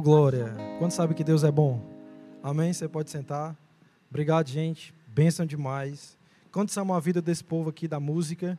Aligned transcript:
Glória. 0.00 0.54
Quando 0.78 0.92
sabe 0.92 1.14
que 1.14 1.24
Deus 1.24 1.44
é 1.44 1.50
bom? 1.50 1.80
Amém? 2.42 2.72
Você 2.72 2.88
pode 2.88 3.10
sentar. 3.10 3.56
Obrigado, 4.08 4.48
gente. 4.48 4.94
Bênção 5.08 5.44
demais. 5.44 6.16
Quanto 6.52 6.76
ama 6.78 6.96
a 6.96 7.00
vida 7.00 7.20
desse 7.20 7.42
povo 7.42 7.70
aqui 7.70 7.88
da 7.88 7.98
música? 7.98 8.58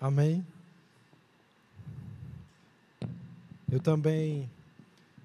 Amém? 0.00 0.46
Eu 3.70 3.80
também 3.80 4.48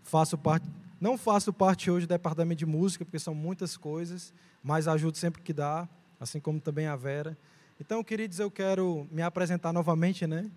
faço 0.03 0.37
parte, 0.37 0.67
não 0.99 1.17
faço 1.17 1.53
parte 1.53 1.89
hoje 1.89 2.05
do 2.05 2.09
departamento 2.09 2.59
de 2.59 2.65
música, 2.65 3.05
porque 3.05 3.19
são 3.19 3.33
muitas 3.33 3.77
coisas, 3.77 4.33
mas 4.63 4.87
ajudo 4.87 5.17
sempre 5.17 5.41
que 5.41 5.53
dá, 5.53 5.87
assim 6.19 6.39
como 6.39 6.59
também 6.59 6.87
a 6.87 6.95
Vera. 6.95 7.37
Então, 7.79 8.03
queridos, 8.03 8.39
eu 8.39 8.51
quero 8.51 9.07
me 9.11 9.21
apresentar 9.21 9.71
novamente, 9.71 10.27
né? 10.27 10.49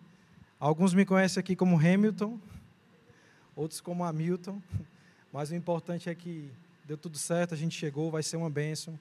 Alguns 0.59 0.95
me 0.95 1.05
conhecem 1.05 1.41
aqui 1.41 1.55
como 1.55 1.77
Hamilton, 1.77 2.39
outros 3.57 3.81
como 3.81 4.05
Hamilton, 4.05 4.61
mas 5.33 5.51
o 5.51 5.55
importante 5.57 6.09
é 6.09 6.15
que 6.15 6.49
deu 6.85 6.97
tudo 6.97 7.19
certo, 7.19 7.55
a 7.55 7.57
gente 7.57 7.77
chegou, 7.77 8.11
vai 8.11 8.23
ser 8.23 8.37
uma 8.37 8.51
bênção. 8.51 8.97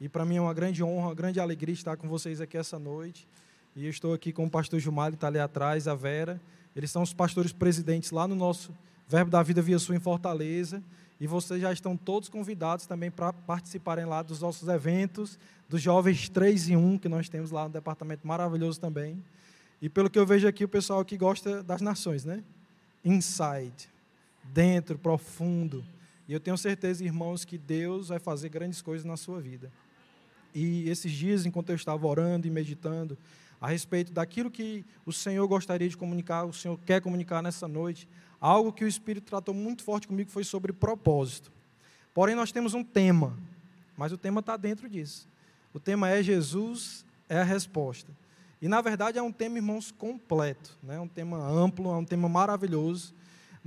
E 0.00 0.08
para 0.08 0.24
mim 0.24 0.36
é 0.36 0.40
uma 0.40 0.54
grande 0.54 0.82
honra, 0.82 1.08
uma 1.08 1.14
grande 1.14 1.40
alegria 1.40 1.74
estar 1.74 1.96
com 1.96 2.08
vocês 2.08 2.40
aqui 2.40 2.56
essa 2.56 2.78
noite. 2.78 3.26
E 3.74 3.84
eu 3.84 3.90
estou 3.90 4.14
aqui 4.14 4.32
com 4.32 4.44
o 4.46 4.50
pastor 4.50 4.80
Gilmar, 4.80 5.10
que 5.10 5.16
está 5.16 5.26
ali 5.26 5.38
atrás, 5.38 5.86
a 5.86 5.94
Vera. 5.94 6.40
Eles 6.74 6.90
são 6.90 7.02
os 7.02 7.12
pastores 7.12 7.52
presidentes 7.52 8.10
lá 8.10 8.26
no 8.26 8.34
nosso 8.34 8.72
Verbo 9.08 9.30
da 9.30 9.42
Vida 9.42 9.60
Via 9.60 9.78
Sul 9.78 9.94
em 9.94 10.00
Fortaleza. 10.00 10.82
E 11.18 11.26
vocês 11.26 11.60
já 11.60 11.72
estão 11.72 11.96
todos 11.96 12.28
convidados 12.28 12.86
também 12.86 13.10
para 13.10 13.32
participarem 13.32 14.04
lá 14.04 14.22
dos 14.22 14.40
nossos 14.40 14.68
eventos, 14.68 15.38
dos 15.68 15.80
Jovens 15.80 16.28
3 16.28 16.70
e 16.70 16.76
1, 16.76 16.98
que 16.98 17.08
nós 17.08 17.28
temos 17.28 17.50
lá 17.50 17.64
no 17.64 17.70
departamento 17.70 18.26
maravilhoso 18.26 18.78
também. 18.78 19.22
E 19.80 19.88
pelo 19.88 20.10
que 20.10 20.18
eu 20.18 20.26
vejo 20.26 20.46
aqui, 20.46 20.64
o 20.64 20.68
pessoal 20.68 21.00
aqui 21.00 21.16
gosta 21.16 21.62
das 21.62 21.80
nações, 21.80 22.24
né? 22.24 22.42
Inside, 23.04 23.88
dentro, 24.52 24.98
profundo. 24.98 25.84
E 26.28 26.32
eu 26.32 26.40
tenho 26.40 26.58
certeza, 26.58 27.04
irmãos, 27.04 27.44
que 27.44 27.56
Deus 27.56 28.08
vai 28.08 28.18
fazer 28.18 28.48
grandes 28.48 28.82
coisas 28.82 29.04
na 29.04 29.16
sua 29.16 29.40
vida. 29.40 29.70
E 30.54 30.88
esses 30.88 31.12
dias, 31.12 31.46
enquanto 31.46 31.70
eu 31.70 31.76
estava 31.76 32.06
orando 32.06 32.46
e 32.46 32.50
meditando 32.50 33.16
a 33.60 33.68
respeito 33.68 34.12
daquilo 34.12 34.50
que 34.50 34.84
o 35.04 35.12
Senhor 35.12 35.46
gostaria 35.46 35.88
de 35.88 35.96
comunicar, 35.96 36.44
o 36.44 36.52
Senhor 36.52 36.78
quer 36.84 37.00
comunicar 37.00 37.42
nessa 37.42 37.68
noite, 37.68 38.08
algo 38.40 38.72
que 38.72 38.84
o 38.84 38.88
Espírito 38.88 39.24
tratou 39.24 39.54
muito 39.54 39.82
forte 39.82 40.08
comigo 40.08 40.30
foi 40.30 40.44
sobre 40.44 40.72
propósito. 40.72 41.50
Porém, 42.12 42.34
nós 42.34 42.52
temos 42.52 42.74
um 42.74 42.82
tema, 42.82 43.36
mas 43.96 44.12
o 44.12 44.18
tema 44.18 44.40
está 44.40 44.56
dentro 44.56 44.88
disso. 44.88 45.28
O 45.72 45.78
tema 45.78 46.08
é 46.08 46.22
Jesus 46.22 47.04
é 47.28 47.38
a 47.38 47.44
resposta. 47.44 48.10
E, 48.60 48.68
na 48.68 48.80
verdade, 48.80 49.18
é 49.18 49.22
um 49.22 49.32
tema, 49.32 49.58
irmãos, 49.58 49.90
completo, 49.90 50.76
né? 50.82 50.98
um 50.98 51.08
tema 51.08 51.36
amplo, 51.36 51.90
é 51.90 51.96
um 51.96 52.04
tema 52.04 52.28
maravilhoso. 52.28 53.14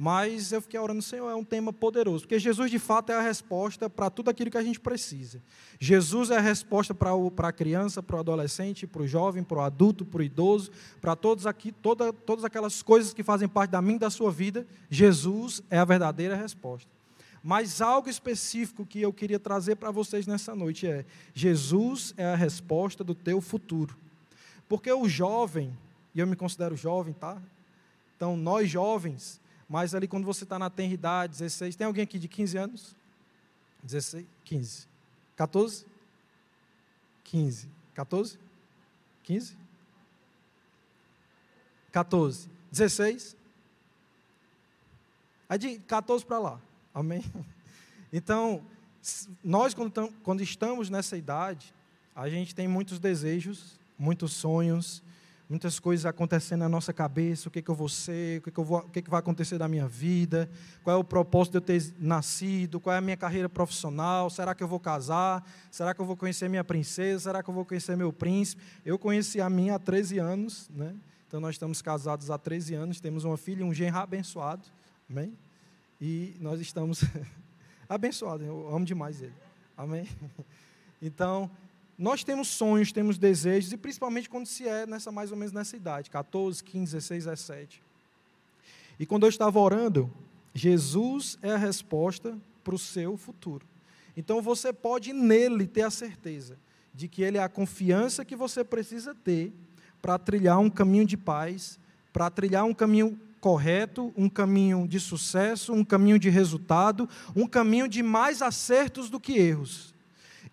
Mas 0.01 0.53
eu 0.53 0.61
fiquei 0.61 0.79
orando, 0.79 1.01
Senhor, 1.01 1.29
é 1.29 1.35
um 1.35 1.43
tema 1.43 1.73
poderoso, 1.73 2.23
porque 2.23 2.39
Jesus 2.39 2.71
de 2.71 2.79
fato 2.79 3.11
é 3.11 3.15
a 3.15 3.21
resposta 3.21 3.89
para 3.89 4.09
tudo 4.09 4.29
aquilo 4.29 4.49
que 4.49 4.57
a 4.57 4.63
gente 4.63 4.79
precisa. 4.79 5.41
Jesus 5.77 6.31
é 6.31 6.37
a 6.37 6.39
resposta 6.39 6.93
para, 6.95 7.13
o, 7.13 7.29
para 7.29 7.49
a 7.49 7.51
criança, 7.51 8.01
para 8.01 8.15
o 8.15 8.19
adolescente, 8.21 8.87
para 8.87 9.01
o 9.01 9.07
jovem, 9.07 9.43
para 9.43 9.57
o 9.57 9.61
adulto, 9.61 10.05
para 10.05 10.21
o 10.21 10.23
idoso, 10.23 10.71
para 11.01 11.17
todos 11.17 11.45
aqui, 11.45 11.73
toda, 11.73 12.13
todas 12.13 12.45
aquelas 12.45 12.81
coisas 12.81 13.13
que 13.13 13.23
fazem 13.23 13.45
parte 13.45 13.71
da 13.71 13.81
minha 13.81 13.99
da 13.99 14.09
sua 14.09 14.31
vida. 14.31 14.65
Jesus 14.89 15.61
é 15.69 15.77
a 15.77 15.83
verdadeira 15.83 16.33
resposta. 16.33 16.89
Mas 17.43 17.81
algo 17.81 18.07
específico 18.07 18.85
que 18.85 19.01
eu 19.01 19.11
queria 19.11 19.37
trazer 19.37 19.75
para 19.75 19.91
vocês 19.91 20.25
nessa 20.25 20.55
noite 20.55 20.87
é: 20.87 21.05
Jesus 21.33 22.13
é 22.15 22.23
a 22.23 22.37
resposta 22.37 23.03
do 23.03 23.13
teu 23.13 23.41
futuro. 23.41 23.97
Porque 24.65 24.93
o 24.93 25.09
jovem, 25.09 25.77
e 26.15 26.21
eu 26.21 26.27
me 26.27 26.37
considero 26.37 26.77
jovem, 26.77 27.13
tá? 27.13 27.37
Então, 28.15 28.37
nós 28.37 28.69
jovens, 28.69 29.38
mas 29.69 29.93
ali 29.93 30.07
quando 30.07 30.25
você 30.25 30.43
está 30.43 30.57
na 30.57 30.69
tenridade, 30.69 31.33
16, 31.33 31.75
tem 31.75 31.85
alguém 31.85 32.03
aqui 32.03 32.17
de 32.17 32.27
15 32.27 32.57
anos? 32.57 32.95
16, 33.83 34.25
15. 34.43 34.87
14? 35.35 35.85
15. 37.23 37.69
14? 37.93 38.39
15? 39.23 39.57
14. 41.91 42.49
16? 42.71 43.37
É 45.47 45.57
de 45.57 45.79
14 45.79 46.25
para 46.25 46.39
lá. 46.39 46.61
Amém? 46.93 47.23
Então, 48.11 48.65
nós, 49.43 49.75
quando 50.23 50.41
estamos 50.41 50.89
nessa 50.89 51.15
idade, 51.15 51.71
a 52.15 52.27
gente 52.27 52.55
tem 52.55 52.67
muitos 52.67 52.97
desejos, 52.97 53.79
muitos 53.99 54.33
sonhos, 54.33 55.03
muitas 55.49 55.79
coisas 55.79 56.05
acontecendo 56.05 56.59
na 56.59 56.69
nossa 56.69 56.93
cabeça, 56.93 57.49
o 57.49 57.51
que, 57.51 57.59
que 57.59 57.71
eu 57.71 57.73
vou 57.73 57.89
ser, 57.89 58.37
o, 58.37 58.43
que, 58.43 58.51
que, 58.51 58.59
eu 58.59 58.63
vou, 58.63 58.77
o 58.77 58.89
que, 58.89 59.01
que 59.01 59.09
vai 59.09 59.19
acontecer 59.19 59.57
da 59.57 59.67
minha 59.67 59.87
vida, 59.87 60.47
qual 60.83 60.95
é 60.95 60.99
o 60.99 61.03
propósito 61.03 61.53
de 61.53 61.57
eu 61.57 61.61
ter 61.61 61.93
nascido, 61.97 62.79
qual 62.79 62.93
é 62.93 62.99
a 62.99 63.01
minha 63.01 63.17
carreira 63.17 63.49
profissional, 63.49 64.29
será 64.29 64.53
que 64.53 64.61
eu 64.61 64.67
vou 64.67 64.79
casar, 64.79 65.43
será 65.71 65.95
que 65.95 65.99
eu 65.99 66.05
vou 66.05 66.15
conhecer 66.15 66.47
minha 66.47 66.63
princesa, 66.63 67.23
será 67.23 67.41
que 67.41 67.49
eu 67.49 67.53
vou 67.53 67.65
conhecer 67.65 67.97
meu 67.97 68.13
príncipe? 68.13 68.61
Eu 68.85 68.99
conheci 68.99 69.41
a 69.41 69.49
minha 69.49 69.75
há 69.75 69.79
13 69.79 70.19
anos, 70.19 70.69
né? 70.69 70.95
então 71.27 71.39
nós 71.39 71.55
estamos 71.55 71.81
casados 71.81 72.29
há 72.29 72.37
13 72.37 72.75
anos, 72.75 72.99
temos 72.99 73.23
uma 73.23 73.35
filha 73.35 73.61
e 73.61 73.63
um 73.63 73.73
genro 73.73 73.97
abençoado, 73.97 74.63
amém? 75.09 75.35
E 75.99 76.37
nós 76.39 76.61
estamos 76.61 77.03
abençoados, 77.89 78.45
eu 78.45 78.73
amo 78.73 78.85
demais 78.85 79.19
ele, 79.21 79.33
amém? 79.75 80.07
Então, 81.01 81.49
nós 81.99 82.23
temos 82.23 82.47
sonhos, 82.47 82.93
temos 82.93 83.17
desejos, 83.17 83.73
e 83.73 83.77
principalmente 83.77 84.29
quando 84.29 84.45
se 84.45 84.65
é 84.65 84.87
nessa 84.87 85.11
mais 85.11 85.31
ou 85.31 85.37
menos 85.37 85.51
nessa 85.51 85.75
idade, 85.75 86.09
14, 86.09 86.63
15, 86.63 86.93
16, 86.93 87.25
17. 87.25 87.83
E 88.97 89.05
quando 89.05 89.23
eu 89.23 89.29
estava 89.29 89.59
orando, 89.59 90.09
Jesus 90.53 91.37
é 91.41 91.51
a 91.51 91.57
resposta 91.57 92.37
para 92.63 92.73
o 92.73 92.79
seu 92.79 93.17
futuro. 93.17 93.67
Então 94.15 94.41
você 94.41 94.71
pode 94.71 95.11
nele 95.11 95.67
ter 95.67 95.81
a 95.81 95.89
certeza 95.89 96.57
de 96.93 97.09
que 97.09 97.21
ele 97.21 97.37
é 97.37 97.43
a 97.43 97.49
confiança 97.49 98.23
que 98.23 98.35
você 98.35 98.63
precisa 98.63 99.13
ter 99.13 99.53
para 100.01 100.17
trilhar 100.17 100.57
um 100.57 100.69
caminho 100.69 101.05
de 101.05 101.17
paz, 101.17 101.77
para 102.13 102.29
trilhar 102.29 102.63
um 102.63 102.73
caminho 102.73 103.19
correto, 103.41 104.13
um 104.15 104.29
caminho 104.29 104.87
de 104.87 105.01
sucesso, 105.01 105.73
um 105.73 105.83
caminho 105.83 106.17
de 106.17 106.29
resultado, 106.29 107.09
um 107.35 107.45
caminho 107.45 107.89
de 107.89 108.01
mais 108.01 108.41
acertos 108.41 109.09
do 109.09 109.19
que 109.19 109.33
erros. 109.37 109.93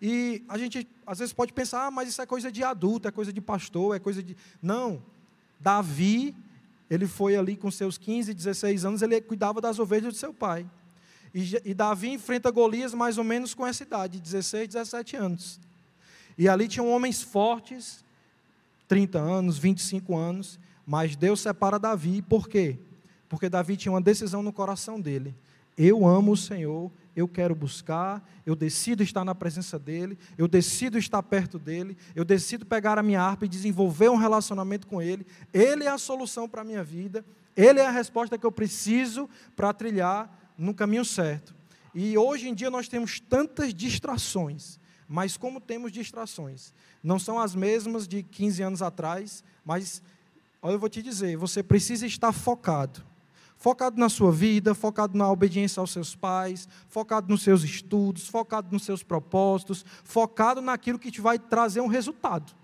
E 0.01 0.43
a 0.47 0.57
gente 0.57 0.87
às 1.05 1.19
vezes 1.19 1.33
pode 1.33 1.53
pensar, 1.53 1.87
ah, 1.87 1.91
mas 1.91 2.09
isso 2.09 2.21
é 2.21 2.25
coisa 2.25 2.51
de 2.51 2.63
adulto, 2.63 3.07
é 3.07 3.11
coisa 3.11 3.33
de 3.33 3.41
pastor, 3.41 3.95
é 3.95 3.99
coisa 3.99 4.21
de. 4.21 4.35
Não. 4.61 5.01
Davi, 5.59 6.35
ele 6.89 7.07
foi 7.07 7.35
ali 7.35 7.55
com 7.55 7.71
seus 7.71 7.97
15, 7.97 8.33
16 8.33 8.85
anos, 8.85 9.01
ele 9.01 9.19
cuidava 9.21 9.59
das 9.59 9.79
ovelhas 9.79 10.13
do 10.13 10.19
seu 10.19 10.33
pai. 10.33 10.69
E, 11.33 11.61
e 11.65 11.73
Davi 11.73 12.09
enfrenta 12.09 12.51
Golias 12.51 12.93
mais 12.93 13.17
ou 13.17 13.23
menos 13.23 13.53
com 13.53 13.65
essa 13.65 13.83
idade, 13.83 14.19
16, 14.19 14.67
17 14.69 15.15
anos. 15.15 15.59
E 16.37 16.47
ali 16.47 16.67
tinham 16.67 16.89
homens 16.89 17.21
fortes, 17.21 18.05
30 18.87 19.19
anos, 19.19 19.57
25 19.57 20.15
anos, 20.15 20.59
mas 20.85 21.15
Deus 21.15 21.41
separa 21.41 21.77
Davi, 21.77 22.21
por 22.21 22.47
quê? 22.47 22.77
Porque 23.27 23.49
Davi 23.49 23.75
tinha 23.75 23.91
uma 23.91 24.01
decisão 24.01 24.41
no 24.41 24.53
coração 24.53 25.01
dele. 25.01 25.35
Eu 25.77 26.07
amo 26.07 26.31
o 26.31 26.37
Senhor, 26.37 26.91
eu 27.17 27.27
quero 27.27 27.55
buscar, 27.55 28.23
eu 28.45 28.55
decido 28.55 29.01
estar 29.01 29.25
na 29.25 29.33
presença 29.33 29.79
dEle, 29.79 30.19
eu 30.37 30.47
decido 30.47 30.99
estar 30.99 31.23
perto 31.23 31.57
dEle, 31.57 31.97
eu 32.15 32.23
decido 32.23 32.63
pegar 32.63 32.99
a 32.99 33.03
minha 33.03 33.19
harpa 33.19 33.45
e 33.45 33.49
desenvolver 33.49 34.07
um 34.09 34.15
relacionamento 34.15 34.85
com 34.85 35.01
Ele. 35.01 35.25
Ele 35.51 35.83
é 35.83 35.89
a 35.89 35.97
solução 35.97 36.47
para 36.47 36.61
a 36.61 36.63
minha 36.63 36.83
vida, 36.83 37.25
Ele 37.55 37.79
é 37.79 37.87
a 37.87 37.91
resposta 37.91 38.37
que 38.37 38.45
eu 38.45 38.51
preciso 38.51 39.27
para 39.55 39.73
trilhar 39.73 40.53
no 40.55 40.75
caminho 40.75 41.03
certo. 41.03 41.55
E 41.91 42.15
hoje 42.15 42.49
em 42.49 42.53
dia 42.53 42.69
nós 42.69 42.87
temos 42.87 43.19
tantas 43.19 43.73
distrações, 43.73 44.79
mas 45.07 45.35
como 45.35 45.59
temos 45.59 45.91
distrações? 45.91 46.71
Não 47.01 47.17
são 47.17 47.39
as 47.39 47.55
mesmas 47.55 48.07
de 48.07 48.21
15 48.21 48.61
anos 48.61 48.81
atrás, 48.83 49.43
mas 49.65 50.03
olha, 50.61 50.73
eu 50.73 50.79
vou 50.79 50.87
te 50.87 51.01
dizer, 51.01 51.35
você 51.35 51.63
precisa 51.63 52.05
estar 52.05 52.31
focado 52.31 53.03
focado 53.57 53.99
na 53.99 54.07
sua 54.07 54.31
vida, 54.31 54.73
focado 54.73 55.17
na 55.17 55.29
obediência 55.29 55.79
aos 55.79 55.91
seus 55.91 56.15
pais, 56.15 56.67
focado 56.87 57.27
nos 57.29 57.41
seus 57.41 57.63
estudos, 57.63 58.27
focado 58.27 58.69
nos 58.71 58.83
seus 58.83 59.03
propósitos, 59.03 59.83
focado 60.03 60.61
naquilo 60.61 60.99
que 60.99 61.11
te 61.11 61.19
vai 61.19 61.37
trazer 61.37 61.81
um 61.81 61.87
resultado. 61.87 62.55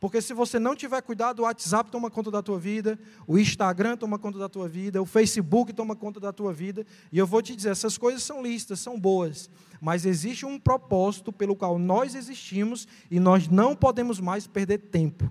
Porque 0.00 0.22
se 0.22 0.32
você 0.32 0.58
não 0.58 0.74
tiver 0.74 1.02
cuidado, 1.02 1.40
o 1.40 1.42
WhatsApp 1.42 1.90
toma 1.90 2.10
conta 2.10 2.30
da 2.30 2.42
tua 2.42 2.58
vida, 2.58 2.98
o 3.26 3.38
Instagram 3.38 3.98
toma 3.98 4.18
conta 4.18 4.38
da 4.38 4.48
tua 4.48 4.66
vida, 4.66 5.00
o 5.00 5.04
Facebook 5.04 5.74
toma 5.74 5.94
conta 5.94 6.18
da 6.18 6.32
tua 6.32 6.54
vida. 6.54 6.86
E 7.12 7.18
eu 7.18 7.26
vou 7.26 7.42
te 7.42 7.54
dizer, 7.54 7.68
essas 7.68 7.98
coisas 7.98 8.22
são 8.22 8.42
listas, 8.42 8.80
são 8.80 8.98
boas, 8.98 9.50
mas 9.78 10.06
existe 10.06 10.46
um 10.46 10.58
propósito 10.58 11.30
pelo 11.30 11.54
qual 11.54 11.78
nós 11.78 12.14
existimos 12.14 12.88
e 13.10 13.20
nós 13.20 13.46
não 13.46 13.76
podemos 13.76 14.18
mais 14.18 14.46
perder 14.46 14.78
tempo. 14.78 15.30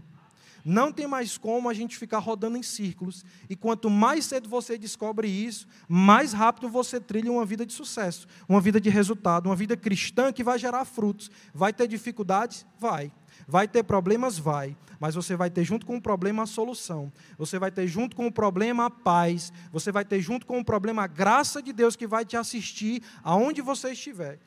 Não 0.64 0.92
tem 0.92 1.08
mais 1.08 1.38
como 1.38 1.70
a 1.70 1.74
gente 1.74 1.98
ficar 1.98 2.20
rodando 2.20 2.58
em 2.58 2.64
círculos. 2.64 3.24
E 3.50 3.56
quanto 3.56 3.90
mais 3.90 4.26
cedo 4.26 4.50
você 4.50 4.78
descobre 4.78 5.28
isso, 5.28 5.68
mais 5.88 6.34
rápido 6.34 6.70
você 6.70 7.00
trilha 7.00 7.32
uma 7.32 7.46
vida 7.46 7.66
de 7.66 7.74
sucesso, 7.74 8.28
uma 8.48 8.62
vida 8.62 8.80
de 8.80 8.90
resultado, 8.90 9.48
uma 9.48 9.56
vida 9.56 9.78
cristã 9.78 10.32
que 10.32 10.44
vai 10.44 10.60
gerar 10.60 10.86
frutos. 10.86 11.30
Vai 11.54 11.74
ter 11.74 11.88
dificuldades? 11.88 12.66
Vai. 12.80 13.12
Vai 13.48 13.68
ter 13.68 13.84
problemas? 13.84 14.38
Vai. 14.38 14.76
Mas 15.00 15.16
você 15.16 15.36
vai 15.36 15.50
ter 15.50 15.64
junto 15.64 15.86
com 15.86 15.96
o 15.96 16.02
problema 16.02 16.44
a 16.44 16.46
solução. 16.46 17.12
Você 17.38 17.58
vai 17.58 17.72
ter 17.72 17.88
junto 17.88 18.16
com 18.16 18.28
o 18.28 18.32
problema 18.32 18.86
a 18.86 18.90
paz. 18.90 19.54
Você 19.72 19.92
vai 19.92 20.04
ter 20.04 20.22
junto 20.22 20.46
com 20.46 20.60
o 20.60 20.66
problema 20.66 21.04
a 21.04 21.08
graça 21.08 21.62
de 21.62 21.72
Deus 21.72 21.96
que 21.96 22.06
vai 22.06 22.26
te 22.26 22.36
assistir 22.36 23.02
aonde 23.24 23.62
você 23.62 23.92
estiver. 23.92 24.40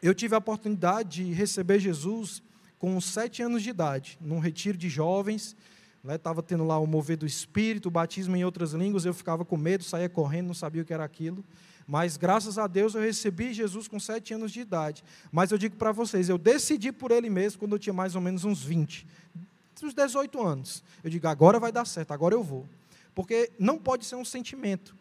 Eu 0.00 0.14
tive 0.14 0.34
a 0.34 0.38
oportunidade 0.38 1.24
de 1.24 1.32
receber 1.32 1.80
Jesus 1.80 2.42
com 2.78 3.00
sete 3.00 3.42
anos 3.42 3.62
de 3.62 3.70
idade, 3.70 4.18
num 4.20 4.38
retiro 4.38 4.76
de 4.76 4.88
jovens. 4.88 5.56
Estava 6.04 6.40
né, 6.40 6.46
tendo 6.46 6.64
lá 6.64 6.78
o 6.78 6.86
mover 6.86 7.16
do 7.16 7.26
Espírito, 7.26 7.88
o 7.88 7.90
batismo 7.90 8.36
em 8.36 8.44
outras 8.44 8.72
línguas. 8.72 9.04
Eu 9.04 9.12
ficava 9.12 9.44
com 9.44 9.56
medo, 9.56 9.82
saía 9.82 10.08
correndo, 10.08 10.48
não 10.48 10.54
sabia 10.54 10.82
o 10.82 10.84
que 10.84 10.94
era 10.94 11.04
aquilo. 11.04 11.44
Mas 11.86 12.16
graças 12.16 12.58
a 12.58 12.66
Deus 12.66 12.94
eu 12.94 13.00
recebi 13.00 13.52
Jesus 13.52 13.86
com 13.86 14.00
sete 14.00 14.34
anos 14.34 14.50
de 14.52 14.60
idade. 14.60 15.04
Mas 15.30 15.52
eu 15.52 15.58
digo 15.58 15.76
para 15.76 15.92
vocês, 15.92 16.28
eu 16.28 16.36
decidi 16.36 16.90
por 16.90 17.10
ele 17.10 17.30
mesmo 17.30 17.60
quando 17.60 17.72
eu 17.74 17.78
tinha 17.78 17.92
mais 17.92 18.14
ou 18.14 18.20
menos 18.20 18.44
uns 18.44 18.62
20, 18.62 19.06
uns 19.82 19.94
18 19.94 20.44
anos. 20.44 20.82
Eu 21.04 21.10
digo, 21.10 21.28
agora 21.28 21.60
vai 21.60 21.70
dar 21.70 21.84
certo, 21.84 22.12
agora 22.12 22.34
eu 22.34 22.42
vou. 22.42 22.66
Porque 23.14 23.52
não 23.58 23.78
pode 23.78 24.04
ser 24.04 24.16
um 24.16 24.24
sentimento, 24.24 24.96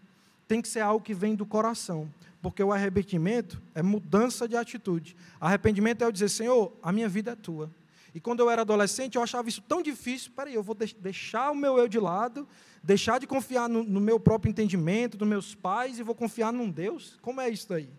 tem 0.47 0.61
que 0.61 0.67
ser 0.67 0.81
algo 0.81 1.03
que 1.03 1.13
vem 1.13 1.35
do 1.35 1.45
coração. 1.45 2.07
Porque 2.45 2.61
o 2.61 2.71
arrependimento 2.71 3.59
é 3.73 3.81
mudança 3.81 4.47
de 4.47 4.55
atitude. 4.55 5.15
Arrependimento 5.41 6.03
é 6.03 6.05
eu 6.05 6.11
dizer, 6.11 6.29
Senhor, 6.29 6.71
a 6.79 6.91
minha 6.91 7.09
vida 7.09 7.31
é 7.31 7.35
tua. 7.35 7.71
E 8.13 8.19
quando 8.19 8.41
eu 8.41 8.51
era 8.51 8.61
adolescente, 8.61 9.15
eu 9.15 9.23
achava 9.23 9.49
isso 9.49 9.63
tão 9.63 9.81
difícil. 9.81 10.31
Peraí, 10.35 10.53
eu 10.53 10.61
vou 10.61 10.75
deixar 10.75 11.49
o 11.49 11.55
meu 11.55 11.79
eu 11.79 11.87
de 11.87 11.99
lado 11.99 12.47
deixar 12.83 13.19
de 13.19 13.25
confiar 13.25 13.67
no, 13.67 13.83
no 13.83 13.99
meu 13.99 14.19
próprio 14.19 14.51
entendimento, 14.51 15.17
dos 15.17 15.27
meus 15.27 15.55
pais, 15.55 15.97
e 15.97 16.03
vou 16.03 16.13
confiar 16.13 16.53
num 16.53 16.69
Deus? 16.69 17.17
Como 17.19 17.41
é 17.41 17.49
isso 17.49 17.73
aí? 17.73 17.89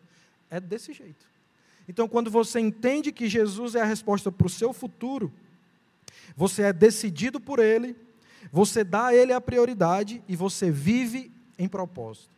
É 0.49 0.61
desse 0.61 0.93
jeito. 0.93 1.27
Então, 1.89 2.07
quando 2.07 2.31
você 2.31 2.61
entende 2.61 3.11
que 3.11 3.29
Jesus 3.29 3.75
é 3.75 3.81
a 3.81 3.85
resposta 3.85 4.31
para 4.31 4.47
o 4.47 4.51
seu 4.51 4.73
futuro, 4.73 5.33
você 6.37 6.63
é 6.63 6.73
decidido 6.73 7.41
por 7.41 7.59
Ele, 7.59 7.97
você 8.53 8.85
dá 8.85 9.07
a 9.07 9.15
Ele 9.15 9.33
a 9.33 9.41
prioridade 9.41 10.23
e 10.29 10.37
você 10.37 10.71
vive 10.71 11.33
em 11.59 11.67
propósito. 11.67 12.36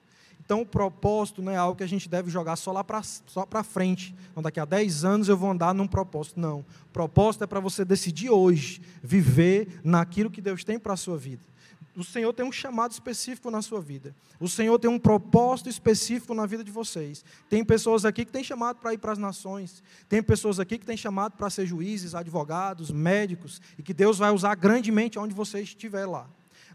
Então, 0.48 0.62
o 0.62 0.66
propósito 0.66 1.42
não 1.42 1.52
é 1.52 1.58
algo 1.58 1.76
que 1.76 1.84
a 1.84 1.86
gente 1.86 2.08
deve 2.08 2.30
jogar 2.30 2.56
só 2.56 2.72
lá 2.72 2.82
para 2.82 3.02
só 3.02 3.46
frente. 3.62 4.14
Então, 4.30 4.42
daqui 4.42 4.58
a 4.58 4.64
10 4.64 5.04
anos 5.04 5.28
eu 5.28 5.36
vou 5.36 5.50
andar 5.50 5.74
num 5.74 5.86
propósito. 5.86 6.40
Não. 6.40 6.60
O 6.60 6.90
propósito 6.90 7.44
é 7.44 7.46
para 7.46 7.60
você 7.60 7.84
decidir 7.84 8.30
hoje 8.30 8.80
viver 9.02 9.78
naquilo 9.84 10.30
que 10.30 10.40
Deus 10.40 10.64
tem 10.64 10.78
para 10.78 10.94
a 10.94 10.96
sua 10.96 11.18
vida. 11.18 11.42
O 11.94 12.02
Senhor 12.02 12.32
tem 12.32 12.46
um 12.46 12.50
chamado 12.50 12.92
específico 12.92 13.50
na 13.50 13.60
sua 13.60 13.78
vida. 13.78 14.16
O 14.40 14.48
Senhor 14.48 14.78
tem 14.78 14.90
um 14.90 14.98
propósito 14.98 15.68
específico 15.68 16.32
na 16.32 16.46
vida 16.46 16.64
de 16.64 16.72
vocês. 16.72 17.22
Tem 17.50 17.62
pessoas 17.62 18.06
aqui 18.06 18.24
que 18.24 18.32
têm 18.32 18.42
chamado 18.42 18.76
para 18.76 18.94
ir 18.94 18.98
para 18.98 19.12
as 19.12 19.18
nações. 19.18 19.82
Tem 20.08 20.22
pessoas 20.22 20.58
aqui 20.58 20.78
que 20.78 20.86
têm 20.86 20.96
chamado 20.96 21.36
para 21.36 21.50
ser 21.50 21.66
juízes, 21.66 22.14
advogados, 22.14 22.90
médicos. 22.90 23.60
E 23.76 23.82
que 23.82 23.92
Deus 23.92 24.16
vai 24.16 24.30
usar 24.30 24.54
grandemente 24.54 25.18
onde 25.18 25.34
você 25.34 25.60
estiver 25.60 26.06
lá. 26.06 26.26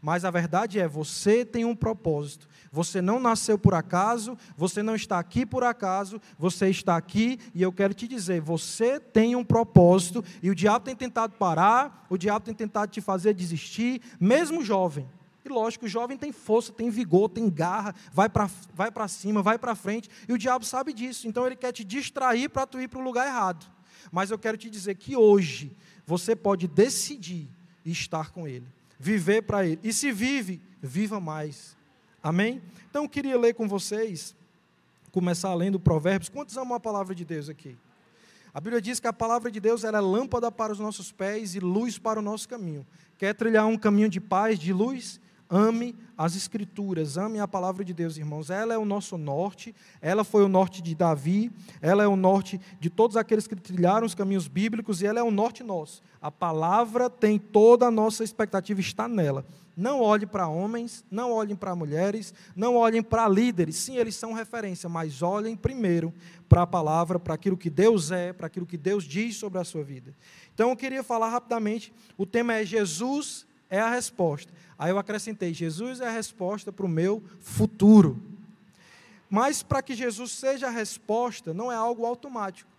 Mas 0.03 0.25
a 0.25 0.29
verdade 0.29 0.81
é, 0.81 0.85
você 0.85 1.45
tem 1.45 1.63
um 1.63 1.73
propósito. 1.73 2.45
Você 2.69 3.01
não 3.01 3.21
nasceu 3.21 3.57
por 3.57 3.73
acaso, 3.73 4.37
você 4.57 4.83
não 4.83 4.95
está 4.95 5.17
aqui 5.17 5.45
por 5.45 5.63
acaso, 5.63 6.19
você 6.37 6.69
está 6.69 6.97
aqui 6.97 7.39
e 7.55 7.61
eu 7.61 7.71
quero 7.71 7.93
te 7.93 8.05
dizer, 8.05 8.41
você 8.41 8.99
tem 8.99 9.33
um 9.33 9.45
propósito 9.45 10.21
e 10.41 10.49
o 10.49 10.55
diabo 10.55 10.83
tem 10.83 10.93
tentado 10.93 11.35
parar, 11.37 12.05
o 12.09 12.17
diabo 12.17 12.43
tem 12.43 12.53
tentado 12.53 12.91
te 12.91 12.99
fazer 12.99 13.33
desistir, 13.33 14.01
mesmo 14.19 14.61
jovem. 14.61 15.07
E 15.45 15.47
lógico, 15.47 15.85
o 15.85 15.89
jovem 15.89 16.17
tem 16.17 16.33
força, 16.33 16.73
tem 16.73 16.89
vigor, 16.89 17.29
tem 17.29 17.49
garra, 17.49 17.95
vai 18.11 18.27
para 18.27 18.49
vai 18.73 18.91
cima, 19.07 19.41
vai 19.41 19.57
para 19.57 19.73
frente, 19.73 20.09
e 20.27 20.33
o 20.33 20.37
diabo 20.37 20.65
sabe 20.65 20.91
disso, 20.91 21.29
então 21.29 21.45
ele 21.45 21.55
quer 21.55 21.71
te 21.71 21.85
distrair 21.85 22.49
para 22.49 22.67
tu 22.67 22.77
ir 22.77 22.89
para 22.89 22.99
o 22.99 23.03
lugar 23.03 23.25
errado. 23.25 23.65
Mas 24.11 24.31
eu 24.31 24.37
quero 24.37 24.57
te 24.57 24.69
dizer 24.69 24.95
que 24.95 25.15
hoje 25.15 25.71
você 26.05 26.35
pode 26.35 26.67
decidir 26.67 27.47
estar 27.85 28.31
com 28.31 28.45
ele 28.45 28.67
viver 29.03 29.41
para 29.41 29.65
Ele. 29.65 29.79
E 29.83 29.91
se 29.91 30.11
vive, 30.13 30.61
viva 30.81 31.19
mais. 31.19 31.75
Amém? 32.21 32.61
Então 32.89 33.03
eu 33.03 33.09
queria 33.09 33.37
ler 33.37 33.53
com 33.53 33.67
vocês, 33.67 34.33
começar 35.11 35.53
lendo 35.53 35.77
Provérbios. 35.77 36.29
Quantos 36.29 36.55
amam 36.55 36.73
a 36.73 36.79
palavra 36.79 37.13
de 37.13 37.25
Deus 37.25 37.49
aqui? 37.49 37.75
A 38.53 38.61
Bíblia 38.61 38.81
diz 38.81 39.01
que 39.01 39.07
a 39.07 39.11
palavra 39.11 39.51
de 39.51 39.59
Deus 39.59 39.83
é 39.83 39.91
lâmpada 39.91 40.49
para 40.49 40.71
os 40.71 40.79
nossos 40.79 41.11
pés 41.11 41.53
e 41.53 41.59
luz 41.59 41.97
para 41.97 42.19
o 42.19 42.21
nosso 42.21 42.47
caminho. 42.47 42.85
Quer 43.17 43.33
trilhar 43.33 43.65
um 43.65 43.77
caminho 43.77 44.07
de 44.07 44.21
paz, 44.21 44.57
de 44.57 44.71
luz? 44.71 45.19
Ame 45.53 45.95
as 46.17 46.35
Escrituras, 46.35 47.15
ame 47.15 47.39
a 47.39 47.47
palavra 47.47 47.85
de 47.85 47.93
Deus, 47.93 48.17
irmãos. 48.17 48.49
Ela 48.49 48.73
é 48.73 48.77
o 48.77 48.85
nosso 48.85 49.19
norte, 49.19 49.75
ela 50.01 50.23
foi 50.23 50.43
o 50.43 50.47
norte 50.47 50.81
de 50.81 50.95
Davi, 50.95 51.51
ela 51.79 52.03
é 52.03 52.07
o 52.07 52.15
norte 52.15 52.59
de 52.79 52.89
todos 52.89 53.15
aqueles 53.15 53.45
que 53.45 53.55
trilharam 53.55 54.07
os 54.07 54.15
caminhos 54.15 54.47
bíblicos 54.47 55.03
e 55.03 55.05
ela 55.05 55.19
é 55.19 55.23
o 55.23 55.29
norte 55.29 55.61
nosso. 55.61 56.01
A 56.19 56.31
palavra 56.31 57.07
tem 57.07 57.37
toda 57.37 57.85
a 57.85 57.91
nossa 57.91 58.23
expectativa, 58.23 58.81
está 58.81 59.07
nela. 59.07 59.45
Não 59.77 60.01
olhem 60.01 60.27
para 60.27 60.47
homens, 60.47 61.05
não 61.09 61.31
olhem 61.31 61.55
para 61.55 61.75
mulheres, 61.75 62.33
não 62.55 62.75
olhem 62.75 63.03
para 63.03 63.27
líderes. 63.27 63.75
Sim, 63.75 63.97
eles 63.97 64.15
são 64.15 64.33
referência, 64.33 64.89
mas 64.89 65.21
olhem 65.21 65.55
primeiro 65.55 66.11
para 66.49 66.63
a 66.63 66.67
palavra, 66.67 67.19
para 67.19 67.35
aquilo 67.35 67.57
que 67.57 67.69
Deus 67.69 68.09
é, 68.09 68.33
para 68.33 68.47
aquilo 68.47 68.65
que 68.65 68.77
Deus 68.77 69.03
diz 69.03 69.35
sobre 69.35 69.59
a 69.59 69.63
sua 69.63 69.83
vida. 69.83 70.15
Então 70.51 70.71
eu 70.71 70.75
queria 70.75 71.03
falar 71.03 71.29
rapidamente. 71.29 71.93
O 72.17 72.25
tema 72.25 72.55
é 72.55 72.65
Jesus 72.65 73.45
é 73.73 73.79
a 73.79 73.89
resposta. 73.89 74.53
Aí 74.77 74.91
eu 74.91 74.99
acrescentei: 74.99 75.51
Jesus 75.51 75.99
é 75.99 76.07
a 76.07 76.11
resposta 76.11 76.71
para 76.71 76.85
o 76.85 76.89
meu 76.89 77.23
futuro. 77.39 78.21
Mas 79.27 79.63
para 79.63 79.81
que 79.81 79.95
Jesus 79.95 80.31
seja 80.31 80.67
a 80.67 80.69
resposta, 80.69 81.55
não 81.55 81.71
é 81.71 81.75
algo 81.75 82.05
automático, 82.05 82.69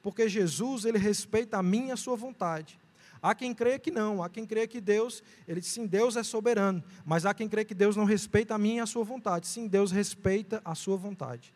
porque 0.00 0.28
Jesus 0.28 0.84
ele 0.84 0.96
respeita 0.96 1.58
a 1.58 1.62
minha 1.62 1.94
a 1.94 1.96
sua 1.96 2.14
vontade. 2.14 2.78
Há 3.20 3.34
quem 3.34 3.52
crê 3.52 3.80
que 3.80 3.90
não, 3.90 4.22
há 4.22 4.28
quem 4.28 4.46
crê 4.46 4.68
que 4.68 4.80
Deus, 4.80 5.24
ele 5.48 5.60
sim, 5.60 5.86
Deus 5.86 6.14
é 6.14 6.22
soberano, 6.22 6.84
mas 7.04 7.26
há 7.26 7.34
quem 7.34 7.48
crê 7.48 7.64
que 7.64 7.74
Deus 7.74 7.96
não 7.96 8.04
respeita 8.04 8.54
a 8.54 8.58
minha 8.58 8.84
a 8.84 8.86
sua 8.86 9.02
vontade. 9.02 9.48
Sim, 9.48 9.66
Deus 9.66 9.90
respeita 9.90 10.62
a 10.64 10.76
sua 10.76 10.96
vontade. 10.96 11.52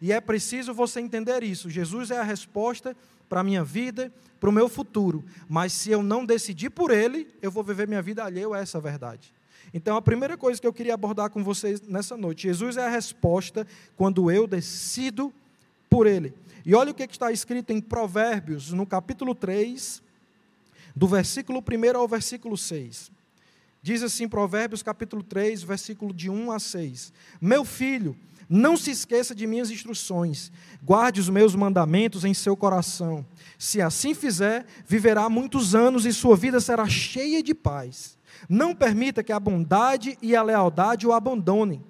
E 0.00 0.10
é 0.10 0.20
preciso 0.20 0.74
você 0.74 0.98
entender 0.98 1.44
isso. 1.44 1.70
Jesus 1.70 2.10
é 2.10 2.18
a 2.18 2.24
resposta 2.24 2.96
para 3.32 3.40
a 3.40 3.44
minha 3.44 3.64
vida, 3.64 4.12
para 4.38 4.50
o 4.50 4.52
meu 4.52 4.68
futuro. 4.68 5.24
Mas 5.48 5.72
se 5.72 5.90
eu 5.90 6.02
não 6.02 6.26
decidir 6.26 6.68
por 6.68 6.90
Ele, 6.90 7.26
eu 7.40 7.50
vou 7.50 7.64
viver 7.64 7.88
minha 7.88 8.02
vida 8.02 8.22
alheio 8.22 8.52
a 8.52 8.58
essa 8.58 8.78
verdade. 8.78 9.32
Então, 9.72 9.96
a 9.96 10.02
primeira 10.02 10.36
coisa 10.36 10.60
que 10.60 10.66
eu 10.66 10.72
queria 10.72 10.92
abordar 10.92 11.30
com 11.30 11.42
vocês 11.42 11.80
nessa 11.80 12.14
noite: 12.14 12.42
Jesus 12.42 12.76
é 12.76 12.84
a 12.84 12.90
resposta 12.90 13.66
quando 13.96 14.30
eu 14.30 14.46
decido 14.46 15.32
por 15.88 16.06
Ele. 16.06 16.34
E 16.62 16.74
olha 16.74 16.90
o 16.90 16.94
que 16.94 17.04
está 17.04 17.32
escrito 17.32 17.72
em 17.72 17.80
Provérbios, 17.80 18.70
no 18.70 18.84
capítulo 18.84 19.34
3, 19.34 20.02
do 20.94 21.06
versículo 21.06 21.60
1 21.66 21.96
ao 21.96 22.06
versículo 22.06 22.58
6. 22.58 23.10
Diz 23.82 24.02
assim, 24.02 24.28
Provérbios 24.28 24.82
capítulo 24.82 25.22
3, 25.22 25.62
versículo 25.62 26.12
de 26.12 26.28
1 26.28 26.52
a 26.52 26.58
6. 26.58 27.14
Meu 27.40 27.64
filho, 27.64 28.14
não 28.54 28.76
se 28.76 28.90
esqueça 28.90 29.34
de 29.34 29.46
minhas 29.46 29.70
instruções, 29.70 30.52
guarde 30.82 31.18
os 31.20 31.30
meus 31.30 31.54
mandamentos 31.54 32.22
em 32.22 32.34
seu 32.34 32.54
coração. 32.54 33.24
Se 33.58 33.80
assim 33.80 34.12
fizer, 34.12 34.66
viverá 34.86 35.26
muitos 35.30 35.74
anos 35.74 36.04
e 36.04 36.12
sua 36.12 36.36
vida 36.36 36.60
será 36.60 36.86
cheia 36.86 37.42
de 37.42 37.54
paz. 37.54 38.18
Não 38.50 38.74
permita 38.74 39.22
que 39.22 39.32
a 39.32 39.40
bondade 39.40 40.18
e 40.20 40.36
a 40.36 40.42
lealdade 40.42 41.06
o 41.06 41.12
abandonem. 41.14 41.82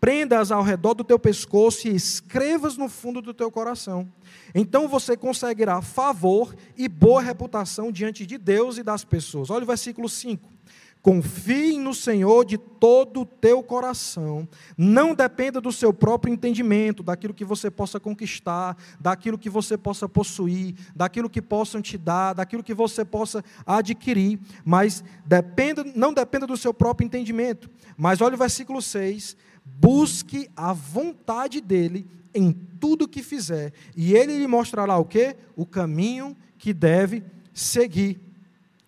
Prenda-as 0.00 0.52
ao 0.52 0.62
redor 0.62 0.94
do 0.94 1.02
teu 1.02 1.18
pescoço 1.18 1.88
e 1.88 1.96
escrevas 1.96 2.76
no 2.76 2.88
fundo 2.88 3.20
do 3.20 3.34
teu 3.34 3.50
coração. 3.50 4.08
Então 4.54 4.86
você 4.86 5.16
conseguirá 5.16 5.82
favor 5.82 6.54
e 6.76 6.86
boa 6.86 7.22
reputação 7.22 7.90
diante 7.90 8.24
de 8.24 8.38
Deus 8.38 8.78
e 8.78 8.84
das 8.84 9.02
pessoas. 9.02 9.50
Olha 9.50 9.64
o 9.64 9.66
versículo 9.66 10.08
5. 10.08 10.48
Confie 11.04 11.78
no 11.78 11.92
Senhor 11.92 12.46
de 12.46 12.56
todo 12.56 13.20
o 13.20 13.26
teu 13.26 13.62
coração. 13.62 14.48
Não 14.74 15.14
dependa 15.14 15.60
do 15.60 15.70
seu 15.70 15.92
próprio 15.92 16.32
entendimento, 16.32 17.02
daquilo 17.02 17.34
que 17.34 17.44
você 17.44 17.70
possa 17.70 18.00
conquistar, 18.00 18.74
daquilo 18.98 19.36
que 19.36 19.50
você 19.50 19.76
possa 19.76 20.08
possuir, 20.08 20.74
daquilo 20.96 21.28
que 21.28 21.42
possam 21.42 21.82
te 21.82 21.98
dar, 21.98 22.32
daquilo 22.32 22.62
que 22.62 22.72
você 22.72 23.04
possa 23.04 23.44
adquirir, 23.66 24.40
mas 24.64 25.04
dependa, 25.26 25.84
não 25.94 26.14
dependa 26.14 26.46
do 26.46 26.56
seu 26.56 26.72
próprio 26.72 27.04
entendimento. 27.04 27.68
Mas 27.98 28.22
olha 28.22 28.34
o 28.34 28.38
versículo 28.38 28.80
6: 28.80 29.36
busque 29.62 30.48
a 30.56 30.72
vontade 30.72 31.60
dele 31.60 32.08
em 32.32 32.50
tudo 32.50 33.06
que 33.06 33.22
fizer, 33.22 33.74
e 33.94 34.14
ele 34.14 34.38
lhe 34.38 34.46
mostrará 34.46 34.96
o 34.96 35.04
que? 35.04 35.36
O 35.54 35.66
caminho 35.66 36.34
que 36.56 36.72
deve 36.72 37.22
seguir. 37.52 38.24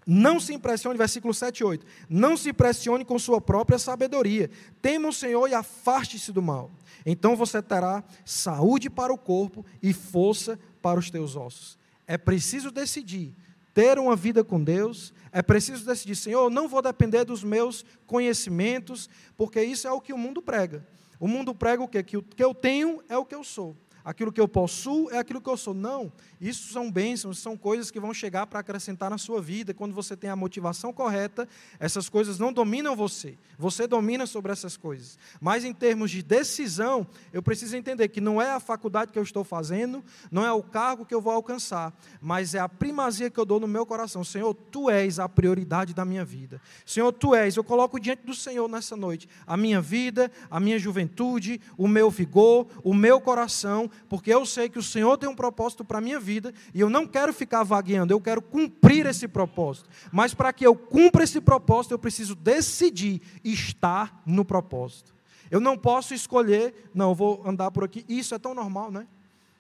Não 0.06 0.38
se 0.38 0.54
impressione, 0.54 0.96
versículo 0.96 1.34
7 1.34 1.58
e 1.58 1.64
8. 1.64 1.84
Não 2.08 2.36
se 2.36 2.50
impressione 2.50 3.04
com 3.04 3.18
sua 3.18 3.40
própria 3.40 3.76
sabedoria. 3.76 4.48
Tema 4.80 5.08
o 5.08 5.12
Senhor 5.12 5.48
e 5.48 5.54
afaste-se 5.54 6.30
do 6.30 6.40
mal. 6.40 6.70
Então 7.04 7.34
você 7.34 7.60
terá 7.60 8.04
saúde 8.25 8.88
para 8.88 9.12
o 9.12 9.18
corpo 9.18 9.66
e 9.82 9.92
força 9.92 10.58
para 10.80 11.00
os 11.00 11.10
teus 11.10 11.34
ossos. 11.34 11.76
É 12.06 12.16
preciso 12.16 12.70
decidir 12.70 13.34
ter 13.75 13.98
uma 13.98 14.16
vida 14.16 14.42
com 14.42 14.62
Deus, 14.62 15.12
é 15.30 15.42
preciso 15.42 15.84
decidir, 15.84 16.16
Senhor, 16.16 16.48
não 16.48 16.66
vou 16.66 16.80
depender 16.80 17.25
dos 17.25 17.44
meus 17.44 17.84
conhecimentos, 18.06 19.10
porque 19.36 19.62
isso 19.62 19.86
é 19.86 19.92
o 19.92 20.00
que 20.00 20.14
o 20.14 20.18
mundo 20.18 20.40
prega. 20.40 20.86
O 21.20 21.28
mundo 21.28 21.54
prega 21.54 21.82
o 21.82 21.88
quê? 21.88 22.02
Que 22.02 22.16
o 22.16 22.22
que 22.22 22.42
eu 22.42 22.54
tenho 22.54 23.02
é 23.06 23.18
o 23.18 23.25
que 23.25 23.34
eu 23.34 23.44
sou 23.44 23.76
aquilo 24.06 24.30
que 24.30 24.40
eu 24.40 24.46
possuo 24.46 25.10
é 25.10 25.18
aquilo 25.18 25.40
que 25.40 25.50
eu 25.50 25.56
sou. 25.56 25.75
Não, 25.75 26.12
isso 26.40 26.72
são 26.72 26.92
bênçãos, 26.92 27.40
são 27.40 27.56
coisas 27.56 27.90
que 27.90 27.98
vão 27.98 28.14
chegar 28.14 28.46
para 28.46 28.60
acrescentar 28.60 29.10
na 29.10 29.18
sua 29.18 29.42
vida. 29.42 29.75
Quando 29.75 29.92
você 29.92 30.16
tem 30.16 30.30
a 30.30 30.36
motivação 30.36 30.92
correta, 30.92 31.48
essas 31.80 32.08
coisas 32.08 32.38
não 32.38 32.52
dominam 32.52 32.94
você, 32.94 33.36
você 33.58 33.84
domina 33.84 34.25
sobre 34.25 34.52
essas 34.52 34.76
coisas. 34.76 35.18
Mas 35.40 35.64
em 35.64 35.75
termos 35.75 36.12
de 36.12 36.22
decisão, 36.22 37.04
eu 37.32 37.42
preciso 37.42 37.76
entender 37.76 38.06
que 38.06 38.20
não 38.20 38.40
é 38.40 38.52
a 38.52 38.60
faculdade 38.60 39.10
que 39.10 39.18
eu 39.18 39.25
estou 39.25 39.42
fazendo, 39.42 40.04
não 40.30 40.46
é 40.46 40.52
o 40.52 40.62
cargo 40.62 41.04
que 41.04 41.14
eu 41.14 41.20
vou 41.20 41.32
alcançar, 41.32 41.92
mas 42.20 42.54
é 42.54 42.60
a 42.60 42.68
primazia 42.68 43.28
que 43.28 43.40
eu 43.40 43.44
dou 43.44 43.58
no 43.58 43.66
meu 43.66 43.84
coração. 43.84 44.22
Senhor, 44.22 44.54
tu 44.54 44.88
és 44.88 45.18
a 45.18 45.28
prioridade 45.28 45.92
da 45.92 46.04
minha 46.04 46.25
vida. 46.25 46.62
Senhor, 46.84 47.10
tu 47.12 47.34
és, 47.34 47.56
eu 47.56 47.64
coloco 47.64 47.98
diante 47.98 48.25
do 48.25 48.34
Senhor 48.34 48.68
nessa 48.68 48.96
noite 48.96 49.28
a 49.44 49.56
minha 49.56 49.80
vida, 49.80 50.30
a 50.48 50.60
minha 50.60 50.78
juventude, 50.78 51.60
o 51.76 51.88
meu 51.88 52.08
vigor, 52.08 52.68
o 52.84 52.94
meu 52.94 53.20
coração, 53.20 53.90
porque 54.08 54.32
eu 54.32 54.44
sei 54.46 54.68
que 54.68 54.78
o 54.78 54.82
Senhor 54.82 55.16
tem 55.18 55.28
um 55.28 55.34
propósito 55.34 55.84
para 55.84 55.98
a 55.98 56.00
minha 56.00 56.20
vida 56.20 56.52
e 56.74 56.80
eu 56.80 56.88
não 56.88 57.06
quero 57.06 57.32
ficar 57.32 57.62
vagueando, 57.62 58.12
eu 58.12 58.20
quero 58.20 58.40
cumprir 58.40 59.06
esse 59.06 59.26
propósito. 59.26 59.88
Mas 60.12 60.34
para 60.34 60.52
que 60.52 60.66
eu 60.66 60.74
cumpra 60.74 61.24
esse 61.24 61.40
propósito, 61.40 61.92
eu 61.92 61.98
preciso 61.98 62.34
decidir 62.34 63.20
estar 63.44 64.22
no 64.26 64.44
propósito. 64.44 65.14
Eu 65.50 65.60
não 65.60 65.76
posso 65.76 66.14
escolher, 66.14 66.90
não, 66.94 67.14
vou 67.14 67.42
andar 67.46 67.70
por 67.70 67.84
aqui. 67.84 68.04
Isso 68.08 68.34
é 68.34 68.38
tão 68.38 68.54
normal, 68.54 68.90
né? 68.90 69.06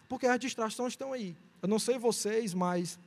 Porque 0.08 0.26
as 0.26 0.38
distrações 0.38 0.92
estão 0.92 1.12
aí. 1.12 1.36
Eu 1.62 1.68
não 1.68 1.78
sei 1.78 1.98
vocês, 1.98 2.54
mas 2.54 2.98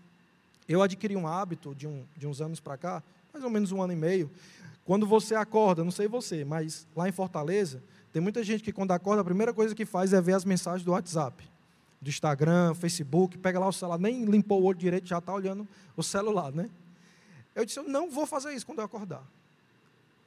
eu 0.68 0.82
adquiri 0.82 1.16
um 1.16 1.28
hábito 1.28 1.74
de, 1.76 1.88
um, 1.88 2.06
de 2.16 2.28
uns 2.28 2.42
anos 2.42 2.60
para 2.60 2.78
cá, 2.78 3.04
mais 3.34 3.44
ou 3.44 3.50
menos 3.50 3.72
um 3.72 3.82
ano 3.82 3.94
e 3.94 3.96
meio. 3.96 4.30
Quando 4.86 5.06
você 5.06 5.36
acorda, 5.36 5.84
não 5.84 5.92
sei 5.92 6.08
você, 6.08 6.44
mas 6.44 6.88
lá 6.96 7.08
em 7.08 7.12
Fortaleza, 7.12 7.84
tem 8.12 8.22
muita 8.22 8.44
gente 8.44 8.64
que, 8.64 8.72
quando 8.72 8.92
acorda, 8.92 9.22
a 9.22 9.26
primeira 9.26 9.54
coisa 9.54 9.76
que 9.76 9.86
faz 9.86 10.14
é 10.14 10.22
ver 10.22 10.34
as 10.34 10.44
mensagens 10.44 10.84
do 10.84 10.92
WhatsApp, 10.92 11.48
do 12.02 12.10
Instagram, 12.10 12.74
Facebook, 12.74 13.38
pega 13.38 13.60
lá 13.60 13.68
o 13.68 13.74
celular, 13.74 14.00
nem 14.00 14.26
limpou 14.26 14.62
o 14.62 14.66
olho 14.66 14.78
direito, 14.78 15.08
já 15.08 15.20
está 15.20 15.34
olhando 15.34 15.68
o 15.96 16.02
celular, 16.02 16.52
né? 16.52 16.70
Eu 17.54 17.66
disse, 17.66 17.80
eu 17.80 17.84
não 17.84 18.10
vou 18.10 18.26
fazer 18.26 18.54
isso 18.54 18.66
quando 18.66 18.80
eu 18.80 18.86
acordar. 18.86 19.24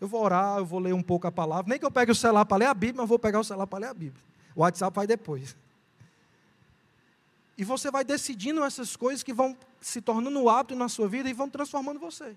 Eu 0.01 0.07
vou 0.09 0.23
orar, 0.23 0.59
eu 0.59 0.67
vou 0.67 0.81
ler 0.81 0.93
um 0.93 1.03
pouco 1.03 1.27
a 1.27 1.33
palavra. 1.33 1.69
Nem 1.69 1.79
que 1.79 1.87
eu 1.87 1.91
pegue 1.91 2.11
o 2.13 2.15
celular 2.15 2.45
para 2.45 2.57
ler 2.59 2.67
a 2.67 2.75
Bíblia, 2.75 3.03
mas 3.03 3.09
vou 3.09 3.19
pegar 3.19 3.41
o 3.41 3.45
celular 3.45 3.67
para 3.67 3.79
ler 3.79 3.87
a 3.87 3.95
Bíblia. 3.95 4.23
O 4.55 4.61
WhatsApp 4.61 4.95
vai 4.95 5.07
depois. 5.07 5.57
E 7.57 7.65
você 7.65 7.91
vai 7.91 8.05
decidindo 8.05 8.65
essas 8.65 8.97
coisas 8.97 9.23
que 9.23 9.33
vão 9.33 9.57
se 9.81 10.01
tornando 10.01 10.49
hábito 10.49 10.75
na 10.75 10.89
sua 10.89 11.09
vida 11.09 11.29
e 11.29 11.33
vão 11.33 11.49
transformando 11.49 12.01
você. 12.01 12.37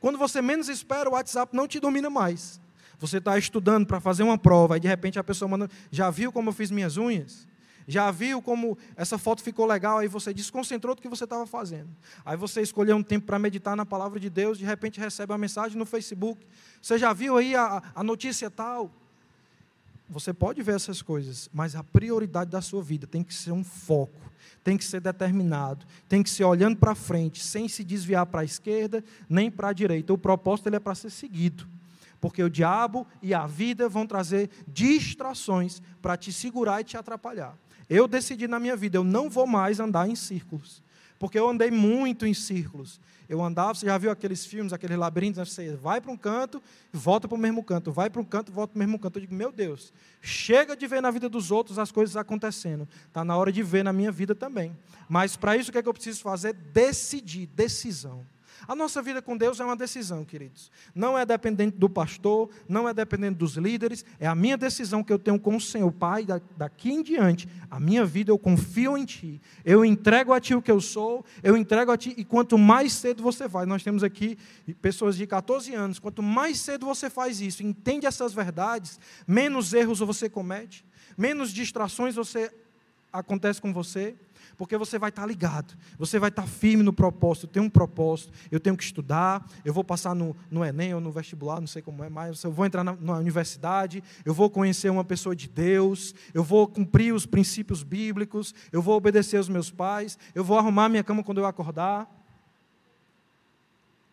Quando 0.00 0.16
você 0.16 0.40
menos 0.40 0.68
espera, 0.68 1.08
o 1.08 1.12
WhatsApp 1.12 1.54
não 1.54 1.68
te 1.68 1.78
domina 1.80 2.08
mais. 2.08 2.60
Você 2.98 3.18
está 3.18 3.38
estudando 3.38 3.86
para 3.86 4.00
fazer 4.00 4.22
uma 4.24 4.36
prova, 4.36 4.76
e 4.76 4.80
de 4.80 4.88
repente 4.88 5.18
a 5.18 5.24
pessoa 5.24 5.48
manda, 5.48 5.70
já 5.90 6.10
viu 6.10 6.32
como 6.32 6.48
eu 6.48 6.52
fiz 6.52 6.70
minhas 6.70 6.96
unhas? 6.96 7.46
Já 7.86 8.10
viu 8.10 8.42
como 8.42 8.76
essa 8.96 9.16
foto 9.16 9.42
ficou 9.42 9.64
legal? 9.64 9.98
Aí 9.98 10.08
você 10.08 10.34
desconcentrou 10.34 10.94
do 10.94 11.00
que 11.00 11.08
você 11.08 11.24
estava 11.24 11.46
fazendo. 11.46 11.88
Aí 12.22 12.36
você 12.36 12.60
escolheu 12.60 12.94
um 12.94 13.02
tempo 13.02 13.24
para 13.24 13.38
meditar 13.38 13.74
na 13.74 13.86
palavra 13.86 14.20
de 14.20 14.28
Deus, 14.28 14.58
de 14.58 14.64
repente 14.64 15.00
recebe 15.00 15.32
uma 15.32 15.38
mensagem 15.38 15.78
no 15.78 15.86
Facebook. 15.86 16.46
Você 16.82 16.98
já 16.98 17.14
viu 17.14 17.38
aí 17.38 17.54
a, 17.54 17.82
a 17.94 18.04
notícia 18.04 18.50
tal? 18.50 18.92
Você 20.10 20.34
pode 20.34 20.62
ver 20.62 20.74
essas 20.74 21.00
coisas, 21.00 21.48
mas 21.52 21.74
a 21.74 21.84
prioridade 21.84 22.50
da 22.50 22.60
sua 22.60 22.82
vida 22.82 23.06
tem 23.06 23.22
que 23.22 23.32
ser 23.32 23.52
um 23.52 23.64
foco, 23.64 24.20
tem 24.64 24.76
que 24.76 24.84
ser 24.84 25.00
determinado, 25.00 25.86
tem 26.08 26.22
que 26.22 26.30
ser 26.30 26.44
olhando 26.44 26.76
para 26.76 26.94
frente, 26.94 27.42
sem 27.42 27.68
se 27.68 27.84
desviar 27.84 28.26
para 28.26 28.40
a 28.40 28.44
esquerda 28.44 29.04
nem 29.30 29.50
para 29.50 29.68
a 29.68 29.72
direita. 29.72 30.12
O 30.12 30.18
propósito 30.18 30.68
ele 30.68 30.76
é 30.76 30.80
para 30.80 30.94
ser 30.94 31.10
seguido 31.10 31.77
porque 32.20 32.42
o 32.42 32.50
diabo 32.50 33.06
e 33.22 33.32
a 33.32 33.46
vida 33.46 33.88
vão 33.88 34.06
trazer 34.06 34.50
distrações 34.66 35.80
para 36.02 36.16
te 36.16 36.32
segurar 36.32 36.80
e 36.80 36.84
te 36.84 36.96
atrapalhar. 36.96 37.56
Eu 37.88 38.06
decidi 38.06 38.46
na 38.46 38.58
minha 38.58 38.76
vida, 38.76 38.98
eu 38.98 39.04
não 39.04 39.30
vou 39.30 39.46
mais 39.46 39.80
andar 39.80 40.08
em 40.08 40.14
círculos, 40.14 40.82
porque 41.18 41.38
eu 41.38 41.48
andei 41.48 41.70
muito 41.70 42.26
em 42.26 42.34
círculos. 42.34 43.00
Eu 43.28 43.42
andava, 43.42 43.74
você 43.74 43.84
já 43.84 43.98
viu 43.98 44.10
aqueles 44.10 44.46
filmes, 44.46 44.72
aqueles 44.72 44.96
labirintos, 44.96 45.52
você 45.52 45.76
vai 45.76 46.00
para 46.00 46.10
um 46.10 46.16
canto 46.16 46.62
volta 46.90 47.28
para 47.28 47.34
o 47.34 47.38
mesmo 47.38 47.62
canto, 47.62 47.92
vai 47.92 48.08
para 48.08 48.22
um 48.22 48.24
canto 48.24 48.50
volta 48.50 48.72
para 48.72 48.78
o 48.78 48.80
mesmo 48.80 48.98
canto. 48.98 49.18
Eu 49.18 49.20
digo, 49.20 49.34
meu 49.34 49.52
Deus, 49.52 49.92
chega 50.22 50.74
de 50.74 50.86
ver 50.86 51.02
na 51.02 51.10
vida 51.10 51.28
dos 51.28 51.50
outros 51.50 51.78
as 51.78 51.92
coisas 51.92 52.16
acontecendo. 52.16 52.88
Está 53.06 53.22
na 53.24 53.36
hora 53.36 53.52
de 53.52 53.62
ver 53.62 53.84
na 53.84 53.92
minha 53.92 54.10
vida 54.10 54.34
também. 54.34 54.74
Mas 55.08 55.36
para 55.36 55.56
isso 55.56 55.68
o 55.68 55.72
que, 55.72 55.78
é 55.78 55.82
que 55.82 55.88
eu 55.88 55.94
preciso 55.94 56.22
fazer? 56.22 56.54
Decidir, 56.54 57.46
decisão. 57.46 58.24
A 58.66 58.74
nossa 58.74 59.00
vida 59.00 59.22
com 59.22 59.36
Deus 59.36 59.60
é 59.60 59.64
uma 59.64 59.76
decisão, 59.76 60.24
queridos. 60.24 60.70
Não 60.94 61.16
é 61.16 61.24
dependente 61.24 61.76
do 61.76 61.88
pastor, 61.88 62.50
não 62.68 62.88
é 62.88 62.94
dependente 62.94 63.36
dos 63.36 63.56
líderes, 63.56 64.04
é 64.18 64.26
a 64.26 64.34
minha 64.34 64.56
decisão 64.56 65.04
que 65.04 65.12
eu 65.12 65.18
tenho 65.18 65.38
com 65.38 65.56
o 65.56 65.60
Senhor. 65.60 65.90
Pai, 65.92 66.26
daqui 66.56 66.90
em 66.90 67.02
diante, 67.02 67.48
a 67.70 67.78
minha 67.78 68.04
vida 68.04 68.30
eu 68.30 68.38
confio 68.38 68.96
em 68.96 69.04
Ti. 69.04 69.40
Eu 69.64 69.84
entrego 69.84 70.32
a 70.32 70.40
Ti 70.40 70.54
o 70.54 70.62
que 70.62 70.70
eu 70.70 70.80
sou, 70.80 71.24
eu 71.42 71.56
entrego 71.56 71.92
a 71.92 71.96
Ti, 71.96 72.14
e 72.16 72.24
quanto 72.24 72.58
mais 72.58 72.92
cedo 72.92 73.22
você 73.22 73.46
vai, 73.46 73.66
nós 73.66 73.82
temos 73.82 74.02
aqui 74.02 74.38
pessoas 74.80 75.16
de 75.16 75.26
14 75.26 75.74
anos, 75.74 75.98
quanto 75.98 76.22
mais 76.22 76.58
cedo 76.60 76.86
você 76.86 77.08
faz 77.10 77.40
isso, 77.40 77.62
entende 77.62 78.06
essas 78.06 78.32
verdades, 78.32 78.98
menos 79.26 79.72
erros 79.72 80.00
você 80.00 80.28
comete, 80.28 80.84
menos 81.16 81.52
distrações 81.52 82.14
você 82.14 82.52
acontece 83.12 83.60
com 83.60 83.72
você, 83.72 84.14
porque 84.58 84.76
você 84.76 84.98
vai 84.98 85.10
estar 85.10 85.24
ligado, 85.24 85.74
você 85.96 86.18
vai 86.18 86.30
estar 86.30 86.46
firme 86.46 86.82
no 86.82 86.92
propósito. 86.92 87.46
Eu 87.46 87.50
tenho 87.50 87.64
um 87.66 87.70
propósito, 87.70 88.32
eu 88.50 88.58
tenho 88.58 88.76
que 88.76 88.82
estudar, 88.82 89.48
eu 89.64 89.72
vou 89.72 89.84
passar 89.84 90.16
no, 90.16 90.36
no 90.50 90.64
Enem 90.64 90.92
ou 90.94 91.00
no 91.00 91.12
vestibular, 91.12 91.60
não 91.60 91.68
sei 91.68 91.80
como 91.80 92.02
é 92.02 92.10
mais, 92.10 92.42
eu 92.42 92.50
vou 92.50 92.66
entrar 92.66 92.82
na, 92.82 92.92
na 92.96 93.18
universidade, 93.18 94.02
eu 94.24 94.34
vou 94.34 94.50
conhecer 94.50 94.90
uma 94.90 95.04
pessoa 95.04 95.34
de 95.36 95.48
Deus, 95.48 96.12
eu 96.34 96.42
vou 96.42 96.66
cumprir 96.66 97.14
os 97.14 97.24
princípios 97.24 97.84
bíblicos, 97.84 98.52
eu 98.72 98.82
vou 98.82 98.96
obedecer 98.96 99.36
aos 99.36 99.48
meus 99.48 99.70
pais, 99.70 100.18
eu 100.34 100.42
vou 100.42 100.58
arrumar 100.58 100.88
minha 100.88 101.04
cama 101.04 101.22
quando 101.22 101.38
eu 101.38 101.46
acordar. 101.46 102.12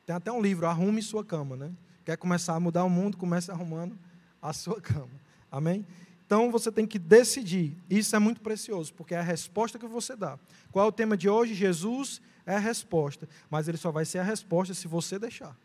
Tem 0.06 0.16
até 0.16 0.32
um 0.32 0.40
livro, 0.40 0.68
Arrume 0.68 1.02
Sua 1.02 1.26
Cama, 1.26 1.56
né? 1.56 1.72
Quer 2.06 2.18
começar 2.18 2.54
a 2.54 2.60
mudar 2.60 2.84
o 2.84 2.90
mundo, 2.90 3.18
comece 3.18 3.50
arrumando 3.50 3.98
a 4.40 4.54
sua 4.54 4.80
cama. 4.80 5.10
Amém? 5.52 5.84
Então 6.26 6.52
você 6.52 6.72
tem 6.72 6.88
que 6.88 6.98
decidir. 6.98 7.78
Isso 7.90 8.16
é 8.16 8.20
muito 8.20 8.42
precioso, 8.42 8.94
porque 8.94 9.14
é 9.14 9.20
a 9.20 9.24
resposta 9.24 9.78
que 9.78 9.86
você 9.86 10.16
dá. 10.16 10.40
Qual 10.72 10.86
é 10.86 10.88
o 10.88 10.92
tema 10.92 11.16
de 11.16 11.30
hoje? 11.30 11.54
Jesus 11.54 12.22
é 12.46 12.56
a 12.56 12.60
resposta. 12.60 13.30
Mas 13.50 13.68
ele 13.68 13.78
só 13.78 13.92
vai 13.92 14.06
ser 14.06 14.20
a 14.20 14.24
resposta 14.24 14.74
se 14.74 14.88
você 14.88 15.20
deixar. 15.20 15.56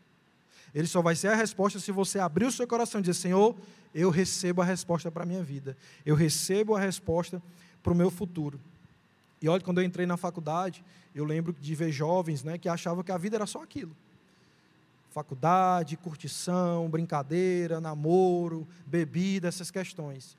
Ele 0.73 0.87
só 0.87 1.01
vai 1.01 1.15
ser 1.15 1.29
a 1.29 1.35
resposta 1.35 1.79
se 1.79 1.91
você 1.91 2.19
abrir 2.19 2.45
o 2.45 2.51
seu 2.51 2.67
coração 2.67 2.99
e 2.99 3.03
dizer: 3.03 3.19
Senhor, 3.19 3.55
eu 3.93 4.09
recebo 4.09 4.61
a 4.61 4.65
resposta 4.65 5.11
para 5.11 5.23
a 5.23 5.25
minha 5.25 5.43
vida. 5.43 5.75
Eu 6.05 6.15
recebo 6.15 6.75
a 6.75 6.79
resposta 6.79 7.41
para 7.81 7.91
o 7.91 7.95
meu 7.95 8.11
futuro. 8.11 8.59
E 9.41 9.49
olha, 9.49 9.61
quando 9.63 9.81
eu 9.81 9.83
entrei 9.83 10.05
na 10.05 10.15
faculdade, 10.15 10.83
eu 11.15 11.25
lembro 11.25 11.53
de 11.59 11.75
ver 11.75 11.91
jovens 11.91 12.43
né, 12.43 12.57
que 12.57 12.69
achavam 12.69 13.03
que 13.03 13.11
a 13.11 13.17
vida 13.17 13.35
era 13.35 13.47
só 13.47 13.63
aquilo. 13.63 13.95
Faculdade, 15.09 15.97
curtição, 15.97 16.87
brincadeira, 16.87 17.81
namoro, 17.81 18.67
bebida, 18.85 19.47
essas 19.47 19.71
questões. 19.71 20.37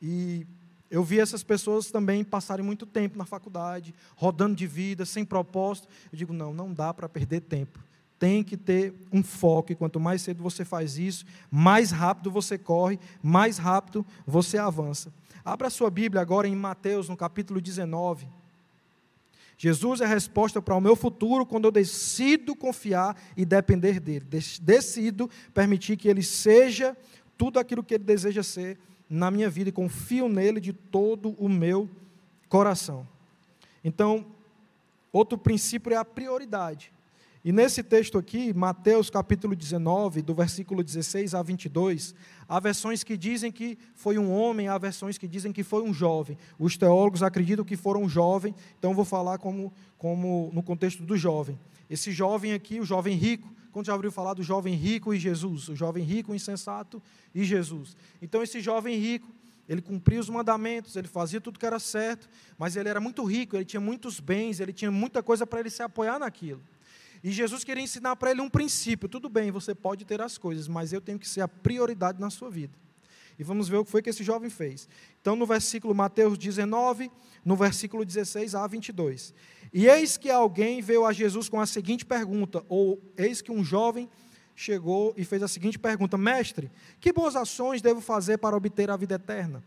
E 0.00 0.46
eu 0.90 1.04
vi 1.04 1.20
essas 1.20 1.42
pessoas 1.42 1.90
também 1.90 2.24
passarem 2.24 2.64
muito 2.64 2.84
tempo 2.84 3.16
na 3.16 3.24
faculdade, 3.24 3.94
rodando 4.16 4.56
de 4.56 4.66
vida, 4.66 5.06
sem 5.06 5.24
propósito. 5.24 5.86
Eu 6.12 6.18
digo, 6.18 6.32
não, 6.32 6.52
não 6.52 6.72
dá 6.72 6.92
para 6.92 7.08
perder 7.08 7.42
tempo. 7.42 7.78
Tem 8.18 8.42
que 8.42 8.56
ter 8.56 8.92
um 9.12 9.22
foco, 9.22 9.72
e 9.72 9.76
quanto 9.76 10.00
mais 10.00 10.20
cedo 10.22 10.42
você 10.42 10.64
faz 10.64 10.98
isso, 10.98 11.24
mais 11.50 11.90
rápido 11.90 12.30
você 12.30 12.58
corre, 12.58 12.98
mais 13.22 13.56
rápido 13.56 14.04
você 14.26 14.58
avança. 14.58 15.12
Abra 15.44 15.68
a 15.68 15.70
sua 15.70 15.90
Bíblia 15.90 16.20
agora 16.20 16.48
em 16.48 16.56
Mateus, 16.56 17.08
no 17.08 17.16
capítulo 17.16 17.60
19. 17.60 18.26
Jesus 19.56 20.00
é 20.00 20.04
a 20.04 20.08
resposta 20.08 20.60
para 20.60 20.74
o 20.74 20.80
meu 20.80 20.96
futuro 20.96 21.46
quando 21.46 21.66
eu 21.66 21.70
decido 21.70 22.56
confiar 22.56 23.16
e 23.36 23.44
depender 23.44 24.00
dele. 24.00 24.26
Decido 24.60 25.30
permitir 25.54 25.96
que 25.96 26.08
ele 26.08 26.22
seja 26.22 26.96
tudo 27.36 27.58
aquilo 27.58 27.82
que 27.82 27.94
ele 27.94 28.04
deseja 28.04 28.42
ser 28.42 28.78
na 29.10 29.28
minha 29.28 29.50
vida 29.50 29.68
e 29.68 29.72
confio 29.72 30.28
nele 30.28 30.60
de 30.60 30.72
todo 30.72 31.30
o 31.30 31.48
meu 31.48 31.90
coração. 32.48 33.06
Então, 33.82 34.24
outro 35.12 35.36
princípio 35.36 35.92
é 35.92 35.96
a 35.96 36.04
prioridade. 36.04 36.92
E 37.42 37.52
nesse 37.52 37.82
texto 37.82 38.18
aqui, 38.18 38.52
Mateus 38.52 39.08
capítulo 39.08 39.56
19, 39.56 40.20
do 40.20 40.34
versículo 40.34 40.84
16 40.84 41.34
a 41.34 41.42
22, 41.42 42.14
há 42.46 42.60
versões 42.60 43.02
que 43.02 43.16
dizem 43.16 43.50
que 43.50 43.78
foi 43.94 44.18
um 44.18 44.30
homem, 44.30 44.68
há 44.68 44.76
versões 44.76 45.16
que 45.16 45.26
dizem 45.26 45.50
que 45.50 45.62
foi 45.62 45.82
um 45.82 45.94
jovem. 45.94 46.36
Os 46.58 46.76
teólogos 46.76 47.22
acreditam 47.22 47.64
que 47.64 47.78
foram 47.78 48.02
um 48.02 48.08
jovem, 48.10 48.54
então 48.78 48.92
vou 48.92 49.06
falar 49.06 49.38
como, 49.38 49.72
como 49.96 50.50
no 50.52 50.62
contexto 50.62 51.02
do 51.02 51.16
jovem. 51.16 51.58
Esse 51.88 52.12
jovem 52.12 52.52
aqui, 52.52 52.78
o 52.78 52.84
jovem 52.84 53.16
rico, 53.16 53.50
quando 53.72 53.86
já 53.86 53.94
ouviu 53.94 54.12
falar 54.12 54.34
do 54.34 54.42
jovem 54.42 54.74
rico 54.74 55.14
e 55.14 55.18
Jesus? 55.18 55.70
O 55.70 55.74
jovem 55.74 56.04
rico, 56.04 56.34
insensato 56.34 57.02
e 57.34 57.42
Jesus. 57.42 57.96
Então, 58.20 58.42
esse 58.42 58.60
jovem 58.60 58.98
rico, 58.98 59.28
ele 59.66 59.80
cumpria 59.80 60.20
os 60.20 60.28
mandamentos, 60.28 60.94
ele 60.94 61.08
fazia 61.08 61.40
tudo 61.40 61.58
que 61.58 61.64
era 61.64 61.78
certo, 61.78 62.28
mas 62.58 62.76
ele 62.76 62.90
era 62.90 63.00
muito 63.00 63.24
rico, 63.24 63.56
ele 63.56 63.64
tinha 63.64 63.80
muitos 63.80 64.20
bens, 64.20 64.60
ele 64.60 64.74
tinha 64.74 64.90
muita 64.90 65.22
coisa 65.22 65.46
para 65.46 65.60
ele 65.60 65.70
se 65.70 65.82
apoiar 65.82 66.18
naquilo. 66.18 66.60
E 67.22 67.30
Jesus 67.30 67.64
queria 67.64 67.82
ensinar 67.82 68.16
para 68.16 68.30
ele 68.30 68.40
um 68.40 68.48
princípio. 68.48 69.08
Tudo 69.08 69.28
bem, 69.28 69.50
você 69.50 69.74
pode 69.74 70.04
ter 70.04 70.20
as 70.20 70.38
coisas, 70.38 70.66
mas 70.66 70.92
eu 70.92 71.00
tenho 71.00 71.18
que 71.18 71.28
ser 71.28 71.42
a 71.42 71.48
prioridade 71.48 72.20
na 72.20 72.30
sua 72.30 72.50
vida. 72.50 72.76
E 73.38 73.42
vamos 73.42 73.68
ver 73.68 73.78
o 73.78 73.84
que 73.84 73.90
foi 73.90 74.02
que 74.02 74.10
esse 74.10 74.22
jovem 74.22 74.50
fez. 74.50 74.88
Então, 75.20 75.34
no 75.34 75.46
versículo 75.46 75.94
Mateus 75.94 76.36
19, 76.36 77.10
no 77.44 77.56
versículo 77.56 78.04
16 78.04 78.54
a 78.54 78.66
22. 78.66 79.32
E 79.72 79.86
eis 79.86 80.16
que 80.16 80.30
alguém 80.30 80.82
veio 80.82 81.06
a 81.06 81.12
Jesus 81.12 81.48
com 81.48 81.60
a 81.60 81.66
seguinte 81.66 82.04
pergunta, 82.04 82.64
ou 82.68 83.00
eis 83.16 83.40
que 83.40 83.50
um 83.50 83.64
jovem 83.64 84.10
chegou 84.54 85.14
e 85.16 85.24
fez 85.24 85.42
a 85.42 85.48
seguinte 85.48 85.78
pergunta: 85.78 86.18
Mestre, 86.18 86.70
que 87.00 87.12
boas 87.12 87.34
ações 87.34 87.80
devo 87.80 88.00
fazer 88.00 88.38
para 88.38 88.56
obter 88.56 88.90
a 88.90 88.96
vida 88.96 89.14
eterna? 89.14 89.64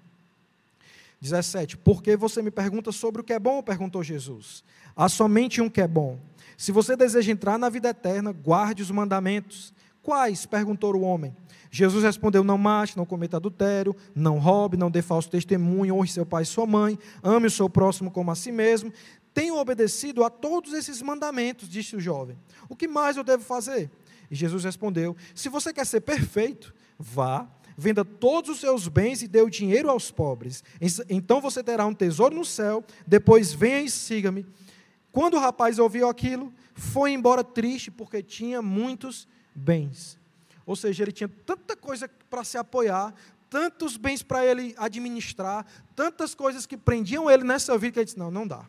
17. 1.24 1.78
Por 1.78 2.04
que 2.04 2.18
você 2.18 2.42
me 2.42 2.52
pergunta 2.52 2.92
sobre 2.92 3.22
o 3.22 3.24
que 3.24 3.32
é 3.32 3.40
bom? 3.40 3.64
perguntou 3.64 4.04
Jesus. 4.04 4.62
Há 4.94 5.08
somente 5.08 5.62
um 5.62 5.70
que 5.70 5.80
é 5.80 5.88
bom. 5.88 6.20
Se 6.58 6.70
você 6.70 6.98
deseja 6.98 7.32
entrar 7.32 7.58
na 7.58 7.70
vida 7.70 7.90
eterna, 7.90 8.34
guarde 8.34 8.84
os 8.84 8.92
mandamentos. 8.92 9.74
Quais? 10.02 10.46
perguntou 10.46 10.94
o 10.94 11.02
homem. 11.02 11.34
Jesus 11.72 12.04
respondeu: 12.04 12.44
Não 12.44 12.58
mate, 12.58 12.98
não 12.98 13.06
cometa 13.06 13.38
adultério, 13.38 13.96
não 14.14 14.38
roube, 14.38 14.76
não 14.76 14.92
dê 14.92 15.02
falso 15.02 15.30
testemunho, 15.30 15.96
honre 15.96 16.10
seu 16.10 16.26
pai 16.26 16.44
e 16.44 16.46
sua 16.46 16.68
mãe, 16.68 17.00
ame 17.24 17.48
o 17.48 17.52
seu 17.52 17.70
próximo 17.70 18.12
como 18.12 18.30
a 18.30 18.36
si 18.36 18.52
mesmo. 18.52 18.92
Tenho 19.34 19.56
obedecido 19.56 20.26
a 20.26 20.30
todos 20.30 20.74
esses 20.74 21.02
mandamentos, 21.02 21.70
disse 21.70 21.96
o 21.96 22.02
jovem. 22.02 22.38
O 22.68 22.76
que 22.76 22.88
mais 22.88 23.16
eu 23.16 23.24
devo 23.24 23.44
fazer? 23.44 23.90
E 24.30 24.36
Jesus 24.36 24.66
respondeu: 24.66 25.16
Se 25.34 25.48
você 25.48 25.72
quer 25.72 25.86
ser 25.86 26.02
perfeito, 26.02 26.74
vá, 27.00 27.50
venda 27.78 28.04
todos 28.06 28.50
os 28.52 28.60
seus 28.60 28.88
bens 28.88 29.22
e 29.22 29.28
dê 29.28 29.42
o 29.42 29.50
dinheiro 29.50 29.90
aos 29.90 30.12
pobres. 30.12 30.64
Então 31.10 31.42
você 31.42 31.64
terá 31.64 31.86
um 31.86 31.94
tesouro 31.94 32.36
no 32.36 32.46
céu. 32.46 32.84
Depois 33.06 33.54
venha 33.54 33.82
e 33.82 33.90
siga-me. 33.90 34.46
Quando 35.12 35.36
o 35.36 35.40
rapaz 35.40 35.80
ouviu 35.80 36.10
aquilo, 36.10 36.52
foi 36.74 37.12
embora 37.12 37.44
triste 37.44 37.92
porque 37.92 38.24
tinha 38.24 38.62
muitos 38.62 39.28
bens. 39.54 40.18
Ou 40.66 40.76
seja, 40.76 41.04
ele 41.04 41.12
tinha 41.12 41.30
tanta 41.46 41.76
coisa 41.76 42.10
para 42.30 42.44
se 42.44 42.58
apoiar, 42.58 43.14
tantos 43.50 43.98
bens 43.98 44.24
para 44.24 44.46
ele 44.46 44.74
administrar, 44.78 45.66
tantas 45.96 46.34
coisas 46.34 46.66
que 46.66 46.78
prendiam 46.78 47.30
ele 47.30 47.44
nessa 47.44 47.78
vida 47.78 47.94
que 47.94 48.00
ele 48.00 48.06
disse: 48.06 48.18
Não, 48.18 48.32
não 48.32 48.48
dá. 48.48 48.66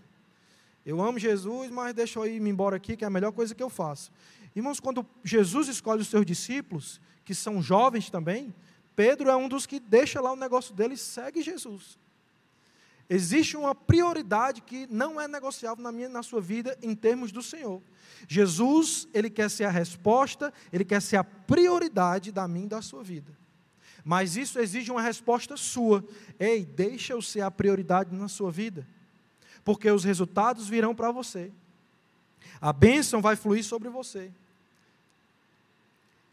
Eu 0.84 1.00
amo 1.00 1.18
Jesus, 1.18 1.70
mas 1.70 1.94
deixa 1.94 2.18
eu 2.18 2.26
ir 2.26 2.40
me 2.40 2.50
embora 2.50 2.76
aqui, 2.76 2.94
que 2.96 3.04
é 3.04 3.06
a 3.06 3.10
melhor 3.10 3.32
coisa 3.32 3.54
que 3.54 3.62
eu 3.62 3.70
faço. 3.70 4.12
Irmãos, 4.54 4.78
quando 4.78 5.06
Jesus 5.24 5.68
escolhe 5.68 6.02
os 6.02 6.08
seus 6.08 6.26
discípulos, 6.26 7.00
que 7.24 7.34
são 7.34 7.62
jovens 7.62 8.10
também, 8.10 8.54
Pedro 8.96 9.28
é 9.28 9.36
um 9.36 9.48
dos 9.48 9.66
que 9.66 9.80
deixa 9.80 10.20
lá 10.20 10.32
o 10.32 10.36
negócio 10.36 10.74
dele 10.74 10.94
e 10.94 10.98
segue 10.98 11.42
Jesus. 11.42 11.98
Existe 13.08 13.56
uma 13.56 13.74
prioridade 13.74 14.62
que 14.62 14.86
não 14.90 15.20
é 15.20 15.28
negociável 15.28 15.82
na 15.82 15.92
minha 15.92 16.08
na 16.08 16.22
sua 16.22 16.40
vida 16.40 16.78
em 16.82 16.94
termos 16.94 17.30
do 17.30 17.42
Senhor. 17.42 17.82
Jesus, 18.26 19.06
ele 19.12 19.28
quer 19.28 19.50
ser 19.50 19.64
a 19.64 19.70
resposta, 19.70 20.52
ele 20.72 20.84
quer 20.84 21.02
ser 21.02 21.16
a 21.16 21.24
prioridade 21.24 22.32
da 22.32 22.48
minha 22.48 22.66
e 22.66 22.68
da 22.68 22.80
sua 22.80 23.02
vida. 23.02 23.36
Mas 24.04 24.36
isso 24.36 24.58
exige 24.58 24.90
uma 24.90 25.02
resposta 25.02 25.56
sua. 25.56 26.04
Ei, 26.38 26.64
deixa 26.64 27.12
eu 27.12 27.20
ser 27.20 27.42
a 27.42 27.50
prioridade 27.50 28.14
na 28.14 28.28
sua 28.28 28.50
vida. 28.50 28.86
Porque 29.64 29.90
os 29.90 30.04
resultados 30.04 30.68
virão 30.68 30.94
para 30.94 31.10
você. 31.10 31.50
A 32.60 32.72
bênção 32.72 33.20
vai 33.20 33.34
fluir 33.36 33.64
sobre 33.64 33.88
você. 33.88 34.30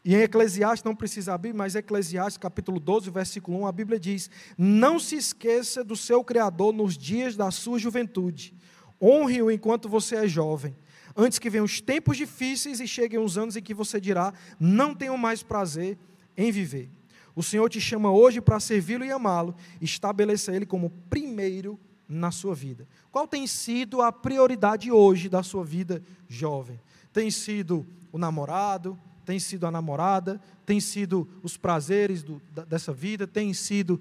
E 0.03 0.15
em 0.15 0.21
Eclesiastes, 0.21 0.83
não 0.83 0.95
precisa 0.95 1.33
abrir, 1.33 1.53
mas 1.53 1.75
Eclesiastes 1.75 2.37
capítulo 2.37 2.79
12, 2.79 3.11
versículo 3.11 3.59
1, 3.61 3.67
a 3.67 3.71
Bíblia 3.71 3.99
diz: 3.99 4.29
Não 4.57 4.99
se 4.99 5.15
esqueça 5.15 5.83
do 5.83 5.95
seu 5.95 6.23
Criador 6.23 6.73
nos 6.73 6.97
dias 6.97 7.35
da 7.35 7.51
sua 7.51 7.77
juventude. 7.77 8.53
Honre-o 9.01 9.51
enquanto 9.51 9.87
você 9.87 10.15
é 10.15 10.27
jovem. 10.27 10.75
Antes 11.15 11.37
que 11.37 11.49
venham 11.49 11.65
os 11.65 11.81
tempos 11.81 12.17
difíceis 12.17 12.79
e 12.79 12.87
cheguem 12.87 13.19
os 13.19 13.37
anos 13.37 13.55
em 13.55 13.61
que 13.61 13.75
você 13.75 14.01
dirá: 14.01 14.33
Não 14.59 14.95
tenho 14.95 15.15
mais 15.17 15.43
prazer 15.43 15.97
em 16.35 16.51
viver. 16.51 16.89
O 17.35 17.43
Senhor 17.43 17.69
te 17.69 17.79
chama 17.79 18.11
hoje 18.11 18.41
para 18.41 18.59
servi-lo 18.59 19.05
e 19.05 19.11
amá-lo, 19.11 19.55
estabeleça 19.79 20.53
ele 20.53 20.65
como 20.65 20.89
primeiro 21.09 21.79
na 22.07 22.31
sua 22.31 22.53
vida. 22.53 22.87
Qual 23.11 23.27
tem 23.27 23.47
sido 23.47 24.01
a 24.01 24.11
prioridade 24.11 24.91
hoje 24.91 25.29
da 25.29 25.43
sua 25.43 25.63
vida 25.63 26.03
jovem? 26.27 26.79
Tem 27.13 27.29
sido 27.31 27.85
o 28.11 28.17
namorado? 28.17 28.99
Tem 29.31 29.39
sido 29.39 29.65
a 29.65 29.71
namorada, 29.71 30.41
tem 30.65 30.81
sido 30.81 31.25
os 31.41 31.55
prazeres 31.55 32.21
do, 32.21 32.41
dessa 32.67 32.91
vida, 32.91 33.25
tem 33.25 33.53
sido 33.53 33.97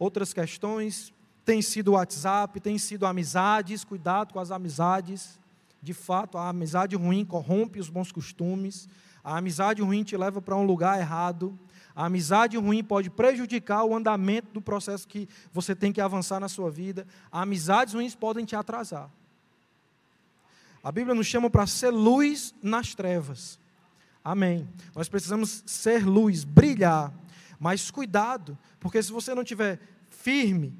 outras 0.00 0.32
questões, 0.32 1.12
tem 1.44 1.62
sido 1.62 1.92
o 1.92 1.92
WhatsApp, 1.92 2.58
tem 2.58 2.76
sido 2.76 3.06
amizades, 3.06 3.84
cuidado 3.84 4.32
com 4.32 4.40
as 4.40 4.50
amizades. 4.50 5.38
De 5.80 5.94
fato, 5.94 6.38
a 6.38 6.48
amizade 6.48 6.96
ruim 6.96 7.24
corrompe 7.24 7.78
os 7.78 7.88
bons 7.88 8.10
costumes, 8.10 8.88
a 9.22 9.36
amizade 9.36 9.80
ruim 9.80 10.02
te 10.02 10.16
leva 10.16 10.42
para 10.42 10.56
um 10.56 10.66
lugar 10.66 10.98
errado, 10.98 11.56
a 11.94 12.06
amizade 12.06 12.56
ruim 12.56 12.82
pode 12.82 13.10
prejudicar 13.10 13.84
o 13.84 13.94
andamento 13.94 14.48
do 14.52 14.60
processo 14.60 15.06
que 15.06 15.28
você 15.52 15.72
tem 15.72 15.92
que 15.92 16.00
avançar 16.00 16.40
na 16.40 16.48
sua 16.48 16.68
vida, 16.68 17.06
amizades 17.30 17.94
ruins 17.94 18.16
podem 18.16 18.44
te 18.44 18.56
atrasar. 18.56 19.08
A 20.82 20.90
Bíblia 20.90 21.14
nos 21.14 21.28
chama 21.28 21.48
para 21.48 21.64
ser 21.64 21.90
luz 21.90 22.52
nas 22.60 22.92
trevas. 22.92 23.61
Amém. 24.24 24.68
Nós 24.94 25.08
precisamos 25.08 25.62
ser 25.66 26.06
luz, 26.06 26.44
brilhar. 26.44 27.12
Mas 27.58 27.90
cuidado, 27.90 28.58
porque 28.80 29.02
se 29.02 29.12
você 29.12 29.34
não 29.34 29.44
tiver 29.44 29.80
firme, 30.10 30.74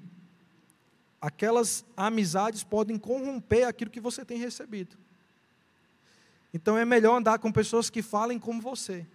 aquelas 1.21 1.85
amizades 1.97 2.65
podem 2.65 2.99
corromper 2.99 3.67
aquilo 3.67 3.91
que 3.91 4.01
você 4.01 4.25
tem 4.25 4.39
recebido. 4.39 4.97
Então 6.53 6.77
é 6.77 6.85
melhor 6.85 7.17
andar 7.17 7.39
com 7.39 7.51
pessoas 7.51 7.89
que 7.89 8.03
falem 8.03 8.39
como 8.39 8.61
você, 8.61 9.07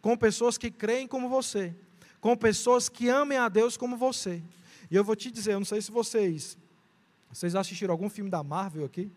com 0.00 0.16
pessoas 0.16 0.56
que 0.56 0.70
creem 0.70 1.08
como 1.08 1.28
você, 1.28 1.74
com 2.20 2.36
pessoas 2.36 2.88
que 2.88 3.08
amem 3.08 3.38
a 3.38 3.48
Deus 3.48 3.76
como 3.76 3.96
você. 3.96 4.42
E 4.90 4.94
eu 4.94 5.04
vou 5.04 5.16
te 5.16 5.30
dizer, 5.30 5.54
eu 5.54 5.60
não 5.60 5.66
sei 5.66 5.80
se 5.80 5.90
vocês 5.90 6.56
vocês 7.32 7.54
assistiram 7.54 7.92
algum 7.92 8.10
filme 8.10 8.28
da 8.28 8.42
Marvel 8.42 8.84
aqui? 8.84 9.10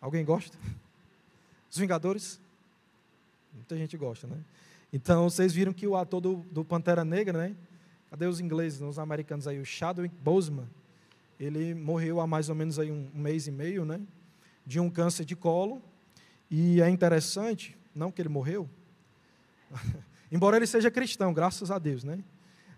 Alguém 0.00 0.24
gosta? 0.24 0.58
Os 1.70 1.78
Vingadores? 1.78 2.40
Muita 3.54 3.76
gente 3.76 3.96
gosta, 3.96 4.26
né? 4.26 4.38
Então, 4.92 5.28
vocês 5.28 5.52
viram 5.52 5.72
que 5.72 5.86
o 5.86 5.96
ator 5.96 6.20
do, 6.20 6.36
do 6.50 6.64
Pantera 6.64 7.04
Negra, 7.04 7.38
né? 7.38 7.56
Cadê 8.10 8.26
os 8.26 8.40
ingleses, 8.40 8.80
os 8.80 8.98
americanos 8.98 9.46
aí? 9.46 9.58
O 9.58 9.64
Chadwick 9.64 10.14
Boseman. 10.16 10.68
Ele 11.40 11.74
morreu 11.74 12.20
há 12.20 12.26
mais 12.26 12.48
ou 12.48 12.54
menos 12.54 12.78
aí 12.78 12.90
um, 12.90 13.10
mês 13.14 13.46
e 13.46 13.50
meio, 13.50 13.84
né? 13.84 14.00
De 14.66 14.78
um 14.78 14.90
câncer 14.90 15.24
de 15.24 15.34
colo. 15.34 15.82
E 16.50 16.80
é 16.82 16.88
interessante, 16.88 17.76
não 17.94 18.12
que 18.12 18.20
ele 18.20 18.28
morreu, 18.28 18.68
embora 20.30 20.56
ele 20.56 20.66
seja 20.66 20.90
cristão, 20.90 21.32
graças 21.32 21.70
a 21.70 21.78
Deus, 21.78 22.04
né? 22.04 22.22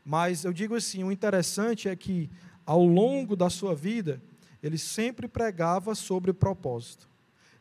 Mas 0.04 0.44
eu 0.44 0.52
digo 0.52 0.76
assim, 0.76 1.02
o 1.02 1.10
interessante 1.10 1.88
é 1.88 1.96
que 1.96 2.30
ao 2.64 2.84
longo 2.84 3.34
da 3.34 3.50
sua 3.50 3.74
vida, 3.74 4.22
ele 4.62 4.78
sempre 4.78 5.28
pregava 5.28 5.94
sobre 5.94 6.32
propósito. 6.32 7.08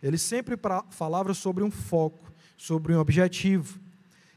Ele 0.01 0.17
sempre 0.17 0.55
falava 0.89 1.33
sobre 1.33 1.63
um 1.63 1.71
foco, 1.71 2.32
sobre 2.63 2.95
um 2.95 2.99
objetivo. 2.99 3.77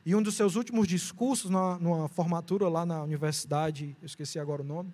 E 0.04 0.12
um 0.12 0.20
dos 0.20 0.34
seus 0.34 0.56
últimos 0.56 0.88
discursos, 0.88 1.48
na, 1.48 1.78
numa 1.78 2.08
formatura 2.08 2.68
lá 2.68 2.84
na 2.84 3.00
universidade, 3.04 3.96
eu 4.02 4.06
esqueci 4.06 4.36
agora 4.36 4.62
o 4.62 4.64
nome, 4.64 4.92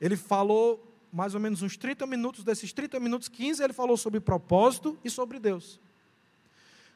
ele 0.00 0.16
falou 0.16 0.84
mais 1.12 1.34
ou 1.34 1.40
menos 1.40 1.60
uns 1.60 1.76
30 1.76 2.06
minutos, 2.06 2.44
desses 2.44 2.72
30 2.72 3.00
minutos, 3.00 3.26
15 3.26 3.64
ele 3.64 3.72
falou 3.72 3.96
sobre 3.96 4.20
propósito 4.20 4.96
e 5.02 5.10
sobre 5.10 5.40
Deus. 5.40 5.80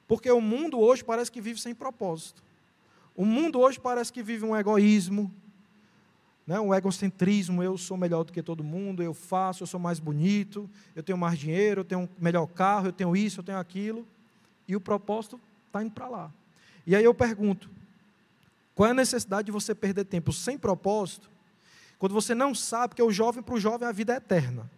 Porque 0.06 0.30
o 0.30 0.40
mundo 0.40 0.78
hoje 0.78 1.02
parece 1.02 1.32
que 1.32 1.40
vive 1.40 1.60
sem 1.60 1.74
propósito. 1.74 2.44
O 3.16 3.24
mundo 3.24 3.58
hoje 3.58 3.80
parece 3.80 4.12
que 4.12 4.22
vive 4.22 4.44
um 4.44 4.56
egoísmo, 4.56 5.34
né? 6.46 6.60
um 6.60 6.72
egocentrismo, 6.72 7.60
eu 7.60 7.76
sou 7.76 7.96
melhor 7.96 8.22
do 8.22 8.32
que 8.32 8.40
todo 8.40 8.62
mundo, 8.62 9.02
eu 9.02 9.12
faço, 9.12 9.64
eu 9.64 9.66
sou 9.66 9.80
mais 9.80 9.98
bonito, 9.98 10.70
eu 10.94 11.02
tenho 11.02 11.18
mais 11.18 11.36
dinheiro, 11.36 11.80
eu 11.80 11.84
tenho 11.84 12.02
um 12.02 12.08
melhor 12.20 12.46
carro, 12.46 12.86
eu 12.86 12.92
tenho 12.92 13.16
isso, 13.16 13.40
eu 13.40 13.44
tenho 13.44 13.58
aquilo. 13.58 14.06
E 14.68 14.76
o 14.76 14.80
propósito 14.80 15.40
está 15.72 15.82
indo 15.82 15.90
para 15.90 16.08
lá. 16.08 16.32
E 16.87 16.94
aí 16.94 17.02
eu 17.02 17.14
pergunto: 17.14 17.70
qual 18.74 18.88
é 18.88 18.90
a 18.90 18.94
necessidade 18.94 19.46
de 19.46 19.52
você 19.52 19.74
perder 19.74 20.04
tempo 20.04 20.32
sem 20.32 20.58
propósito, 20.58 21.30
quando 21.98 22.12
você 22.12 22.35
não 22.35 22.54
sabe 22.54 22.94
que 22.94 23.02
o 23.02 23.11
jovem, 23.11 23.42
para 23.42 23.54
o 23.54 23.61
jovem, 23.61 23.88
a 23.88 23.92
vida 23.92 24.12
é 24.12 24.16
eterna? 24.16 24.70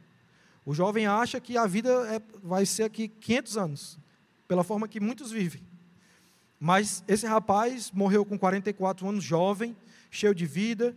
O 0.64 0.72
jovem 0.72 1.06
acha 1.06 1.40
que 1.40 1.58
a 1.58 1.66
vida 1.66 1.90
é, 2.14 2.22
vai 2.42 2.64
ser 2.64 2.84
aqui 2.84 3.08
500 3.08 3.56
anos, 3.56 3.98
pela 4.48 4.64
forma 4.64 4.88
que 4.88 5.00
muitos 5.00 5.30
vivem. 5.30 5.62
Mas 6.58 7.04
esse 7.06 7.26
rapaz 7.26 7.90
morreu 7.90 8.24
com 8.24 8.38
44 8.38 9.06
anos, 9.06 9.22
jovem, 9.22 9.76
cheio 10.10 10.34
de 10.34 10.46
vida, 10.46 10.96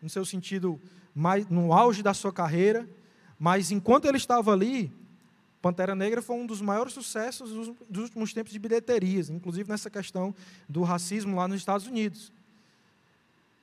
no 0.00 0.08
seu 0.08 0.24
sentido, 0.24 0.80
mais, 1.14 1.48
no 1.48 1.72
auge 1.72 2.02
da 2.02 2.14
sua 2.14 2.32
carreira, 2.32 2.88
mas 3.38 3.72
enquanto 3.72 4.06
ele 4.06 4.16
estava 4.16 4.52
ali, 4.52 4.92
Pantera 5.68 5.94
Negra 5.94 6.22
foi 6.22 6.34
um 6.34 6.46
dos 6.46 6.62
maiores 6.62 6.94
sucessos 6.94 7.50
dos 7.90 8.04
últimos 8.04 8.32
tempos 8.32 8.50
de 8.50 8.58
bilheterias, 8.58 9.28
inclusive 9.28 9.68
nessa 9.68 9.90
questão 9.90 10.34
do 10.66 10.82
racismo 10.82 11.36
lá 11.36 11.46
nos 11.46 11.58
Estados 11.58 11.86
Unidos. 11.86 12.32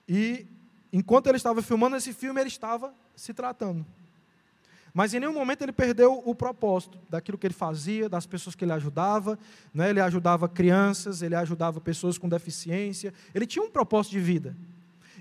E 0.08 0.46
enquanto 0.94 1.26
ele 1.26 1.38
estava 1.38 1.63
filmando 1.63 1.96
esse 1.96 2.13
filme, 2.13 2.39
ele 2.39 2.48
estava 2.48 2.94
se 3.15 3.34
tratando. 3.34 3.84
Mas 4.94 5.15
em 5.15 5.20
nenhum 5.20 5.34
momento 5.34 5.63
ele 5.63 5.72
perdeu 5.72 6.22
o 6.24 6.36
propósito 6.36 7.00
daquilo 7.10 7.39
que 7.39 7.48
ele 7.48 7.56
fazia, 7.56 8.08
das 8.08 8.28
pessoas 8.28 8.56
que 8.56 8.63
ele 8.63 8.74
ajudava. 8.74 9.38
Né? 9.74 9.89
Ele 9.89 10.00
ajudava 10.00 10.48
crianças, 10.48 11.24
ele 11.24 11.34
ajudava 11.34 11.82
pessoas 11.82 12.20
com 12.20 12.30
deficiência. 12.30 13.15
Ele 13.34 13.48
tinha 13.48 13.65
um 13.65 13.72
propósito 13.72 14.12
de 14.12 14.20
vida. 14.20 14.56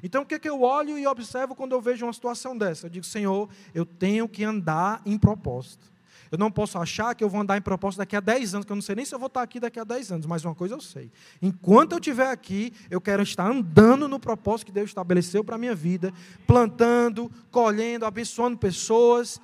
Então, 0.03 0.21
o 0.21 0.27
que, 0.27 0.39
que 0.39 0.51
eu 0.51 0.61
olho 0.61 0.99
e 0.99 1.07
observo 1.07 1.55
quando 1.55 1.73
eu 1.73 1.81
vejo 1.81 2.05
uma 2.05 2.13
situação 2.13 2.59
dessa? 2.59 2.87
Eu 2.87 2.91
digo, 2.91 3.07
Senhor, 3.07 3.49
eu 3.75 3.87
tenho 3.87 4.29
que 4.29 4.45
andar 4.45 5.01
em 5.07 5.17
propósito. 5.17 5.94
Eu 6.35 6.39
não 6.39 6.51
posso 6.51 6.77
achar 6.79 7.15
que 7.15 7.23
eu 7.23 7.29
vou 7.29 7.41
andar 7.41 7.57
em 7.57 7.61
propósito 7.61 7.99
daqui 7.99 8.17
a 8.17 8.21
10 8.21 8.55
anos, 8.55 8.67
que 8.67 8.73
eu 8.73 8.75
não 8.75 8.83
sei 8.83 8.97
nem 8.97 9.05
se 9.05 9.15
eu 9.15 9.21
vou 9.21 9.29
estar 9.29 9.41
aqui 9.41 9.61
daqui 9.61 9.79
a 9.79 9.85
10 9.85 10.11
anos, 10.11 10.27
mas 10.27 10.45
uma 10.45 10.53
coisa 10.53 10.75
eu 10.75 10.81
sei. 10.81 11.13
Enquanto 11.41 11.93
eu 11.93 11.99
estiver 11.99 12.27
aqui, 12.27 12.73
eu 12.91 13.01
quero 13.01 13.23
estar 13.23 13.49
andando 13.49 14.09
no 14.09 14.19
propósito 14.19 14.67
que 14.67 14.73
Deus 14.73 14.91
estabeleceu 14.91 15.45
para 15.45 15.55
a 15.55 15.59
minha 15.59 15.77
vida, 15.77 16.13
plantando, 16.45 17.31
colhendo, 17.53 18.05
abençoando 18.05 18.59
pessoas, 18.59 19.41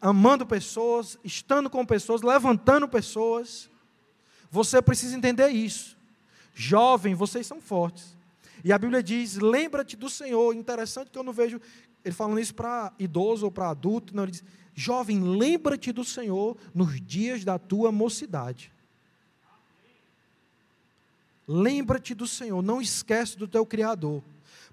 amando 0.00 0.46
pessoas, 0.46 1.18
estando 1.22 1.68
com 1.68 1.84
pessoas, 1.84 2.22
levantando 2.22 2.88
pessoas. 2.88 3.68
Você 4.50 4.80
precisa 4.80 5.14
entender 5.14 5.50
isso. 5.50 5.98
Jovem, 6.54 7.14
vocês 7.14 7.46
são 7.46 7.60
fortes. 7.60 8.16
E 8.64 8.72
a 8.72 8.78
Bíblia 8.78 9.02
diz: 9.02 9.36
lembra-te 9.36 9.98
do 9.98 10.08
Senhor. 10.08 10.56
Interessante 10.56 11.10
que 11.10 11.18
eu 11.18 11.22
não 11.22 11.32
vejo 11.34 11.60
ele 12.04 12.14
falando 12.14 12.40
isso 12.40 12.54
para 12.54 12.92
idoso 12.98 13.44
ou 13.46 13.50
para 13.50 13.70
adulto. 13.70 14.14
Não, 14.14 14.24
ele 14.24 14.32
diz: 14.32 14.44
jovem, 14.74 15.20
lembra-te 15.20 15.92
do 15.92 16.04
Senhor 16.04 16.56
nos 16.74 17.00
dias 17.00 17.44
da 17.44 17.58
tua 17.58 17.90
mocidade. 17.90 18.72
Lembra-te 21.46 22.14
do 22.14 22.26
Senhor, 22.26 22.62
não 22.62 22.80
esquece 22.80 23.36
do 23.36 23.46
teu 23.46 23.66
Criador. 23.66 24.22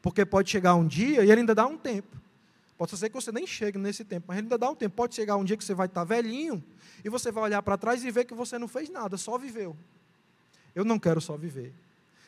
Porque 0.01 0.25
pode 0.25 0.49
chegar 0.49 0.75
um 0.75 0.87
dia, 0.87 1.23
e 1.23 1.29
ele 1.29 1.41
ainda 1.41 1.53
dá 1.53 1.67
um 1.67 1.77
tempo, 1.77 2.21
Pode 2.81 2.97
ser 2.97 3.09
que 3.09 3.13
você 3.13 3.31
nem 3.31 3.45
chegue 3.45 3.77
nesse 3.77 4.03
tempo, 4.03 4.25
mas 4.27 4.39
ainda 4.39 4.57
dá 4.57 4.67
um 4.67 4.73
tempo. 4.73 4.95
Pode 4.95 5.13
chegar 5.13 5.35
um 5.35 5.43
dia 5.43 5.55
que 5.55 5.63
você 5.63 5.75
vai 5.75 5.85
estar 5.85 6.03
velhinho 6.03 6.63
e 7.05 7.09
você 7.09 7.31
vai 7.31 7.43
olhar 7.43 7.61
para 7.61 7.77
trás 7.77 8.03
e 8.03 8.09
ver 8.09 8.25
que 8.25 8.33
você 8.33 8.57
não 8.57 8.67
fez 8.67 8.89
nada, 8.89 9.17
só 9.17 9.37
viveu. 9.37 9.77
Eu 10.73 10.83
não 10.83 10.97
quero 10.97 11.21
só 11.21 11.37
viver. 11.37 11.75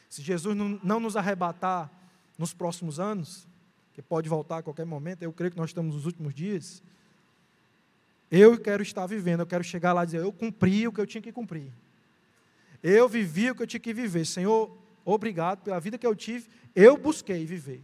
Se 0.08 0.22
Jesus 0.22 0.56
não, 0.56 1.00
nos 1.00 1.18
arrebatar 1.18 1.90
nos 2.38 2.54
próximos 2.54 3.00
anos, 3.00 3.48
que 3.94 4.02
pode 4.02 4.28
voltar 4.28 4.58
a 4.58 4.64
qualquer 4.64 4.86
momento, 4.86 5.22
eu 5.22 5.32
creio 5.32 5.52
que 5.52 5.58
nós 5.58 5.70
estamos 5.70 5.96
nos 5.96 6.06
últimos 6.06 6.34
dias. 6.34 6.82
Eu 8.30 8.58
quero 8.58 8.82
estar 8.82 9.06
vivendo, 9.06 9.42
eu 9.42 9.46
quero 9.46 9.64
chegar 9.64 9.94
lá 9.94 10.04
e 10.04 10.06
dizer: 10.08 10.22
eu 10.22 10.32
cumpri 10.32 10.88
o 10.88 10.92
que 10.92 11.00
eu 11.00 11.06
tinha 11.06 11.22
que 11.22 11.32
cumprir. 11.32 11.72
Eu 12.82 13.08
vivi 13.08 13.52
o 13.52 13.56
que 13.56 13.64
eu 13.64 13.68
tinha 13.68 13.80
que 13.80 13.94
viver. 13.94 14.26
Senhor, 14.26 14.76
obrigado 15.06 15.62
pela 15.64 15.80
vida 15.80 15.98
que 15.98 16.06
eu 16.06 16.16
tive, 16.16 16.50
eu 16.76 16.98
busquei 16.98 17.46
viver 17.46 17.82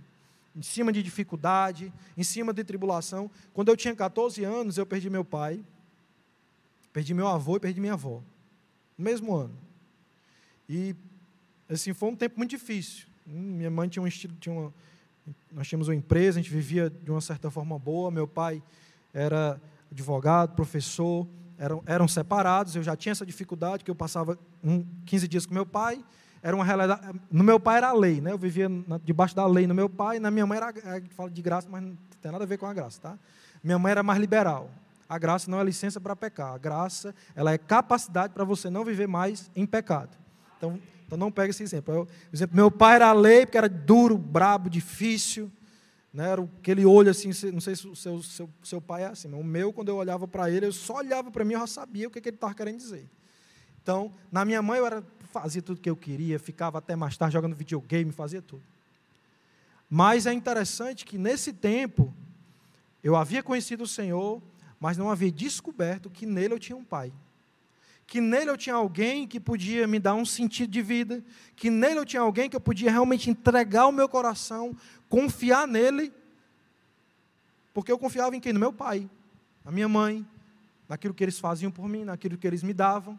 em 0.56 0.62
cima 0.62 0.92
de 0.92 1.02
dificuldade, 1.02 1.94
em 2.18 2.24
cima 2.24 2.54
de 2.54 2.64
tribulação. 2.64 3.30
Quando 3.54 3.70
eu 3.70 3.78
tinha 3.78 3.96
14 3.96 4.44
anos, 4.44 4.78
eu 4.78 4.86
perdi 4.86 5.10
meu 5.10 5.24
pai, 5.24 5.64
perdi 6.92 7.14
meu 7.14 7.28
avô 7.28 7.56
e 7.56 7.60
perdi 7.60 7.80
minha 7.80 7.94
avó, 7.94 8.22
no 8.98 9.06
mesmo 9.06 9.34
ano. 9.34 9.58
E, 10.68 10.96
assim, 11.70 11.94
foi 11.94 12.10
um 12.10 12.16
tempo 12.16 12.38
muito 12.38 12.50
difícil. 12.50 13.08
Hum, 13.28 13.58
minha 13.58 13.70
mãe 13.70 13.88
tinha 13.88 14.04
um 14.04 14.08
estilo, 14.08 14.36
tinha 14.40 14.54
uma, 14.54 14.74
nós 15.52 15.68
tínhamos 15.68 15.88
uma 15.88 15.96
empresa, 15.96 16.40
a 16.40 16.42
gente 16.42 16.52
vivia 16.52 16.90
de 16.90 17.12
uma 17.12 17.22
certa 17.22 17.50
forma 17.50 17.78
boa, 17.78 18.12
meu 18.12 18.28
pai 18.28 18.62
era 19.14 19.60
advogado, 19.92 20.56
professor, 20.56 21.28
eram, 21.58 21.84
eram 21.86 22.08
separados, 22.08 22.76
eu 22.76 22.84
já 22.84 22.96
tinha 22.96 23.12
essa 23.12 23.26
dificuldade, 23.26 23.84
que 23.84 23.92
eu 23.92 23.96
passava 23.96 24.38
um, 24.64 24.86
15 25.06 25.28
dias 25.28 25.46
com 25.46 25.54
meu 25.54 25.66
pai, 25.66 26.04
era 26.42 26.56
uma 26.56 26.64
realidade. 26.64 27.20
No 27.30 27.44
meu 27.44 27.60
pai 27.60 27.78
era 27.78 27.90
a 27.90 27.94
lei, 27.94 28.22
né? 28.22 28.32
Eu 28.32 28.38
vivia 28.38 28.70
na, 28.70 28.98
debaixo 28.98 29.36
da 29.36 29.46
lei 29.46 29.68
no 29.68 29.76
meu 29.76 29.90
pai, 29.90 30.20
na 30.20 30.32
minha 30.32 30.46
mãe 30.46 30.58
era. 30.58 30.70
É, 30.70 31.02
fala 31.10 31.30
de 31.30 31.42
graça, 31.42 31.68
mas 31.70 31.84
não 31.84 31.98
tem 32.22 32.32
nada 32.32 32.44
a 32.44 32.48
ver 32.48 32.58
com 32.58 32.66
a 32.66 32.74
graça, 32.74 33.02
tá? 33.02 33.20
Minha 33.64 33.78
mãe 33.78 33.92
era 33.92 34.04
mais 34.04 34.20
liberal. 34.20 34.70
A 35.08 35.18
graça 35.18 35.50
não 35.50 35.60
é 35.60 35.64
licença 35.64 36.00
para 36.00 36.16
pecar. 36.16 36.54
A 36.54 36.58
graça, 36.58 37.14
ela 37.36 37.52
é 37.52 37.58
capacidade 37.58 38.34
para 38.34 38.44
você 38.44 38.70
não 38.70 38.86
viver 38.86 39.08
mais 39.08 39.52
em 39.56 39.66
pecado. 39.66 40.16
Então, 40.58 40.80
então 41.10 41.18
não 41.18 41.32
pega 41.32 41.50
esse 41.50 41.64
exemplo. 41.64 41.92
Eu, 41.92 42.08
exemplo. 42.32 42.56
Meu 42.56 42.70
pai 42.70 42.98
era 42.98 43.08
a 43.08 43.14
lei, 43.14 43.44
porque 43.44 43.58
era 43.58 43.68
duro, 43.68 44.16
brabo, 44.16 44.70
difícil. 44.70 45.52
Né? 46.14 46.30
Era 46.30 46.44
aquele 46.44 46.86
olho 46.86 47.10
assim, 47.10 47.32
não 47.52 47.60
sei 47.60 47.76
se 47.76 47.88
o 47.88 47.96
seu, 47.96 48.22
seu, 48.22 48.48
seu 48.62 48.80
pai 48.80 49.04
é 49.04 49.08
assim, 49.08 49.28
mas 49.28 49.40
o 49.40 49.44
meu, 49.44 49.74
quando 49.74 49.90
eu 49.90 49.96
olhava 49.96 50.28
para 50.28 50.52
ele, 50.52 50.68
eu 50.68 50.72
só 50.72 50.98
olhava 50.98 51.32
para 51.32 51.44
mim 51.44 51.56
e 51.56 51.58
já 51.58 51.66
sabia 51.66 52.08
o 52.08 52.12
que, 52.12 52.22
que 52.22 52.30
ele 52.30 52.38
estava 52.38 52.54
querendo 52.54 52.78
dizer. 52.78 53.10
Então, 53.82 54.14
na 54.32 54.46
minha 54.46 54.62
mãe 54.62 54.78
eu 54.78 54.86
era 54.86 55.04
fazia 55.32 55.62
tudo 55.62 55.82
que 55.82 55.90
eu 55.90 55.96
queria, 55.96 56.38
ficava 56.38 56.78
até 56.78 56.96
mais 56.96 57.18
tarde 57.18 57.34
jogando 57.34 57.56
videogame, 57.56 58.12
fazia 58.12 58.42
tudo. 58.42 58.64
Mas 59.90 60.28
é 60.28 60.34
interessante 60.34 61.06
que 61.06 61.18
nesse 61.18 61.52
tempo, 61.52 62.14
eu 63.04 63.16
havia 63.16 63.42
conhecido 63.42 63.84
o 63.84 63.88
Senhor, 63.88 64.42
mas 64.80 64.96
não 64.96 65.10
havia 65.10 65.32
descoberto 65.32 66.10
que 66.10 66.26
nele 66.26 66.54
eu 66.54 66.60
tinha 66.60 66.78
um 66.78 66.84
pai. 66.84 67.12
Que 68.10 68.20
nele 68.20 68.50
eu 68.50 68.58
tinha 68.58 68.74
alguém 68.74 69.28
que 69.28 69.40
podia 69.40 69.86
me 69.86 70.00
dar 70.00 70.16
um 70.16 70.26
sentido 70.26 70.72
de 70.72 70.82
vida, 70.82 71.24
que 71.56 71.70
nele 71.70 72.00
eu 72.00 72.06
tinha 72.06 72.24
alguém 72.24 72.50
que 72.50 72.56
eu 72.56 72.60
podia 72.60 72.90
realmente 72.90 73.30
entregar 73.30 73.86
o 73.86 73.92
meu 73.92 74.10
coração, 74.10 74.76
confiar 75.08 75.68
nele, 75.68 76.12
porque 77.72 77.92
eu 77.92 78.00
confiava 78.00 78.36
em 78.36 78.40
quem? 78.40 78.52
No 78.52 78.60
meu 78.60 78.74
pai, 78.74 79.08
na 79.64 79.72
minha 79.72 79.88
mãe, 79.88 80.26
naquilo 80.88 81.14
que 81.14 81.24
eles 81.24 81.38
faziam 81.38 81.72
por 81.72 81.88
mim, 81.88 82.04
naquilo 82.04 82.36
que 82.36 82.48
eles 82.48 82.64
me 82.64 82.74
davam. 82.74 83.18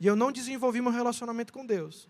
E 0.00 0.06
eu 0.06 0.16
não 0.16 0.32
desenvolvi 0.32 0.80
meu 0.80 0.90
relacionamento 0.90 1.52
com 1.52 1.64
Deus. 1.66 2.08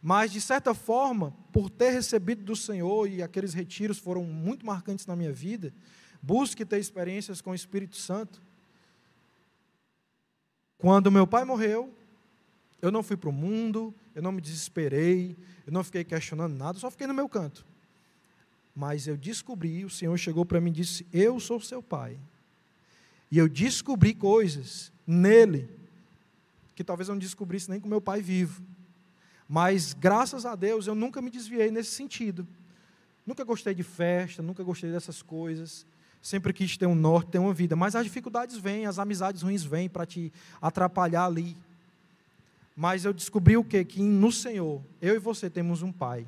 Mas, 0.00 0.30
de 0.30 0.40
certa 0.40 0.74
forma, 0.74 1.34
por 1.52 1.68
ter 1.68 1.90
recebido 1.90 2.44
do 2.44 2.54
Senhor, 2.54 3.08
e 3.08 3.20
aqueles 3.20 3.52
retiros 3.52 3.98
foram 3.98 4.22
muito 4.22 4.64
marcantes 4.64 5.06
na 5.06 5.16
minha 5.16 5.32
vida, 5.32 5.74
busque 6.22 6.64
ter 6.64 6.78
experiências 6.78 7.40
com 7.40 7.50
o 7.50 7.54
Espírito 7.54 7.96
Santo. 7.96 8.40
Quando 10.78 11.10
meu 11.10 11.26
pai 11.26 11.44
morreu, 11.44 11.92
eu 12.82 12.90
não 12.90 13.02
fui 13.02 13.16
para 13.16 13.30
o 13.30 13.32
mundo, 13.32 13.94
eu 14.14 14.22
não 14.22 14.32
me 14.32 14.40
desesperei, 14.40 15.36
eu 15.66 15.72
não 15.72 15.82
fiquei 15.82 16.04
questionando 16.04 16.54
nada, 16.54 16.78
só 16.78 16.90
fiquei 16.90 17.06
no 17.06 17.14
meu 17.14 17.28
canto. 17.28 17.66
Mas 18.74 19.06
eu 19.06 19.16
descobri, 19.16 19.84
o 19.84 19.90
Senhor 19.90 20.16
chegou 20.18 20.44
para 20.44 20.60
mim 20.60 20.70
e 20.70 20.74
disse: 20.74 21.06
Eu 21.12 21.40
sou 21.40 21.60
seu 21.60 21.82
pai. 21.82 22.18
E 23.30 23.38
eu 23.38 23.48
descobri 23.48 24.14
coisas 24.14 24.92
nele 25.06 25.68
que 26.74 26.84
talvez 26.84 27.08
eu 27.08 27.14
não 27.14 27.20
descobrisse 27.20 27.70
nem 27.70 27.80
com 27.80 27.88
meu 27.88 28.02
pai 28.02 28.20
vivo. 28.20 28.62
Mas, 29.48 29.94
graças 29.94 30.44
a 30.44 30.54
Deus, 30.54 30.86
eu 30.86 30.94
nunca 30.94 31.22
me 31.22 31.30
desviei 31.30 31.70
nesse 31.70 31.92
sentido. 31.92 32.46
Nunca 33.24 33.44
gostei 33.44 33.74
de 33.74 33.82
festa, 33.82 34.42
nunca 34.42 34.62
gostei 34.62 34.92
dessas 34.92 35.22
coisas. 35.22 35.86
Sempre 36.22 36.52
quis 36.52 36.76
ter 36.76 36.86
um 36.86 36.94
norte, 36.94 37.30
ter 37.32 37.38
uma 37.38 37.54
vida. 37.54 37.76
Mas 37.76 37.94
as 37.94 38.04
dificuldades 38.04 38.56
vêm, 38.56 38.86
as 38.86 38.98
amizades 38.98 39.42
ruins 39.42 39.64
vêm 39.64 39.88
para 39.88 40.04
te 40.04 40.32
atrapalhar 40.60 41.26
ali. 41.26 41.56
Mas 42.76 43.04
eu 43.04 43.12
descobri 43.12 43.56
o 43.56 43.64
quê? 43.64 43.84
Que 43.84 44.02
no 44.02 44.32
Senhor, 44.32 44.82
eu 45.00 45.14
e 45.14 45.18
você 45.18 45.48
temos 45.48 45.82
um 45.82 45.92
Pai. 45.92 46.26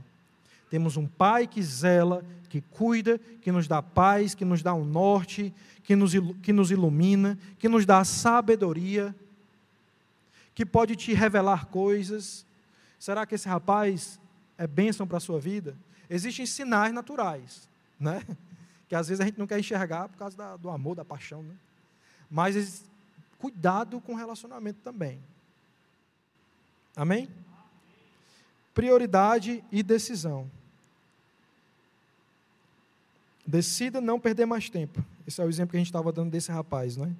Temos 0.70 0.96
um 0.96 1.07
Pai 1.07 1.46
que 1.46 1.62
zela, 1.62 2.24
que 2.48 2.61
cuida, 2.61 3.18
que 3.40 3.51
nos 3.51 3.66
dá 3.66 3.83
paz, 3.83 4.35
que 4.35 4.44
nos 4.44 4.62
dá 4.62 4.72
um 4.74 4.85
norte, 4.85 5.53
que 5.83 5.96
nos, 5.96 6.12
que 6.42 6.53
nos 6.53 6.70
ilumina, 6.70 7.38
que 7.59 7.68
nos 7.68 7.85
dá 7.85 8.05
sabedoria 8.05 9.14
que 10.59 10.66
pode 10.66 10.96
te 10.96 11.14
revelar 11.14 11.66
coisas. 11.66 12.44
Será 12.98 13.24
que 13.24 13.37
esse 13.37 13.48
rapaz 13.48 14.18
é 14.59 14.66
bênção 14.66 15.07
para 15.07 15.18
a 15.18 15.20
sua 15.20 15.38
vida? 15.38 15.77
Existem 16.11 16.44
sinais 16.46 16.92
naturais, 16.92 17.68
né? 18.01 18.27
Que 18.88 18.94
às 18.94 19.09
vezes 19.09 19.20
a 19.20 19.24
gente 19.24 19.38
não 19.38 19.46
quer 19.46 19.59
enxergar 19.59 20.09
por 20.09 20.16
causa 20.16 20.37
da, 20.37 20.57
do 20.57 20.70
amor, 20.70 20.96
da 20.96 21.05
paixão, 21.05 21.42
né? 21.42 21.55
Mas 22.31 22.85
cuidado 23.38 24.01
com 24.01 24.12
o 24.12 24.16
relacionamento 24.16 24.81
também. 24.83 25.20
Amém? 26.96 27.29
Prioridade 28.74 29.62
e 29.70 29.83
decisão. 29.83 30.51
Decida 33.46 34.01
não 34.01 34.20
perder 34.20 34.46
mais 34.46 34.68
tempo. 34.68 35.05
Esse 35.27 35.40
é 35.40 35.44
o 35.44 35.48
exemplo 35.48 35.70
que 35.70 35.77
a 35.77 35.81
gente 35.81 35.88
estava 35.88 36.12
dando 36.12 36.31
desse 36.31 36.51
rapaz, 36.51 36.96
não 36.96 37.07
é? 37.07 37.12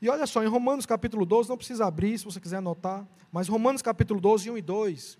E 0.00 0.08
olha 0.08 0.26
só, 0.26 0.42
em 0.42 0.48
Romanos 0.48 0.84
capítulo 0.84 1.24
12, 1.24 1.48
não 1.48 1.56
precisa 1.56 1.86
abrir 1.86 2.18
se 2.18 2.24
você 2.24 2.40
quiser 2.40 2.56
anotar, 2.56 3.06
mas 3.30 3.48
Romanos 3.48 3.82
capítulo 3.82 4.20
12, 4.20 4.50
1 4.50 4.58
e 4.58 4.62
2, 4.62 5.18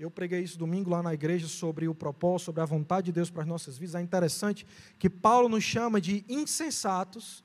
eu 0.00 0.10
preguei 0.10 0.40
isso 0.40 0.58
domingo 0.58 0.88
lá 0.88 1.02
na 1.02 1.12
igreja 1.12 1.46
sobre 1.46 1.86
o 1.86 1.94
propósito, 1.94 2.46
sobre 2.46 2.62
a 2.62 2.64
vontade 2.64 3.06
de 3.06 3.12
Deus 3.12 3.28
para 3.28 3.42
as 3.42 3.48
nossas 3.48 3.76
vidas. 3.76 3.94
É 3.94 4.00
interessante 4.00 4.66
que 4.98 5.10
Paulo 5.10 5.46
nos 5.46 5.62
chama 5.62 6.00
de 6.00 6.24
insensatos 6.26 7.44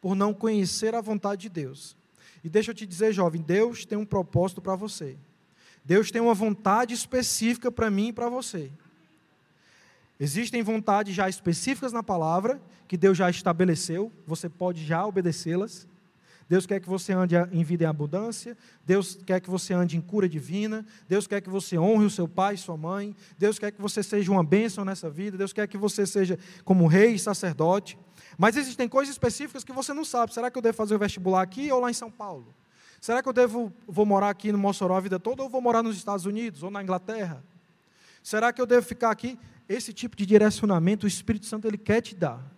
por 0.00 0.16
não 0.16 0.34
conhecer 0.34 0.92
a 0.92 1.00
vontade 1.00 1.42
de 1.42 1.48
Deus. 1.48 1.96
E 2.42 2.48
deixa 2.48 2.72
eu 2.72 2.74
te 2.74 2.84
dizer, 2.84 3.12
jovem, 3.12 3.40
Deus 3.40 3.84
tem 3.86 3.96
um 3.96 4.04
propósito 4.04 4.60
para 4.60 4.74
você. 4.74 5.16
Deus 5.84 6.10
tem 6.10 6.20
uma 6.20 6.34
vontade 6.34 6.92
específica 6.92 7.70
para 7.70 7.88
mim 7.88 8.08
e 8.08 8.12
para 8.12 8.28
você. 8.28 8.72
Existem 10.18 10.64
vontades 10.64 11.14
já 11.14 11.28
específicas 11.28 11.92
na 11.92 12.02
palavra, 12.02 12.60
que 12.88 12.96
Deus 12.96 13.16
já 13.16 13.30
estabeleceu, 13.30 14.10
você 14.26 14.48
pode 14.48 14.84
já 14.84 15.06
obedecê-las. 15.06 15.86
Deus 16.48 16.66
quer 16.66 16.80
que 16.80 16.88
você 16.88 17.12
ande 17.12 17.34
em 17.52 17.64
vida 17.64 17.84
em 17.84 17.86
abundância. 17.86 18.56
Deus 18.84 19.18
quer 19.26 19.40
que 19.40 19.48
você 19.48 19.72
ande 19.72 19.96
em 19.96 20.00
cura 20.00 20.28
divina. 20.28 20.84
Deus 21.08 21.26
quer 21.26 21.40
que 21.40 21.48
você 21.48 21.78
honre 21.78 22.04
o 22.04 22.10
seu 22.10 22.28
pai 22.28 22.54
e 22.54 22.58
sua 22.58 22.76
mãe. 22.76 23.16
Deus 23.38 23.58
quer 23.58 23.70
que 23.70 23.80
você 23.80 24.02
seja 24.02 24.30
uma 24.30 24.44
bênção 24.44 24.84
nessa 24.84 25.08
vida. 25.08 25.38
Deus 25.38 25.52
quer 25.52 25.66
que 25.66 25.78
você 25.78 26.06
seja 26.06 26.38
como 26.64 26.86
rei 26.86 27.14
e 27.14 27.18
sacerdote. 27.18 27.98
Mas 28.36 28.56
existem 28.56 28.88
coisas 28.88 29.14
específicas 29.14 29.64
que 29.64 29.72
você 29.72 29.94
não 29.94 30.04
sabe. 30.04 30.34
Será 30.34 30.50
que 30.50 30.58
eu 30.58 30.62
devo 30.62 30.76
fazer 30.76 30.94
o 30.94 30.98
vestibular 30.98 31.42
aqui 31.42 31.72
ou 31.72 31.80
lá 31.80 31.90
em 31.90 31.94
São 31.94 32.10
Paulo? 32.10 32.54
Será 33.00 33.22
que 33.22 33.28
eu 33.28 33.32
devo 33.32 33.72
vou 33.86 34.06
morar 34.06 34.30
aqui 34.30 34.50
no 34.52 34.58
Mossoró 34.58 34.96
a 34.96 35.00
vida 35.00 35.18
toda 35.18 35.42
ou 35.42 35.48
vou 35.48 35.60
morar 35.60 35.82
nos 35.82 35.96
Estados 35.96 36.26
Unidos 36.26 36.62
ou 36.62 36.70
na 36.70 36.82
Inglaterra? 36.82 37.42
Será 38.22 38.52
que 38.52 38.60
eu 38.60 38.66
devo 38.66 38.86
ficar 38.86 39.10
aqui? 39.10 39.38
Esse 39.68 39.92
tipo 39.92 40.16
de 40.16 40.24
direcionamento 40.24 41.04
o 41.04 41.08
Espírito 41.08 41.46
Santo 41.46 41.66
ele 41.66 41.78
quer 41.78 42.00
te 42.00 42.14
dar. 42.14 42.53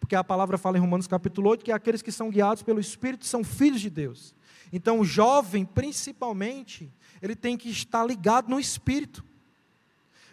Porque 0.00 0.14
a 0.14 0.24
palavra 0.24 0.58
fala 0.58 0.76
em 0.76 0.80
Romanos 0.80 1.06
capítulo 1.06 1.50
8 1.50 1.64
que 1.64 1.72
aqueles 1.72 2.02
que 2.02 2.12
são 2.12 2.30
guiados 2.30 2.62
pelo 2.62 2.80
Espírito 2.80 3.26
são 3.26 3.42
filhos 3.42 3.80
de 3.80 3.90
Deus. 3.90 4.34
Então, 4.72 5.00
o 5.00 5.04
jovem, 5.04 5.64
principalmente, 5.64 6.92
ele 7.22 7.36
tem 7.36 7.56
que 7.56 7.70
estar 7.70 8.04
ligado 8.04 8.48
no 8.48 8.58
Espírito, 8.58 9.24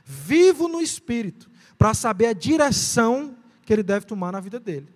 vivo 0.03 0.67
no 0.67 0.81
Espírito, 0.81 1.49
para 1.77 1.93
saber 1.93 2.27
a 2.27 2.33
direção 2.33 3.35
que 3.65 3.71
ele 3.71 3.83
deve 3.83 4.05
tomar 4.05 4.31
na 4.31 4.39
vida 4.39 4.59
dele. 4.59 4.87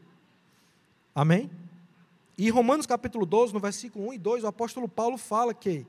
Amém? 1.14 1.50
E 2.38 2.50
Romanos 2.50 2.86
capítulo 2.86 3.26
12, 3.26 3.54
no 3.54 3.60
versículo 3.60 4.10
1 4.10 4.14
e 4.14 4.18
2, 4.18 4.44
o 4.44 4.48
apóstolo 4.48 4.90
Paulo 4.90 5.18
fala 5.18 5.54
que 5.54 5.86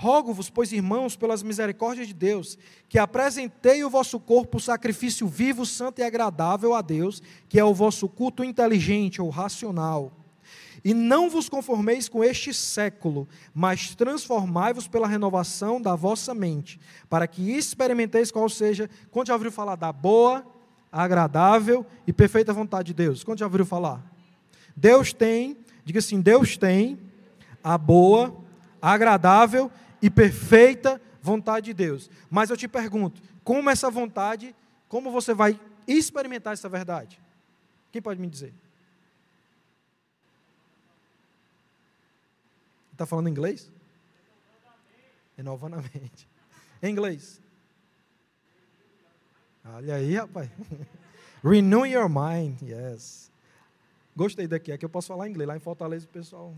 Rogo-vos, 0.00 0.48
pois 0.48 0.70
irmãos, 0.70 1.16
pelas 1.16 1.42
misericórdias 1.42 2.06
de 2.06 2.14
Deus, 2.14 2.56
que 2.88 3.00
apresentei 3.00 3.82
o 3.82 3.90
vosso 3.90 4.20
corpo 4.20 4.60
sacrifício 4.60 5.26
vivo, 5.26 5.66
santo 5.66 5.98
e 5.98 6.04
agradável 6.04 6.72
a 6.72 6.80
Deus, 6.80 7.20
que 7.48 7.58
é 7.58 7.64
o 7.64 7.74
vosso 7.74 8.08
culto 8.08 8.44
inteligente 8.44 9.20
ou 9.20 9.28
racional. 9.28 10.12
E 10.84 10.94
não 10.94 11.28
vos 11.28 11.48
conformeis 11.48 12.08
com 12.08 12.22
este 12.22 12.54
século, 12.54 13.26
mas 13.52 13.92
transformai-vos 13.96 14.86
pela 14.86 15.08
renovação 15.08 15.82
da 15.82 15.96
vossa 15.96 16.32
mente, 16.32 16.78
para 17.10 17.26
que 17.26 17.50
experimenteis 17.50 18.30
qual 18.30 18.48
seja, 18.48 18.88
quando 19.10 19.26
já 19.26 19.34
ouviu 19.34 19.50
falar 19.50 19.74
da 19.74 19.92
boa, 19.92 20.46
agradável 20.92 21.84
e 22.06 22.12
perfeita 22.12 22.52
vontade 22.52 22.86
de 22.86 22.94
Deus? 22.94 23.24
Quando 23.24 23.40
já 23.40 23.46
ouviu 23.46 23.66
falar? 23.66 24.00
Deus 24.76 25.12
tem, 25.12 25.56
diga 25.84 25.98
assim, 25.98 26.20
Deus 26.20 26.56
tem 26.56 27.00
a 27.64 27.76
boa, 27.76 28.32
agradável 28.80 29.68
e 30.00 30.10
perfeita 30.10 31.00
vontade 31.20 31.66
de 31.66 31.74
Deus. 31.74 32.10
Mas 32.30 32.50
eu 32.50 32.56
te 32.56 32.68
pergunto, 32.68 33.20
como 33.44 33.70
essa 33.70 33.90
vontade, 33.90 34.54
como 34.88 35.10
você 35.10 35.34
vai 35.34 35.58
experimentar 35.86 36.52
essa 36.52 36.68
verdade? 36.68 37.20
Quem 37.90 38.02
pode 38.02 38.20
me 38.20 38.28
dizer? 38.28 38.52
Está 42.92 43.06
falando 43.06 43.28
inglês? 43.28 43.70
Renovando 45.36 45.74
a 45.74 45.82
mente. 45.82 46.28
Em 46.82 46.90
inglês. 46.90 47.40
Olha 49.64 49.94
aí, 49.94 50.16
rapaz. 50.16 50.50
Renew 51.44 51.86
your 51.86 52.08
mind, 52.08 52.60
yes. 52.62 53.30
Gostei 54.16 54.48
daqui, 54.48 54.72
aqui 54.72 54.84
eu 54.84 54.88
posso 54.88 55.08
falar 55.08 55.28
inglês. 55.28 55.46
Lá 55.46 55.56
em 55.56 55.60
Fortaleza 55.60 56.06
o 56.06 56.08
pessoal. 56.08 56.56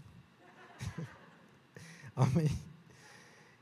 Amém. 2.16 2.69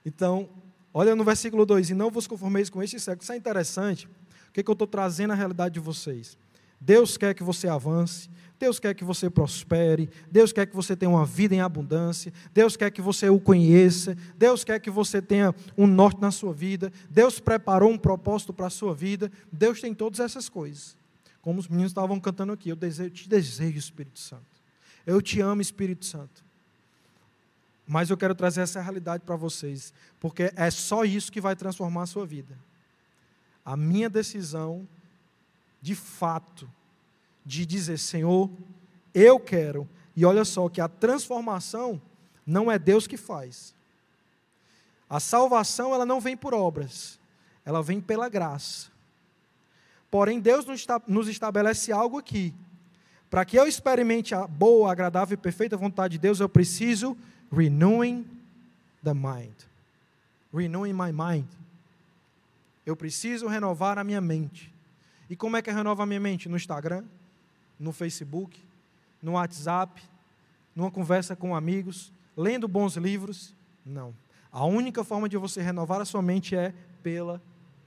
Então, 0.09 0.49
olha 0.93 1.15
no 1.15 1.23
versículo 1.23 1.67
2: 1.67 1.91
E 1.91 1.95
não 1.95 2.11
vos 2.11 2.27
conformeis 2.27 2.71
com 2.71 2.83
este 2.83 2.99
século. 2.99 3.23
Isso 3.23 3.33
é 3.33 3.37
interessante. 3.37 4.07
O 4.49 4.53
que, 4.53 4.61
é 4.61 4.63
que 4.63 4.71
eu 4.71 4.73
estou 4.73 4.89
trazendo 4.89 5.33
à 5.33 5.37
realidade 5.37 5.75
de 5.75 5.81
vocês? 5.81 6.39
Deus 6.81 7.19
quer 7.19 7.35
que 7.35 7.43
você 7.43 7.69
avance, 7.69 8.31
Deus 8.59 8.79
quer 8.79 8.95
que 8.95 9.05
você 9.05 9.29
prospere, 9.29 10.09
Deus 10.31 10.51
quer 10.51 10.65
que 10.65 10.75
você 10.75 10.97
tenha 10.97 11.11
uma 11.11 11.27
vida 11.27 11.55
em 11.55 11.61
abundância, 11.61 12.33
Deus 12.55 12.77
quer 12.77 12.91
que 12.91 13.03
você 13.03 13.29
o 13.29 13.39
conheça, 13.39 14.17
Deus 14.37 14.65
quer 14.65 14.81
que 14.81 14.91
você 14.91 15.21
tenha 15.21 15.55
um 15.77 15.87
norte 15.87 16.21
na 16.21 16.31
sua 16.31 16.55
vida, 16.55 16.91
Deus 17.11 17.39
preparou 17.39 17.91
um 17.91 17.99
propósito 17.99 18.55
para 18.55 18.69
a 18.69 18.71
sua 18.71 18.95
vida, 18.95 19.31
Deus 19.53 19.81
tem 19.81 19.93
todas 19.93 20.21
essas 20.21 20.49
coisas. 20.49 20.97
Como 21.43 21.61
os 21.61 21.69
meninos 21.69 21.91
estavam 21.91 22.19
cantando 22.19 22.53
aqui, 22.53 22.71
eu, 22.71 22.77
desejo, 22.77 23.09
eu 23.09 23.13
te 23.13 23.29
desejo, 23.29 23.77
Espírito 23.77 24.21
Santo. 24.21 24.63
Eu 25.05 25.21
te 25.21 25.41
amo, 25.41 25.61
Espírito 25.61 26.07
Santo. 26.07 26.48
Mas 27.89 28.11
eu 28.11 28.19
quero 28.19 28.35
trazer 28.35 28.61
essa 28.61 28.83
realidade 28.83 29.25
para 29.25 29.35
vocês, 29.35 29.95
porque 30.21 30.53
é 30.55 30.71
só 30.71 31.05
isso 31.07 31.33
que 31.33 31.41
vai 31.41 31.57
transformar 31.57 32.03
a 32.03 32.07
sua 32.07 32.27
vida. 32.27 32.55
A 33.65 33.79
minha 33.79 34.11
decisão, 34.11 34.87
de 35.81 35.95
fato, 35.95 36.71
de 37.47 37.65
dizer: 37.65 37.99
Senhor, 37.99 38.51
eu 39.15 39.41
quero. 39.41 39.89
E 40.15 40.27
olha 40.27 40.45
só 40.45 40.69
que 40.69 40.83
a 40.83 40.89
transformação 40.89 42.01
não 42.47 42.71
é 42.71 42.79
Deus 42.79 43.07
que 43.07 43.17
faz. 43.17 43.75
A 45.09 45.19
salvação 45.19 45.95
ela 45.95 46.05
não 46.05 46.21
vem 46.21 46.37
por 46.37 46.53
obras, 46.53 47.19
ela 47.65 47.83
vem 47.83 48.03
pela 48.03 48.29
graça. 48.29 48.91
Porém, 50.11 50.41
Deus 50.41 50.67
nos 51.07 51.29
estabelece 51.29 51.91
algo 51.91 52.19
aqui. 52.19 52.55
Para 53.31 53.47
que 53.47 53.59
eu 53.59 53.67
experimente 53.67 54.35
a 54.35 54.47
boa, 54.47 54.93
agradável 54.93 55.35
e 55.35 55.39
perfeita 55.39 55.77
vontade 55.77 56.13
de 56.13 56.19
Deus, 56.19 56.41
eu 56.41 56.49
preciso 56.49 57.17
renewing 57.51 58.25
the 59.03 59.15
mind. 59.15 59.55
Renewing 60.53 60.95
my 60.95 61.13
mind. 61.13 61.49
Eu 62.87 62.97
preciso 62.97 63.47
renovar 63.49 63.99
a 63.99 64.05
minha 64.05 64.21
mente. 64.21 64.73
E 65.29 65.37
como 65.37 65.57
é 65.57 65.63
que 65.63 65.69
eu 65.69 65.75
renovo 65.75 66.03
a 66.03 66.07
minha 66.07 66.21
mente? 66.21 66.49
No 66.49 66.57
Instagram, 66.57 67.05
no 67.79 67.93
Facebook, 67.93 68.59
no 69.23 69.33
WhatsApp, 69.33 70.03
numa 70.75 70.91
conversa 70.91 71.37
com 71.37 71.55
amigos, 71.55 72.11
lendo 72.37 72.67
bons 72.67 72.97
livros? 72.97 73.55
Não. 73.85 74.15
A 74.51 74.65
única 74.65 75.05
forma 75.05 75.29
de 75.29 75.37
você 75.37 75.61
renovar 75.61 76.01
a 76.01 76.05
sua 76.05 76.23
mente 76.23 76.57
é 76.57 76.73
pela 77.03 77.43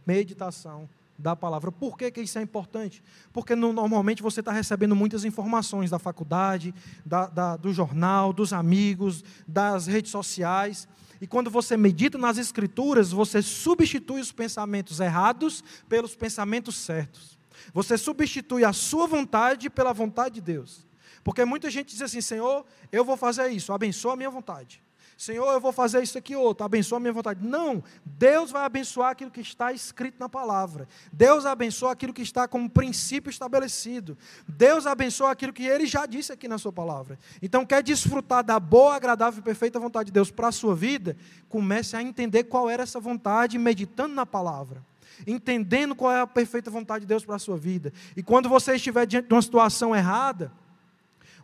meditação 0.05 0.87
da 1.21 1.35
palavra. 1.35 1.71
Por 1.71 1.97
que, 1.97 2.11
que 2.11 2.21
isso 2.21 2.37
é 2.39 2.41
importante? 2.41 3.03
Porque 3.31 3.55
no, 3.55 3.71
normalmente 3.71 4.21
você 4.21 4.39
está 4.41 4.51
recebendo 4.51 4.95
muitas 4.95 5.23
informações 5.23 5.89
da 5.89 5.99
faculdade, 5.99 6.73
da, 7.05 7.27
da, 7.27 7.57
do 7.57 7.71
jornal, 7.71 8.33
dos 8.33 8.51
amigos, 8.51 9.23
das 9.47 9.87
redes 9.87 10.11
sociais. 10.11 10.87
E 11.21 11.27
quando 11.27 11.49
você 11.49 11.77
medita 11.77 12.17
nas 12.17 12.37
Escrituras, 12.37 13.11
você 13.11 13.41
substitui 13.41 14.19
os 14.19 14.31
pensamentos 14.31 14.99
errados 14.99 15.63
pelos 15.87 16.15
pensamentos 16.15 16.75
certos. 16.75 17.37
Você 17.73 17.97
substitui 17.97 18.65
a 18.65 18.73
sua 18.73 19.05
vontade 19.05 19.69
pela 19.69 19.93
vontade 19.93 20.35
de 20.35 20.41
Deus. 20.41 20.85
Porque 21.23 21.45
muita 21.45 21.69
gente 21.69 21.89
diz 21.89 22.01
assim: 22.01 22.21
Senhor, 22.21 22.65
eu 22.91 23.05
vou 23.05 23.15
fazer 23.15 23.47
isso, 23.49 23.71
abençoa 23.71 24.13
a 24.13 24.17
minha 24.17 24.29
vontade. 24.29 24.81
Senhor, 25.21 25.53
eu 25.53 25.61
vou 25.61 25.71
fazer 25.71 26.01
isso 26.01 26.17
aqui 26.17 26.35
outro, 26.35 26.65
abençoa 26.65 26.97
a 26.97 26.99
minha 26.99 27.13
vontade. 27.13 27.45
Não, 27.45 27.83
Deus 28.03 28.49
vai 28.49 28.65
abençoar 28.65 29.11
aquilo 29.11 29.29
que 29.29 29.39
está 29.39 29.71
escrito 29.71 30.19
na 30.19 30.27
palavra. 30.27 30.87
Deus 31.13 31.45
abençoa 31.45 31.91
aquilo 31.91 32.11
que 32.11 32.23
está 32.23 32.47
como 32.47 32.67
princípio 32.67 33.29
estabelecido. 33.29 34.17
Deus 34.47 34.87
abençoa 34.87 35.29
aquilo 35.29 35.53
que 35.53 35.63
ele 35.63 35.85
já 35.85 36.07
disse 36.07 36.31
aqui 36.31 36.47
na 36.47 36.57
sua 36.57 36.73
palavra. 36.73 37.19
Então, 37.39 37.63
quer 37.63 37.83
desfrutar 37.83 38.43
da 38.43 38.59
boa, 38.59 38.95
agradável 38.95 39.41
e 39.41 39.43
perfeita 39.43 39.79
vontade 39.79 40.07
de 40.07 40.11
Deus 40.11 40.31
para 40.31 40.47
a 40.47 40.51
sua 40.51 40.75
vida? 40.75 41.15
Comece 41.47 41.95
a 41.95 42.01
entender 42.01 42.45
qual 42.45 42.67
era 42.67 42.81
essa 42.81 42.99
vontade, 42.99 43.59
meditando 43.59 44.15
na 44.15 44.25
palavra 44.25 44.83
entendendo 45.27 45.93
qual 45.93 46.11
é 46.11 46.21
a 46.21 46.25
perfeita 46.25 46.71
vontade 46.71 47.01
de 47.01 47.07
Deus 47.07 47.23
para 47.23 47.35
a 47.35 47.39
sua 47.39 47.55
vida. 47.55 47.93
E 48.17 48.23
quando 48.23 48.49
você 48.49 48.73
estiver 48.73 49.05
diante 49.05 49.27
de 49.27 49.33
uma 49.35 49.41
situação 49.41 49.95
errada, 49.95 50.51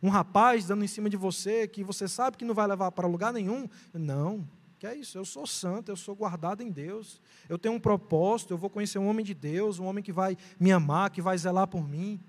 um 0.02 0.10
rapaz 0.10 0.66
dando 0.66 0.84
em 0.84 0.88
cima 0.88 1.10
de 1.10 1.18
você, 1.18 1.68
que 1.68 1.84
você 1.84 2.08
sabe 2.08 2.38
que 2.38 2.46
não 2.46 2.54
vai 2.54 2.68
levar 2.68 2.92
para 2.92 3.08
lugar 3.08 3.34
nenhum. 3.34 3.68
Não, 3.94 4.48
que 4.80 4.86
é 4.86 4.96
isso, 4.96 5.18
eu 5.18 5.26
sou 5.26 5.48
santo, 5.48 5.90
eu 5.90 5.96
sou 5.96 6.16
guardado 6.16 6.62
em 6.62 6.70
Deus, 6.70 7.20
eu 7.50 7.58
tenho 7.58 7.74
um 7.74 7.80
propósito, 7.80 8.54
eu 8.54 8.58
vou 8.58 8.70
conhecer 8.70 9.00
um 9.00 9.08
homem 9.08 9.26
de 9.26 9.34
Deus, 9.34 9.80
um 9.80 9.86
homem 9.86 10.04
que 10.04 10.12
vai 10.12 10.38
me 10.60 10.72
amar, 10.72 11.10
que 11.10 11.22
vai 11.22 11.38
zelar 11.38 11.68
por 11.68 11.88
mim. 11.88 12.20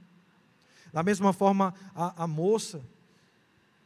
Da 0.92 1.02
mesma 1.02 1.32
forma, 1.34 1.74
a, 1.94 2.24
a 2.24 2.26
moça, 2.26 2.80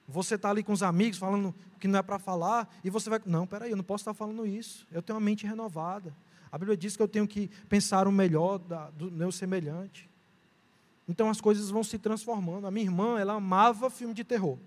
você 0.06 0.36
está 0.36 0.50
ali 0.50 0.62
com 0.62 0.72
os 0.72 0.82
amigos 0.82 1.18
falando 1.18 1.52
que 1.80 1.88
não 1.88 1.98
é 1.98 2.02
para 2.02 2.18
falar, 2.18 2.72
e 2.84 2.90
você 2.90 3.10
vai, 3.10 3.20
não, 3.26 3.46
peraí, 3.46 3.72
eu 3.72 3.76
não 3.76 3.82
posso 3.82 4.02
estar 4.02 4.14
falando 4.14 4.46
isso, 4.46 4.86
eu 4.92 5.02
tenho 5.02 5.18
uma 5.18 5.24
mente 5.24 5.44
renovada. 5.44 6.14
A 6.52 6.58
Bíblia 6.58 6.76
diz 6.76 6.96
que 6.96 7.02
eu 7.02 7.08
tenho 7.08 7.26
que 7.26 7.48
pensar 7.68 8.06
o 8.06 8.12
melhor 8.12 8.58
da, 8.58 8.90
do 8.90 9.10
meu 9.10 9.32
semelhante. 9.32 10.08
Então 11.08 11.28
as 11.28 11.40
coisas 11.40 11.70
vão 11.70 11.82
se 11.82 11.98
transformando. 11.98 12.66
A 12.66 12.70
minha 12.70 12.86
irmã, 12.86 13.18
ela 13.18 13.34
amava 13.34 13.90
filme 13.90 14.14
de 14.14 14.24
terror. 14.24 14.58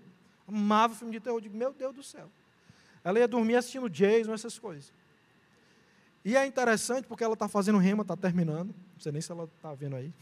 Amava 0.46 0.94
filme 0.94 1.12
de 1.12 1.20
terror. 1.20 1.38
Eu 1.38 1.42
digo, 1.42 1.56
meu 1.56 1.72
Deus 1.72 1.94
do 1.94 2.02
céu. 2.02 2.30
Ela 3.02 3.18
ia 3.18 3.28
dormir 3.28 3.56
assistindo 3.56 3.88
Jason, 3.88 4.32
essas 4.32 4.58
coisas. 4.58 4.92
E 6.24 6.36
é 6.36 6.44
interessante 6.44 7.06
porque 7.06 7.22
ela 7.22 7.34
está 7.34 7.48
fazendo 7.48 7.78
rema, 7.78 8.02
está 8.02 8.16
terminando. 8.16 8.68
Não 8.68 9.00
sei 9.00 9.12
nem 9.12 9.22
se 9.22 9.30
ela 9.30 9.44
está 9.44 9.72
vendo 9.74 9.96
aí. 9.96 10.12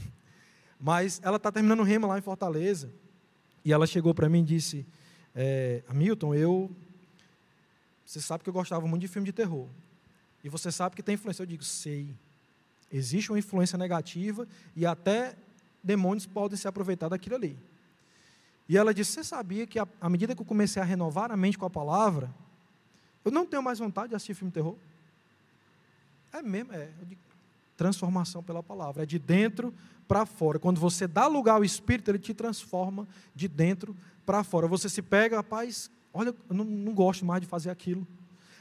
Mas 0.79 1.21
ela 1.25 1.39
está 1.39 1.51
terminando 1.51 1.83
rema 1.83 2.07
lá 2.07 2.19
em 2.19 2.23
Fortaleza. 2.23 2.93
E 3.65 3.73
ela 3.73 3.87
chegou 3.87 4.13
para 4.13 4.29
mim 4.29 4.41
e 4.41 4.45
disse: 4.45 4.87
é, 5.35 5.83
Hamilton, 5.89 6.35
eu. 6.35 6.71
Você 8.05 8.21
sabe 8.21 8.45
que 8.45 8.51
eu 8.51 8.55
gostava 8.55 8.87
muito 8.87 9.01
de 9.01 9.09
filme 9.09 9.25
de 9.25 9.33
terror. 9.33 9.67
E 10.45 10.49
você 10.51 10.71
sabe 10.71 10.95
que 10.95 11.03
tem 11.03 11.15
influência. 11.15 11.43
Eu 11.43 11.47
digo, 11.47 11.65
sei. 11.65 12.15
Existe 12.93 13.33
uma 13.33 13.39
influência 13.39 13.79
negativa 13.79 14.47
e 14.77 14.85
até 14.85 15.35
demônios 15.85 16.27
podem 16.27 16.57
se 16.57 16.67
aproveitar 16.67 17.09
daquilo 17.09 17.37
ali. 17.37 17.57
E 18.69 18.77
ela 18.77 18.95
disse: 18.95 19.13
Você 19.13 19.25
sabia 19.25 19.67
que, 19.67 19.79
à 19.79 20.09
medida 20.09 20.35
que 20.35 20.41
eu 20.41 20.47
comecei 20.47 20.81
a 20.81 20.85
renovar 20.85 21.31
a 21.31 21.37
mente 21.37 21.59
com 21.59 21.67
a 21.67 21.71
palavra, 21.71 22.35
eu 23.25 23.31
não 23.31 23.47
tenho 23.47 23.63
mais 23.63 23.79
vontade 23.79 24.09
de 24.09 24.15
assistir 24.15 24.35
filme 24.35 24.51
de 24.51 24.55
terror? 24.55 24.77
É 26.33 26.43
mesmo, 26.43 26.73
é. 26.73 26.89
De 27.03 27.17
transformação 27.77 28.43
pela 28.43 28.63
palavra. 28.63 29.03
É 29.03 29.07
de 29.07 29.19
dentro 29.19 29.73
para 30.09 30.25
fora. 30.27 30.59
Quando 30.59 30.81
você 30.81 31.07
dá 31.07 31.27
lugar 31.27 31.55
ao 31.55 31.65
Espírito, 31.65 32.11
ele 32.11 32.19
te 32.19 32.33
transforma 32.35 33.07
de 33.35 33.49
dentro 33.49 33.97
para 34.25 34.43
fora. 34.43 34.67
Você 34.67 34.89
se 34.89 35.03
pega, 35.03 35.37
rapaz, 35.37 35.91
olha, 36.13 36.35
eu 36.49 36.57
não, 36.57 36.65
não 36.65 36.95
gosto 36.95 37.25
mais 37.25 37.41
de 37.41 37.47
fazer 37.47 37.71
aquilo. 37.71 38.07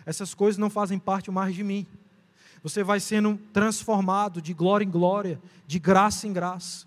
Essas 0.06 0.34
coisas 0.34 0.58
não 0.58 0.70
fazem 0.70 1.00
parte 1.00 1.32
mais 1.32 1.56
de 1.56 1.64
mim. 1.64 1.88
Você 2.62 2.84
vai 2.84 3.00
sendo 3.00 3.38
transformado 3.52 4.42
de 4.42 4.54
glória 4.54 4.86
em 4.86 4.90
glória, 4.90 5.42
de 5.68 5.80
graça 5.80 6.28
em 6.28 6.34
graça. 6.34 6.86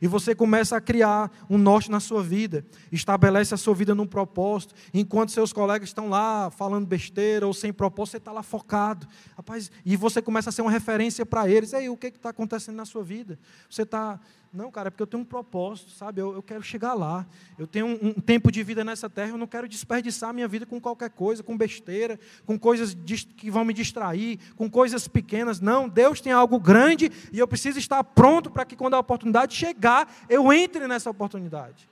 E 0.00 0.06
você 0.06 0.34
começa 0.34 0.76
a 0.76 0.80
criar 0.80 1.30
um 1.48 1.58
norte 1.58 1.90
na 1.90 2.00
sua 2.00 2.22
vida, 2.22 2.64
estabelece 2.90 3.54
a 3.54 3.56
sua 3.56 3.74
vida 3.74 3.94
num 3.94 4.06
propósito, 4.06 4.74
enquanto 4.92 5.32
seus 5.32 5.52
colegas 5.52 5.88
estão 5.88 6.08
lá 6.08 6.50
falando 6.50 6.86
besteira 6.86 7.46
ou 7.46 7.54
sem 7.54 7.72
propósito, 7.72 8.12
você 8.12 8.16
está 8.18 8.32
lá 8.32 8.42
focado. 8.42 9.06
Rapaz, 9.36 9.70
e 9.84 9.96
você 9.96 10.20
começa 10.20 10.50
a 10.50 10.52
ser 10.52 10.62
uma 10.62 10.70
referência 10.70 11.24
para 11.24 11.48
eles. 11.48 11.74
Aí, 11.74 11.88
o 11.88 11.96
que 11.96 12.08
está 12.08 12.30
acontecendo 12.30 12.76
na 12.76 12.84
sua 12.84 13.02
vida? 13.02 13.38
Você 13.68 13.82
está 13.82 14.20
não, 14.54 14.70
cara, 14.70 14.86
é 14.86 14.90
porque 14.90 15.02
eu 15.02 15.06
tenho 15.06 15.22
um 15.22 15.26
propósito, 15.26 15.90
sabe? 15.90 16.20
Eu, 16.20 16.32
eu 16.32 16.42
quero 16.42 16.62
chegar 16.62 16.94
lá. 16.94 17.26
Eu 17.58 17.66
tenho 17.66 17.86
um, 17.86 18.08
um, 18.08 18.12
tempo 18.12 18.52
de 18.52 18.62
vida 18.62 18.84
nessa 18.84 19.10
terra, 19.10 19.30
eu 19.30 19.36
não 19.36 19.48
quero 19.48 19.68
desperdiçar 19.68 20.32
minha 20.32 20.46
vida 20.46 20.64
com 20.64 20.80
qualquer 20.80 21.10
coisa, 21.10 21.42
com 21.42 21.56
besteira, 21.56 22.20
com 22.46 22.56
coisas 22.56 22.96
que 23.36 23.50
vão 23.50 23.64
me 23.64 23.74
distrair, 23.74 24.38
com 24.54 24.70
coisas 24.70 25.08
pequenas. 25.08 25.60
Não, 25.60 25.88
Deus 25.88 26.20
tem 26.20 26.32
algo 26.32 26.60
grande 26.60 27.10
e 27.32 27.38
eu 27.38 27.48
preciso 27.48 27.80
estar 27.80 28.04
pronto 28.04 28.48
para 28.48 28.64
que 28.64 28.76
quando 28.76 28.94
a 28.94 29.00
oportunidade 29.00 29.56
chegar, 29.56 30.08
eu 30.28 30.52
entre 30.52 30.86
nessa 30.86 31.10
oportunidade. 31.10 31.88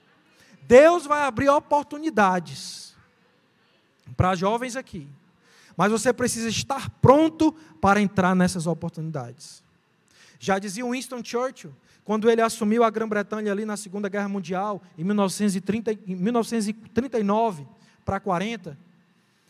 Deus 0.61 1.05
vai 1.05 1.23
abrir 1.23 1.49
oportunidades 1.49 2.95
para 4.15 4.35
jovens 4.35 4.77
aqui. 4.77 5.07
Mas 5.75 5.91
você 5.91 6.13
precisa 6.13 6.47
estar 6.47 6.89
pronto 7.01 7.51
para 7.81 7.99
entrar 7.99 8.35
nessas 8.35 8.67
oportunidades. 8.67 9.61
Já 10.39 10.59
dizia 10.59 10.85
Winston 10.85 11.23
Churchill, 11.23 11.73
quando 12.03 12.29
ele 12.29 12.41
assumiu 12.41 12.83
a 12.83 12.89
Grã-Bretanha 12.89 13.51
ali 13.51 13.65
na 13.65 13.77
Segunda 13.77 14.09
Guerra 14.09 14.27
Mundial, 14.27 14.81
em, 14.97 15.03
1930, 15.03 15.93
em 16.05 16.15
1939 16.15 17.65
para 18.03 18.19
40, 18.19 18.77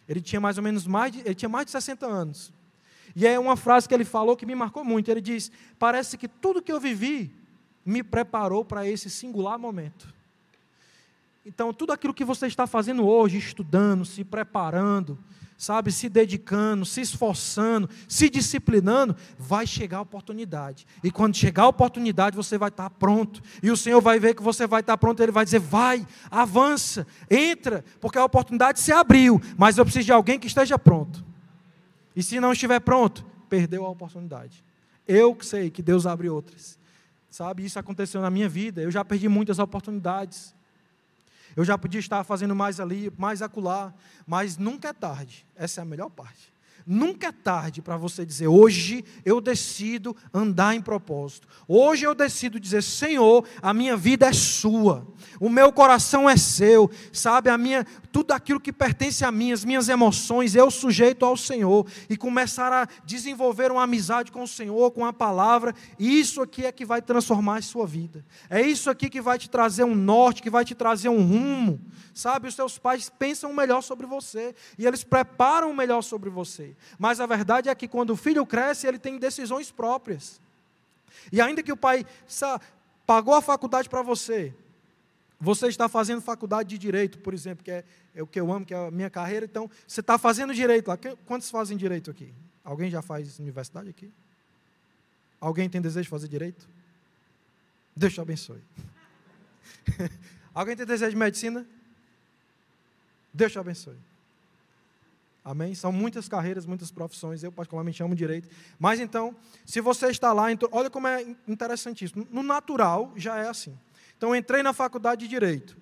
ele 0.07 0.21
tinha 0.21 0.39
mais 0.39 0.57
ou 0.57 0.63
menos 0.63 0.85
mais 0.85 1.11
de, 1.11 1.19
ele 1.19 1.33
tinha 1.33 1.49
mais 1.49 1.65
de 1.65 1.71
60 1.71 2.05
anos. 2.05 2.53
E 3.15 3.25
é 3.25 3.39
uma 3.39 3.55
frase 3.55 3.87
que 3.87 3.93
ele 3.93 4.05
falou 4.05 4.35
que 4.35 4.45
me 4.45 4.55
marcou 4.55 4.83
muito. 4.83 5.09
Ele 5.09 5.21
diz: 5.21 5.51
Parece 5.77 6.17
que 6.17 6.27
tudo 6.27 6.61
que 6.61 6.71
eu 6.71 6.79
vivi 6.79 7.31
me 7.85 8.03
preparou 8.03 8.63
para 8.63 8.87
esse 8.87 9.09
singular 9.09 9.57
momento. 9.57 10.13
Então, 11.45 11.73
tudo 11.73 11.91
aquilo 11.91 12.13
que 12.13 12.23
você 12.23 12.47
está 12.47 12.65
fazendo 12.65 13.05
hoje, 13.05 13.37
estudando, 13.37 14.05
se 14.05 14.23
preparando, 14.23 15.19
sabe, 15.63 15.93
se 15.93 16.09
dedicando, 16.09 16.85
se 16.85 16.99
esforçando, 16.99 17.89
se 18.05 18.29
disciplinando, 18.29 19.15
vai 19.39 19.65
chegar 19.65 19.99
a 19.99 20.01
oportunidade. 20.01 20.85
E 21.01 21.09
quando 21.09 21.37
chegar 21.37 21.63
a 21.63 21.67
oportunidade, 21.69 22.35
você 22.35 22.57
vai 22.57 22.67
estar 22.67 22.89
pronto. 22.89 23.41
E 23.61 23.71
o 23.71 23.77
Senhor 23.77 24.01
vai 24.01 24.19
ver 24.19 24.35
que 24.35 24.43
você 24.43 24.67
vai 24.67 24.81
estar 24.81 24.97
pronto, 24.97 25.23
ele 25.23 25.31
vai 25.31 25.45
dizer: 25.45 25.59
"Vai, 25.59 26.05
avança, 26.29 27.07
entra, 27.31 27.83
porque 28.01 28.17
a 28.17 28.25
oportunidade 28.25 28.81
se 28.81 28.91
abriu, 28.91 29.41
mas 29.57 29.77
eu 29.77 29.85
preciso 29.85 30.05
de 30.05 30.11
alguém 30.11 30.37
que 30.37 30.47
esteja 30.47 30.77
pronto". 30.77 31.23
E 32.13 32.21
se 32.21 32.41
não 32.41 32.51
estiver 32.51 32.81
pronto, 32.81 33.25
perdeu 33.47 33.85
a 33.85 33.89
oportunidade. 33.89 34.63
Eu 35.07 35.37
sei 35.41 35.69
que 35.69 35.81
Deus 35.81 36.05
abre 36.05 36.29
outras. 36.29 36.77
Sabe, 37.29 37.63
isso 37.63 37.79
aconteceu 37.79 38.21
na 38.21 38.29
minha 38.29 38.49
vida. 38.49 38.81
Eu 38.81 38.91
já 38.91 39.03
perdi 39.03 39.29
muitas 39.29 39.59
oportunidades. 39.59 40.53
Eu 41.55 41.65
já 41.65 41.77
podia 41.77 41.99
estar 41.99 42.23
fazendo 42.23 42.55
mais 42.55 42.79
ali, 42.79 43.11
mais 43.17 43.41
acolá, 43.41 43.93
mas 44.25 44.57
nunca 44.57 44.89
é 44.89 44.93
tarde. 44.93 45.45
Essa 45.55 45.81
é 45.81 45.83
a 45.83 45.85
melhor 45.85 46.09
parte. 46.09 46.52
Nunca 46.85 47.27
é 47.27 47.31
tarde 47.31 47.81
para 47.81 47.97
você 47.97 48.25
dizer: 48.25 48.47
hoje 48.47 49.03
eu 49.23 49.39
decido 49.39 50.15
andar 50.33 50.75
em 50.75 50.81
propósito. 50.81 51.47
Hoje 51.67 52.05
eu 52.05 52.13
decido 52.13 52.59
dizer: 52.59 52.83
Senhor, 52.83 53.45
a 53.61 53.73
minha 53.73 53.95
vida 53.95 54.27
é 54.27 54.33
sua. 54.33 55.07
O 55.39 55.49
meu 55.49 55.71
coração 55.71 56.29
é 56.29 56.35
seu. 56.35 56.89
Sabe, 57.11 57.49
a 57.49 57.57
minha 57.57 57.85
tudo 58.13 58.31
aquilo 58.31 58.59
que 58.59 58.71
pertence 58.71 59.25
a 59.25 59.31
mim, 59.31 59.51
as 59.51 59.65
minhas 59.65 59.89
emoções, 59.89 60.53
eu 60.53 60.69
sujeito 60.69 61.25
ao 61.25 61.35
Senhor 61.35 61.87
e 62.07 62.15
começar 62.15 62.71
a 62.71 62.87
desenvolver 63.03 63.71
uma 63.71 63.81
amizade 63.81 64.31
com 64.31 64.43
o 64.43 64.47
Senhor, 64.47 64.91
com 64.91 65.03
a 65.03 65.11
palavra. 65.11 65.73
Isso 65.97 66.39
aqui 66.39 66.63
é 66.63 66.71
que 66.71 66.85
vai 66.85 67.01
transformar 67.01 67.57
a 67.57 67.61
sua 67.63 67.87
vida. 67.87 68.23
É 68.51 68.61
isso 68.61 68.87
aqui 68.87 69.09
que 69.09 69.19
vai 69.19 69.39
te 69.39 69.49
trazer 69.49 69.83
um 69.83 69.95
norte, 69.95 70.43
que 70.43 70.49
vai 70.51 70.63
te 70.63 70.75
trazer 70.75 71.09
um 71.09 71.25
rumo. 71.25 71.81
Sabe, 72.13 72.47
os 72.47 72.53
seus 72.53 72.77
pais 72.77 73.09
pensam 73.09 73.51
melhor 73.51 73.81
sobre 73.81 74.05
você 74.05 74.53
e 74.77 74.85
eles 74.85 75.03
preparam 75.03 75.71
o 75.71 75.75
melhor 75.75 76.03
sobre 76.03 76.29
você. 76.29 76.72
Mas 76.97 77.19
a 77.19 77.25
verdade 77.25 77.69
é 77.69 77.75
que 77.75 77.87
quando 77.87 78.11
o 78.11 78.15
filho 78.15 78.45
cresce, 78.45 78.87
ele 78.87 78.99
tem 78.99 79.17
decisões 79.17 79.71
próprias. 79.71 80.41
E 81.31 81.41
ainda 81.41 81.63
que 81.63 81.71
o 81.71 81.77
pai 81.77 82.05
pagou 83.05 83.33
a 83.33 83.41
faculdade 83.41 83.89
para 83.89 84.01
você, 84.01 84.53
você 85.39 85.67
está 85.67 85.89
fazendo 85.89 86.21
faculdade 86.21 86.69
de 86.69 86.77
direito, 86.77 87.19
por 87.19 87.33
exemplo, 87.33 87.63
que 87.63 87.71
é, 87.71 87.83
é, 88.15 88.23
o 88.23 88.27
que 88.27 88.39
eu 88.39 88.51
amo, 88.51 88.65
que 88.65 88.73
é 88.73 88.87
a 88.87 88.89
minha 88.89 89.09
carreira, 89.09 89.45
então 89.45 89.69
você 89.85 89.99
está 89.99 90.17
fazendo 90.17 90.53
direito 90.53 90.87
lá. 90.87 90.97
Quantos 91.25 91.49
fazem 91.49 91.75
direito 91.75 92.09
aqui? 92.09 92.33
Alguém 92.63 92.89
já 92.89 93.01
faz 93.01 93.39
universidade 93.39 93.89
aqui? 93.89 94.09
Alguém 95.41 95.69
tem 95.69 95.81
desejo 95.81 96.03
de 96.03 96.09
fazer 96.09 96.29
direito? 96.29 96.65
Deus 97.93 98.13
te 98.13 98.21
abençoe. 98.21 98.61
Alguém 100.55 100.75
tem 100.75 100.85
desejo 100.85 101.11
de 101.11 101.17
medicina? 101.17 101.65
Deus 103.33 103.51
te 103.51 103.59
abençoe. 103.59 103.97
Amém? 105.43 105.75
São 105.75 105.91
muitas 105.91 106.29
carreiras, 106.29 106.65
muitas 106.65 106.89
profissões. 106.89 107.43
Eu, 107.43 107.51
particularmente, 107.51 108.01
amo 108.01 108.15
direito. 108.15 108.47
Mas 108.79 108.99
então, 108.99 109.35
se 109.65 109.81
você 109.81 110.07
está 110.07 110.31
lá, 110.31 110.51
então, 110.51 110.69
olha 110.71 110.89
como 110.89 111.07
é 111.07 111.35
interessantíssimo. 111.47 112.25
No 112.31 112.41
natural, 112.41 113.11
já 113.15 113.37
é 113.37 113.49
assim. 113.49 113.77
Então, 114.17 114.33
entrei 114.33 114.63
na 114.63 114.71
faculdade 114.71 115.21
de 115.21 115.27
direito. 115.27 115.75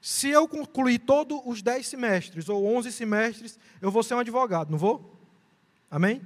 Se 0.00 0.28
eu 0.28 0.46
concluir 0.46 1.00
todos 1.00 1.40
os 1.44 1.62
10 1.62 1.86
semestres 1.86 2.48
ou 2.48 2.64
11 2.76 2.92
semestres, 2.92 3.58
eu 3.80 3.90
vou 3.90 4.02
ser 4.02 4.14
um 4.14 4.18
advogado, 4.20 4.70
não 4.70 4.78
vou? 4.78 5.16
Amém? 5.90 6.22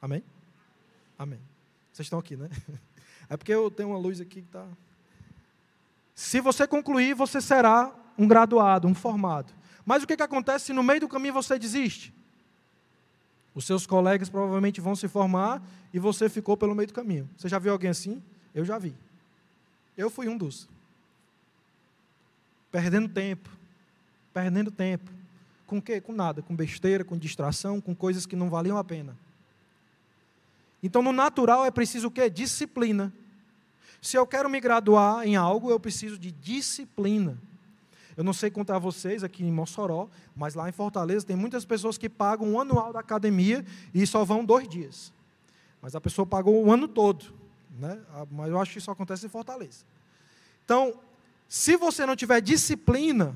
Amém? 0.00 0.22
Amém. 1.18 1.40
Vocês 1.92 2.06
estão 2.06 2.18
aqui, 2.18 2.36
né? 2.36 2.48
É 3.26 3.38
porque 3.38 3.54
eu 3.54 3.70
tenho 3.70 3.88
uma 3.88 3.98
luz 3.98 4.20
aqui 4.20 4.42
que 4.42 4.48
está. 4.48 4.66
Se 6.14 6.42
você 6.42 6.66
concluir, 6.66 7.14
você 7.14 7.40
será 7.40 7.90
um 8.18 8.28
graduado, 8.28 8.86
um 8.86 8.94
formado. 8.94 9.50
Mas 9.84 10.02
o 10.02 10.06
que, 10.06 10.16
que 10.16 10.22
acontece 10.22 10.66
se 10.66 10.72
no 10.72 10.82
meio 10.82 11.00
do 11.00 11.08
caminho 11.08 11.34
você 11.34 11.58
desiste? 11.58 12.12
Os 13.54 13.64
seus 13.64 13.86
colegas 13.86 14.28
provavelmente 14.28 14.80
vão 14.80 14.96
se 14.96 15.06
formar 15.06 15.62
e 15.92 15.98
você 15.98 16.28
ficou 16.28 16.56
pelo 16.56 16.74
meio 16.74 16.88
do 16.88 16.94
caminho. 16.94 17.28
Você 17.36 17.48
já 17.48 17.58
viu 17.58 17.72
alguém 17.72 17.90
assim? 17.90 18.22
Eu 18.54 18.64
já 18.64 18.78
vi. 18.78 18.94
Eu 19.96 20.10
fui 20.10 20.28
um 20.28 20.36
dos. 20.36 20.68
Perdendo 22.72 23.08
tempo. 23.08 23.48
Perdendo 24.32 24.70
tempo. 24.70 25.10
Com 25.66 25.80
quê? 25.80 26.00
Com 26.00 26.12
nada. 26.12 26.42
Com 26.42 26.56
besteira, 26.56 27.04
com 27.04 27.16
distração, 27.16 27.80
com 27.80 27.94
coisas 27.94 28.26
que 28.26 28.34
não 28.34 28.50
valiam 28.50 28.76
a 28.76 28.82
pena. 28.82 29.16
Então, 30.82 31.00
no 31.00 31.12
natural 31.12 31.64
é 31.64 31.70
preciso 31.70 32.08
o 32.08 32.10
quê? 32.10 32.28
Disciplina. 32.28 33.12
Se 34.02 34.16
eu 34.18 34.26
quero 34.26 34.50
me 34.50 34.60
graduar 34.60 35.26
em 35.26 35.36
algo, 35.36 35.70
eu 35.70 35.80
preciso 35.80 36.18
de 36.18 36.30
disciplina. 36.30 37.38
Eu 38.16 38.22
não 38.22 38.32
sei 38.32 38.50
contar 38.50 38.78
vocês 38.78 39.24
aqui 39.24 39.44
em 39.44 39.50
Mossoró, 39.50 40.08
mas 40.36 40.54
lá 40.54 40.68
em 40.68 40.72
Fortaleza 40.72 41.26
tem 41.26 41.36
muitas 41.36 41.64
pessoas 41.64 41.98
que 41.98 42.08
pagam 42.08 42.52
o 42.52 42.60
anual 42.60 42.92
da 42.92 43.00
academia 43.00 43.64
e 43.92 44.06
só 44.06 44.24
vão 44.24 44.44
dois 44.44 44.68
dias. 44.68 45.12
Mas 45.82 45.94
a 45.94 46.00
pessoa 46.00 46.24
pagou 46.24 46.64
o 46.64 46.72
ano 46.72 46.86
todo. 46.86 47.26
Né? 47.78 48.00
Ah, 48.12 48.26
mas 48.30 48.50
eu 48.50 48.60
acho 48.60 48.72
que 48.72 48.78
isso 48.78 48.90
acontece 48.90 49.26
em 49.26 49.28
Fortaleza. 49.28 49.84
Então, 50.64 50.94
se 51.48 51.76
você 51.76 52.06
não 52.06 52.16
tiver 52.16 52.40
disciplina 52.40 53.34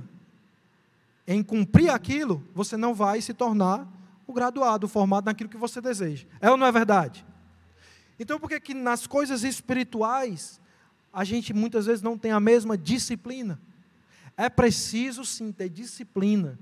em 1.26 1.42
cumprir 1.42 1.90
aquilo, 1.90 2.42
você 2.54 2.76
não 2.76 2.94
vai 2.94 3.20
se 3.20 3.34
tornar 3.34 3.86
o 4.26 4.32
graduado, 4.32 4.86
o 4.86 4.88
formado 4.88 5.26
naquilo 5.26 5.50
que 5.50 5.56
você 5.56 5.80
deseja. 5.80 6.26
É 6.40 6.50
ou 6.50 6.56
não 6.56 6.66
é 6.66 6.72
verdade? 6.72 7.26
Então, 8.18 8.38
por 8.38 8.48
que, 8.48 8.60
que 8.60 8.74
nas 8.74 9.06
coisas 9.06 9.42
espirituais 9.42 10.60
a 11.12 11.24
gente 11.24 11.52
muitas 11.52 11.86
vezes 11.86 12.02
não 12.02 12.16
tem 12.16 12.30
a 12.30 12.40
mesma 12.40 12.76
disciplina? 12.78 13.60
É 14.38 14.48
preciso 14.48 15.24
sim 15.24 15.50
ter 15.50 15.68
disciplina 15.68 16.56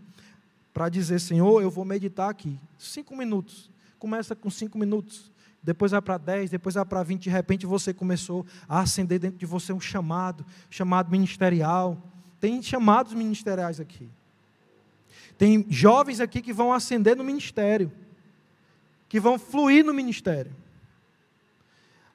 para 0.73 0.89
dizer, 0.89 1.21
Senhor, 1.21 1.61
eu 1.61 1.71
vou 1.71 1.85
meditar 1.85 2.31
aqui. 2.31 2.59
Cinco 2.79 3.15
minutos. 3.15 3.71
Começa 3.99 4.35
com 4.35 4.49
cinco 4.49 4.79
minutos. 4.79 5.31
Depois 5.63 5.93
vai 5.93 6.01
para 6.01 6.17
dez, 6.17 6.49
depois 6.49 6.75
vai 6.75 6.85
para 6.87 7.03
vinte. 7.03 7.25
De 7.25 7.31
repente 7.31 7.67
você 7.67 7.93
começou 7.93 8.47
a 8.67 8.81
acender 8.81 9.19
dentro 9.19 9.37
de 9.37 9.45
você 9.45 9.75
um 9.75 9.81
chamado, 9.81 10.47
chamado 10.71 11.11
ministerial. 11.11 12.03
Tem 12.41 12.63
chamados 12.63 13.13
ministeriais 13.13 13.79
aqui. 13.79 14.09
Tem 15.37 15.67
jovens 15.69 16.19
aqui 16.19 16.41
que 16.41 16.55
vão 16.55 16.73
acender 16.73 17.15
no 17.15 17.23
ministério, 17.23 17.93
que 19.07 19.21
vão 19.21 19.39
fluir 19.39 19.85
no 19.85 19.93
ministério. 19.93 20.57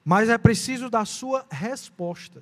Mas 0.04 0.28
é 0.28 0.40
preciso 0.40 0.90
da 0.90 1.06
sua 1.06 1.46
resposta. 1.52 2.42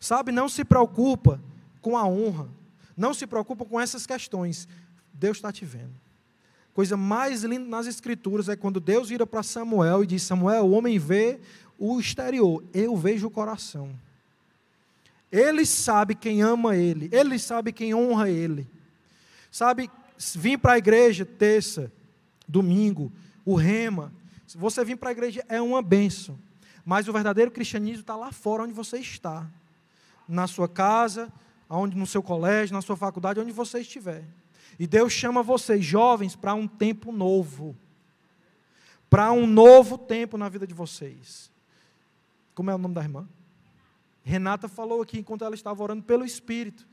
Sabe, 0.00 0.32
não 0.32 0.48
se 0.48 0.64
preocupa 0.64 1.40
com 1.88 1.96
a 1.96 2.06
honra, 2.06 2.46
não 2.94 3.14
se 3.14 3.26
preocupam 3.26 3.64
com 3.64 3.80
essas 3.80 4.06
questões, 4.06 4.68
Deus 5.10 5.38
está 5.38 5.50
te 5.50 5.64
vendo. 5.64 5.94
Coisa 6.74 6.98
mais 6.98 7.44
linda 7.44 7.66
nas 7.66 7.86
Escrituras 7.86 8.46
é 8.50 8.56
quando 8.56 8.78
Deus 8.78 9.08
vira 9.08 9.26
para 9.26 9.42
Samuel 9.42 10.04
e 10.04 10.06
diz: 10.06 10.22
Samuel, 10.22 10.66
o 10.66 10.72
homem 10.72 10.98
vê 10.98 11.40
o 11.78 11.98
exterior, 11.98 12.62
eu 12.74 12.94
vejo 12.94 13.26
o 13.26 13.30
coração. 13.30 13.88
Ele 15.32 15.64
sabe 15.64 16.14
quem 16.14 16.42
ama 16.42 16.76
ele, 16.76 17.08
ele 17.10 17.38
sabe 17.38 17.72
quem 17.72 17.94
honra 17.94 18.28
ele. 18.28 18.68
Sabe, 19.50 19.90
vir 20.34 20.58
para 20.58 20.74
a 20.74 20.78
igreja 20.78 21.24
terça, 21.24 21.90
domingo, 22.46 23.10
o 23.46 23.54
rema, 23.54 24.12
se 24.46 24.58
você 24.58 24.84
vir 24.84 24.98
para 24.98 25.08
a 25.08 25.12
igreja 25.12 25.42
é 25.48 25.58
uma 25.58 25.80
benção. 25.80 26.38
Mas 26.84 27.08
o 27.08 27.14
verdadeiro 27.14 27.50
cristianismo 27.50 28.02
está 28.02 28.14
lá 28.14 28.30
fora 28.30 28.64
onde 28.64 28.74
você 28.74 28.98
está. 28.98 29.46
Na 30.28 30.46
sua 30.46 30.68
casa, 30.68 31.32
onde, 31.68 31.96
no 31.96 32.06
seu 32.06 32.22
colégio, 32.22 32.74
na 32.74 32.82
sua 32.82 32.96
faculdade, 32.96 33.40
onde 33.40 33.52
você 33.52 33.80
estiver. 33.80 34.24
E 34.78 34.86
Deus 34.86 35.12
chama 35.12 35.42
vocês, 35.42 35.84
jovens, 35.84 36.36
para 36.36 36.54
um 36.54 36.66
tempo 36.66 37.12
novo. 37.12 37.76
Para 39.10 39.32
um 39.32 39.46
novo 39.46 39.98
tempo 39.98 40.36
na 40.38 40.48
vida 40.48 40.66
de 40.66 40.74
vocês. 40.74 41.50
Como 42.54 42.70
é 42.70 42.74
o 42.74 42.78
nome 42.78 42.94
da 42.94 43.02
irmã? 43.02 43.28
Renata 44.22 44.68
falou 44.68 45.02
aqui 45.02 45.18
enquanto 45.18 45.44
ela 45.44 45.54
estava 45.54 45.82
orando 45.82 46.02
pelo 46.02 46.24
Espírito. 46.24 46.86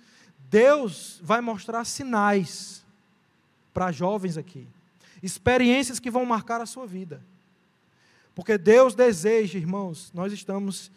Deus 0.49 1.19
vai 1.21 1.41
mostrar 1.41 1.84
sinais 1.86 2.86
para 3.73 3.91
jovens 3.91 4.38
aqui. 4.38 4.67
Experiências 5.21 5.99
que 5.99 6.11
vão 6.11 6.26
marcar 6.26 6.61
a 6.61 6.65
sua 6.65 6.88
vida. 6.88 7.21
Porque 8.34 8.57
Deus 8.57 8.95
deseja, 8.95 9.57
irmãos, 9.57 10.11
nós 10.13 10.32
estamos 10.32 10.91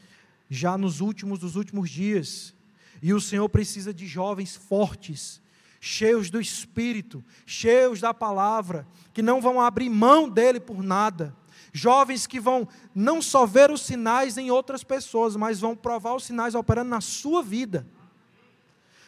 já 0.50 0.78
nos 0.78 1.00
últimos 1.00 1.38
dos 1.38 1.56
últimos 1.56 1.90
dias, 1.90 2.54
e 3.02 3.12
o 3.12 3.20
Senhor 3.20 3.48
precisa 3.48 3.92
de 3.92 4.06
jovens 4.06 4.56
fortes, 4.56 5.40
cheios 5.80 6.30
do 6.30 6.40
Espírito, 6.40 7.24
cheios 7.46 8.00
da 8.00 8.12
palavra, 8.12 8.86
que 9.12 9.22
não 9.22 9.40
vão 9.40 9.60
abrir 9.60 9.88
mão 9.88 10.28
dele 10.28 10.58
por 10.58 10.82
nada. 10.82 11.34
Jovens 11.72 12.26
que 12.26 12.40
vão 12.40 12.66
não 12.94 13.22
só 13.22 13.46
ver 13.46 13.70
os 13.70 13.82
sinais 13.82 14.36
em 14.36 14.50
outras 14.50 14.82
pessoas, 14.82 15.36
mas 15.36 15.60
vão 15.60 15.76
provar 15.76 16.14
os 16.14 16.24
sinais 16.24 16.54
operando 16.54 16.90
na 16.90 17.00
sua 17.00 17.42
vida. 17.42 17.86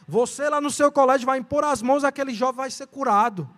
Você 0.06 0.48
lá 0.48 0.60
no 0.60 0.70
seu 0.70 0.90
colégio 0.90 1.26
vai 1.26 1.38
impor 1.38 1.64
as 1.64 1.82
mãos, 1.82 2.04
aquele 2.04 2.34
jovem 2.34 2.56
vai 2.56 2.70
ser 2.70 2.86
curado. 2.86 3.48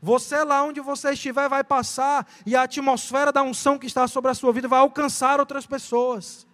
Você 0.00 0.44
lá 0.44 0.62
onde 0.62 0.80
você 0.80 1.12
estiver 1.12 1.48
vai 1.48 1.64
passar 1.64 2.26
e 2.44 2.54
a 2.54 2.62
atmosfera 2.62 3.32
da 3.32 3.42
unção 3.42 3.78
que 3.78 3.86
está 3.86 4.06
sobre 4.06 4.30
a 4.30 4.34
sua 4.34 4.52
vida 4.52 4.68
vai 4.68 4.80
alcançar 4.80 5.40
outras 5.40 5.66
pessoas. 5.66 6.46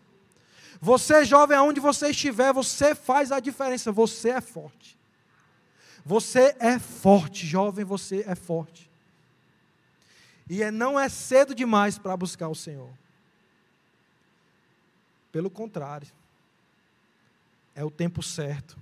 Você, 0.80 1.24
jovem, 1.24 1.56
aonde 1.56 1.78
você 1.78 2.10
estiver, 2.10 2.52
você 2.52 2.94
faz 2.94 3.30
a 3.30 3.38
diferença. 3.38 3.92
Você 3.92 4.30
é 4.30 4.40
forte. 4.40 4.98
Você 6.04 6.56
é 6.58 6.78
forte, 6.78 7.46
jovem, 7.46 7.84
você 7.84 8.24
é 8.26 8.34
forte. 8.34 8.90
E 10.48 10.62
é, 10.62 10.70
não 10.70 10.98
é 10.98 11.08
cedo 11.08 11.54
demais 11.54 11.98
para 11.98 12.16
buscar 12.16 12.48
o 12.48 12.54
Senhor. 12.54 12.90
Pelo 15.30 15.50
contrário, 15.50 16.08
é 17.74 17.84
o 17.84 17.90
tempo 17.90 18.22
certo. 18.22 18.76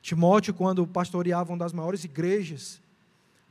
Timóteo, 0.00 0.52
quando 0.52 0.86
pastoreava 0.86 1.52
uma 1.52 1.58
das 1.58 1.72
maiores 1.72 2.02
igrejas, 2.02 2.80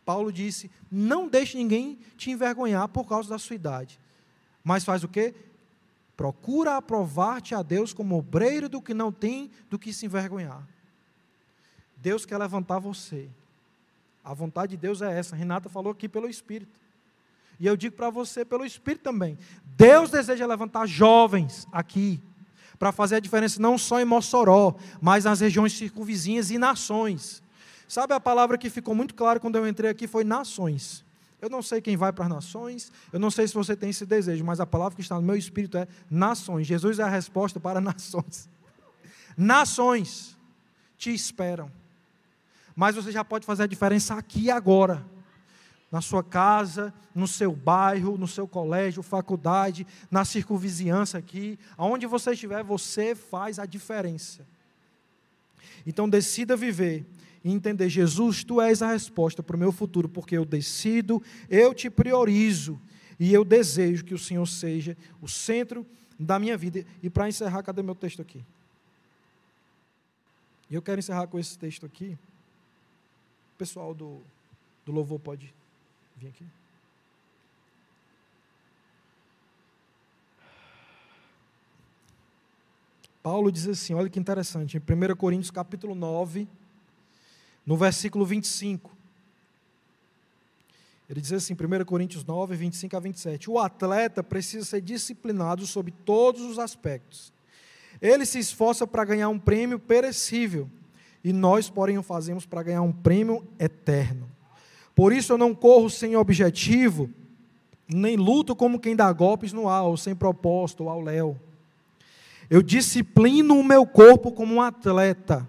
Paulo 0.04 0.32
disse: 0.32 0.70
Não 0.92 1.28
deixe 1.28 1.58
ninguém 1.58 1.98
te 2.18 2.32
envergonhar 2.32 2.90
por 2.90 3.08
causa 3.08 3.30
da 3.30 3.40
sua 3.40 3.56
idade. 3.56 4.00
Mas 4.64 4.84
faz 4.84 5.04
o 5.04 5.08
quê? 5.08 5.34
Procura 6.22 6.78
aprovar-te 6.78 7.56
a 7.56 7.64
Deus 7.64 7.94
como 7.94 8.16
obreiro 8.16 8.70
do 8.70 8.80
que 8.80 8.94
não 8.94 9.12
tem 9.12 9.50
do 9.72 9.80
que 9.80 9.92
se 9.92 10.06
envergonhar. 10.06 10.62
Deus 11.98 12.28
quer 12.28 12.38
levantar 12.38 12.78
você. 12.78 13.28
A 14.24 14.32
vontade 14.32 14.70
de 14.74 14.78
Deus 14.78 15.02
é 15.02 15.18
essa. 15.18 15.36
Renata 15.36 15.68
falou 15.68 15.92
aqui 15.92 16.08
pelo 16.08 16.30
Espírito. 16.30 16.80
E 17.60 17.66
eu 17.66 17.76
digo 17.76 17.96
para 17.96 18.12
você 18.12 18.46
pelo 18.46 18.64
Espírito 18.64 19.02
também. 19.02 19.36
Deus 19.76 20.12
deseja 20.12 20.46
levantar 20.46 20.86
jovens 20.86 21.68
aqui 21.72 22.22
para 22.78 22.92
fazer 22.92 23.16
a 23.16 23.20
diferença 23.20 23.60
não 23.60 23.76
só 23.76 24.00
em 24.00 24.06
Mossoró, 24.06 24.76
mas 25.02 25.26
nas 25.26 25.40
regiões 25.40 25.74
circunvizinhas 25.74 26.52
e 26.52 26.60
nações. 26.60 27.42
Sabe 27.88 28.14
a 28.14 28.20
palavra 28.20 28.60
que 28.60 28.70
ficou 28.70 28.94
muito 28.94 29.16
clara 29.16 29.40
quando 29.40 29.56
eu 29.56 29.68
entrei 29.68 29.90
aqui 29.90 30.06
foi 30.06 30.24
nações. 30.24 31.04
Eu 31.42 31.50
não 31.50 31.62
sei 31.62 31.82
quem 31.82 31.98
vai 31.98 32.14
para 32.14 32.26
as 32.26 32.30
nações, 32.30 32.92
eu 33.12 33.20
não 33.20 33.32
sei 33.32 33.48
se 33.48 33.54
você 33.54 33.76
tem 33.76 33.90
esse 33.90 34.06
desejo, 34.06 34.46
mas 34.46 34.60
a 34.60 34.66
palavra 34.66 34.96
que 34.96 35.02
está 35.02 35.16
no 35.16 35.24
meu 35.24 35.36
espírito 35.36 35.78
é 35.78 35.88
nações. 36.10 36.68
Jesus 36.68 37.00
é 37.00 37.04
a 37.04 37.10
resposta 37.10 37.60
para 37.60 37.82
nações. 37.82 38.48
Nações 39.36 40.38
te 40.98 41.12
esperam. 41.12 41.72
Mas 42.76 42.96
você 42.96 43.12
já 43.12 43.26
pode 43.26 43.46
fazer 43.46 43.64
a 43.64 43.68
diferença 43.68 44.14
aqui 44.14 44.44
e 44.44 44.52
agora. 44.52 45.04
Na 45.92 46.00
sua 46.00 46.24
casa, 46.24 46.94
no 47.14 47.28
seu 47.28 47.54
bairro, 47.54 48.18
no 48.18 48.28
seu 48.28 48.48
colégio, 48.48 49.04
faculdade, 49.04 49.86
na 50.10 50.24
circunvizinhança 50.24 51.18
aqui, 51.18 51.60
aonde 51.76 52.06
você 52.06 52.32
estiver, 52.32 52.64
você 52.64 53.14
faz 53.14 53.60
a 53.60 53.66
diferença. 53.66 54.46
Então 55.86 56.08
decida 56.08 56.56
viver 56.56 57.06
e 57.44 57.52
entender: 57.52 57.90
Jesus, 57.90 58.44
tu 58.44 58.62
és 58.62 58.82
a 58.82 58.92
resposta 58.92 59.42
para 59.42 59.56
o 59.56 59.60
meu 59.60 59.72
futuro, 59.72 60.08
porque 60.08 60.38
eu 60.38 60.46
decido, 60.46 61.22
eu 61.50 61.74
te 61.74 61.90
priorizo 61.90 62.80
e 63.20 63.34
eu 63.34 63.44
desejo 63.44 64.04
que 64.04 64.14
o 64.14 64.20
Senhor 64.20 64.46
seja 64.48 64.98
o 65.22 65.28
centro 65.28 65.86
da 66.20 66.40
minha 66.40 66.58
vida. 66.58 66.86
E 67.02 67.10
para 67.10 67.28
encerrar, 67.28 67.64
cadê 67.64 67.82
meu 67.82 67.96
texto 67.96 68.22
aqui? 68.22 68.44
E 70.70 70.76
eu 70.76 70.82
quero 70.82 71.00
encerrar 71.00 71.28
com 71.28 71.38
esse 71.38 71.58
texto 71.58 71.86
aqui. 71.86 72.18
O 73.54 73.58
pessoal 73.58 73.94
do, 73.94 74.22
do 74.86 74.92
louvor 74.92 75.20
pode 75.20 75.54
vir 76.18 76.28
aqui. 76.28 76.46
Paulo 83.22 83.52
diz 83.52 83.68
assim, 83.68 83.94
olha 83.94 84.10
que 84.10 84.20
interessante, 84.20 84.78
em 84.78 84.80
1 84.80 85.16
Coríntios 85.16 85.52
capítulo 85.52 85.94
9, 85.94 86.48
no 87.66 87.78
versículo 87.78 88.26
25. 88.26 88.92
Ele 91.10 91.20
diz 91.20 91.34
assim, 91.34 91.54
1 91.54 91.84
Coríntios 91.84 92.24
9, 92.24 92.56
25 92.56 92.96
a 92.96 93.00
27. 93.02 93.50
O 93.50 93.60
atleta 93.60 94.24
precisa 94.24 94.66
ser 94.66 94.80
disciplinado 94.80 95.68
sobre 95.68 95.92
todos 95.92 96.42
os 96.42 96.58
aspectos. 96.58 97.34
Ele 98.02 98.26
se 98.26 98.40
esforça 98.40 98.88
para 98.88 99.04
ganhar 99.04 99.28
um 99.28 99.38
prêmio 99.38 99.78
perecível, 99.78 100.70
e 101.24 101.34
nós, 101.34 101.70
porém, 101.70 101.98
o 101.98 102.04
fazemos 102.04 102.46
para 102.46 102.64
ganhar 102.64 102.82
um 102.82 102.94
prêmio 102.94 103.46
eterno. 103.60 104.32
Por 104.96 105.12
isso 105.12 105.34
eu 105.34 105.38
não 105.38 105.54
corro 105.54 105.90
sem 105.90 106.16
objetivo, 106.16 107.10
nem 107.88 108.16
luto 108.16 108.56
como 108.56 108.80
quem 108.80 108.96
dá 108.96 109.12
golpes 109.12 109.52
no 109.52 109.68
ar, 109.68 109.84
ou 109.84 109.98
sem 109.98 110.16
propósito, 110.16 110.86
ou 110.86 110.90
ao 110.90 111.02
léu. 111.02 111.38
Eu 112.50 112.62
disciplino 112.62 113.60
o 113.60 113.64
meu 113.64 113.86
corpo 113.86 114.32
como 114.32 114.56
um 114.56 114.62
atleta 114.62 115.48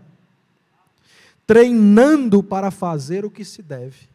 treinando 1.53 2.43
para 2.43 2.71
fazer 2.71 3.27
o 3.27 3.31
que 3.31 3.45
se 3.45 3.61
deve. 3.61 4.09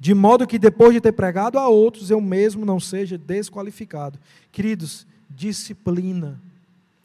De 0.00 0.14
modo 0.14 0.46
que 0.46 0.58
depois 0.58 0.94
de 0.94 1.00
ter 1.02 1.12
pregado 1.12 1.58
a 1.58 1.68
outros, 1.68 2.08
eu 2.08 2.18
mesmo 2.18 2.64
não 2.64 2.80
seja 2.80 3.18
desqualificado. 3.18 4.18
Queridos, 4.50 5.06
disciplina, 5.28 6.40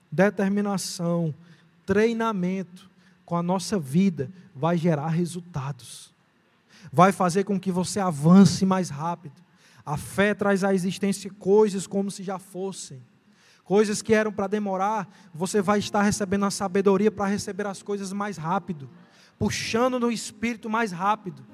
determinação, 0.10 1.36
treinamento 1.86 2.90
com 3.26 3.36
a 3.36 3.44
nossa 3.44 3.78
vida 3.78 4.32
vai 4.56 4.78
gerar 4.78 5.10
resultados. 5.10 6.14
Vai 6.90 7.12
fazer 7.12 7.44
com 7.44 7.60
que 7.60 7.74
você 7.74 8.00
avance 8.00 8.66
mais 8.66 8.90
rápido. 8.90 9.36
A 9.86 9.98
fé 9.98 10.34
traz 10.34 10.64
à 10.64 10.74
existência 10.74 11.30
coisas 11.38 11.86
como 11.86 12.10
se 12.10 12.24
já 12.24 12.40
fossem. 12.40 13.02
Coisas 13.66 14.02
que 14.02 14.14
eram 14.14 14.32
para 14.32 14.48
demorar, 14.48 15.14
você 15.34 15.62
vai 15.62 15.80
estar 15.80 16.04
recebendo 16.04 16.46
a 16.46 16.52
sabedoria 16.52 17.12
para 17.12 17.26
receber 17.26 17.68
as 17.68 17.84
coisas 17.84 18.14
mais 18.14 18.38
rápido 18.38 18.90
puxando 19.40 20.00
no 20.00 20.12
espírito 20.12 20.70
mais 20.70 20.92
rápido. 20.92 21.48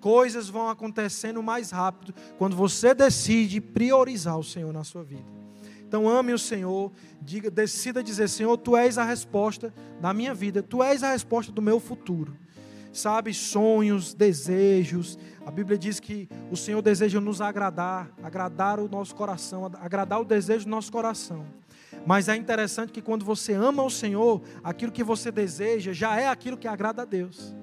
Coisas 0.00 0.48
vão 0.48 0.70
acontecendo 0.70 1.42
mais 1.42 1.72
rápido 1.72 2.14
quando 2.38 2.54
você 2.54 2.94
decide 2.94 3.60
priorizar 3.60 4.38
o 4.38 4.44
Senhor 4.44 4.72
na 4.72 4.84
sua 4.84 5.02
vida. 5.02 5.24
Então 5.86 6.08
ame 6.08 6.32
o 6.32 6.38
Senhor, 6.38 6.92
diga, 7.20 7.50
decida 7.50 8.02
dizer, 8.02 8.28
Senhor, 8.28 8.56
tu 8.56 8.76
és 8.76 8.98
a 8.98 9.04
resposta 9.04 9.74
da 10.00 10.12
minha 10.12 10.34
vida, 10.34 10.62
tu 10.62 10.82
és 10.82 11.02
a 11.02 11.10
resposta 11.10 11.50
do 11.50 11.60
meu 11.60 11.80
futuro. 11.80 12.36
Sabe, 12.92 13.34
sonhos, 13.34 14.14
desejos. 14.14 15.18
A 15.44 15.50
Bíblia 15.50 15.76
diz 15.76 16.00
que 16.00 16.28
o 16.50 16.56
Senhor 16.56 16.80
deseja 16.80 17.20
nos 17.20 17.40
agradar, 17.40 18.10
agradar 18.22 18.80
o 18.80 18.88
nosso 18.88 19.14
coração, 19.14 19.66
agradar 19.66 20.20
o 20.20 20.24
desejo 20.24 20.64
do 20.64 20.70
nosso 20.70 20.90
coração. 20.90 21.44
Mas 22.06 22.28
é 22.28 22.36
interessante 22.36 22.92
que 22.92 23.02
quando 23.02 23.24
você 23.24 23.52
ama 23.52 23.82
o 23.82 23.90
Senhor, 23.90 24.42
aquilo 24.62 24.92
que 24.92 25.02
você 25.02 25.30
deseja 25.30 25.92
já 25.92 26.18
é 26.18 26.28
aquilo 26.28 26.56
que 26.56 26.68
agrada 26.68 27.02
a 27.02 27.04
Deus. 27.04 27.54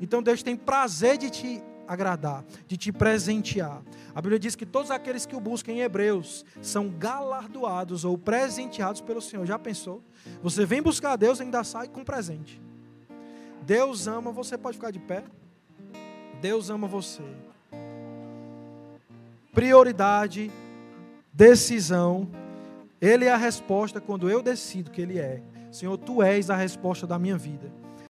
Então 0.00 0.22
Deus 0.22 0.42
tem 0.42 0.56
prazer 0.56 1.16
de 1.18 1.30
te 1.30 1.62
agradar, 1.86 2.44
de 2.66 2.76
te 2.76 2.92
presentear. 2.92 3.82
A 4.14 4.20
Bíblia 4.20 4.38
diz 4.38 4.56
que 4.56 4.66
todos 4.66 4.90
aqueles 4.90 5.24
que 5.24 5.36
o 5.36 5.40
buscam 5.40 5.72
em 5.72 5.80
Hebreus 5.80 6.44
são 6.60 6.88
galardoados 6.88 8.04
ou 8.04 8.18
presenteados 8.18 9.00
pelo 9.00 9.22
Senhor. 9.22 9.46
Já 9.46 9.58
pensou? 9.58 10.02
Você 10.42 10.66
vem 10.66 10.82
buscar 10.82 11.12
a 11.12 11.16
Deus 11.16 11.38
e 11.38 11.42
ainda 11.42 11.62
sai 11.62 11.88
com 11.88 12.04
presente. 12.04 12.60
Deus 13.62 14.06
ama, 14.06 14.32
você 14.32 14.56
pode 14.56 14.76
ficar 14.76 14.90
de 14.90 14.98
pé. 14.98 15.24
Deus 16.40 16.70
ama 16.70 16.86
você. 16.86 17.22
Prioridade, 19.52 20.50
decisão. 21.32 22.28
Ele 23.06 23.26
é 23.26 23.30
a 23.30 23.36
resposta 23.36 24.00
quando 24.00 24.28
eu 24.28 24.42
decido 24.42 24.90
que 24.90 25.00
Ele 25.00 25.18
é. 25.18 25.40
Senhor, 25.70 25.96
Tu 25.96 26.22
és 26.24 26.50
a 26.50 26.56
resposta 26.56 27.06
da 27.06 27.18
minha 27.18 27.38
vida. 27.38 27.70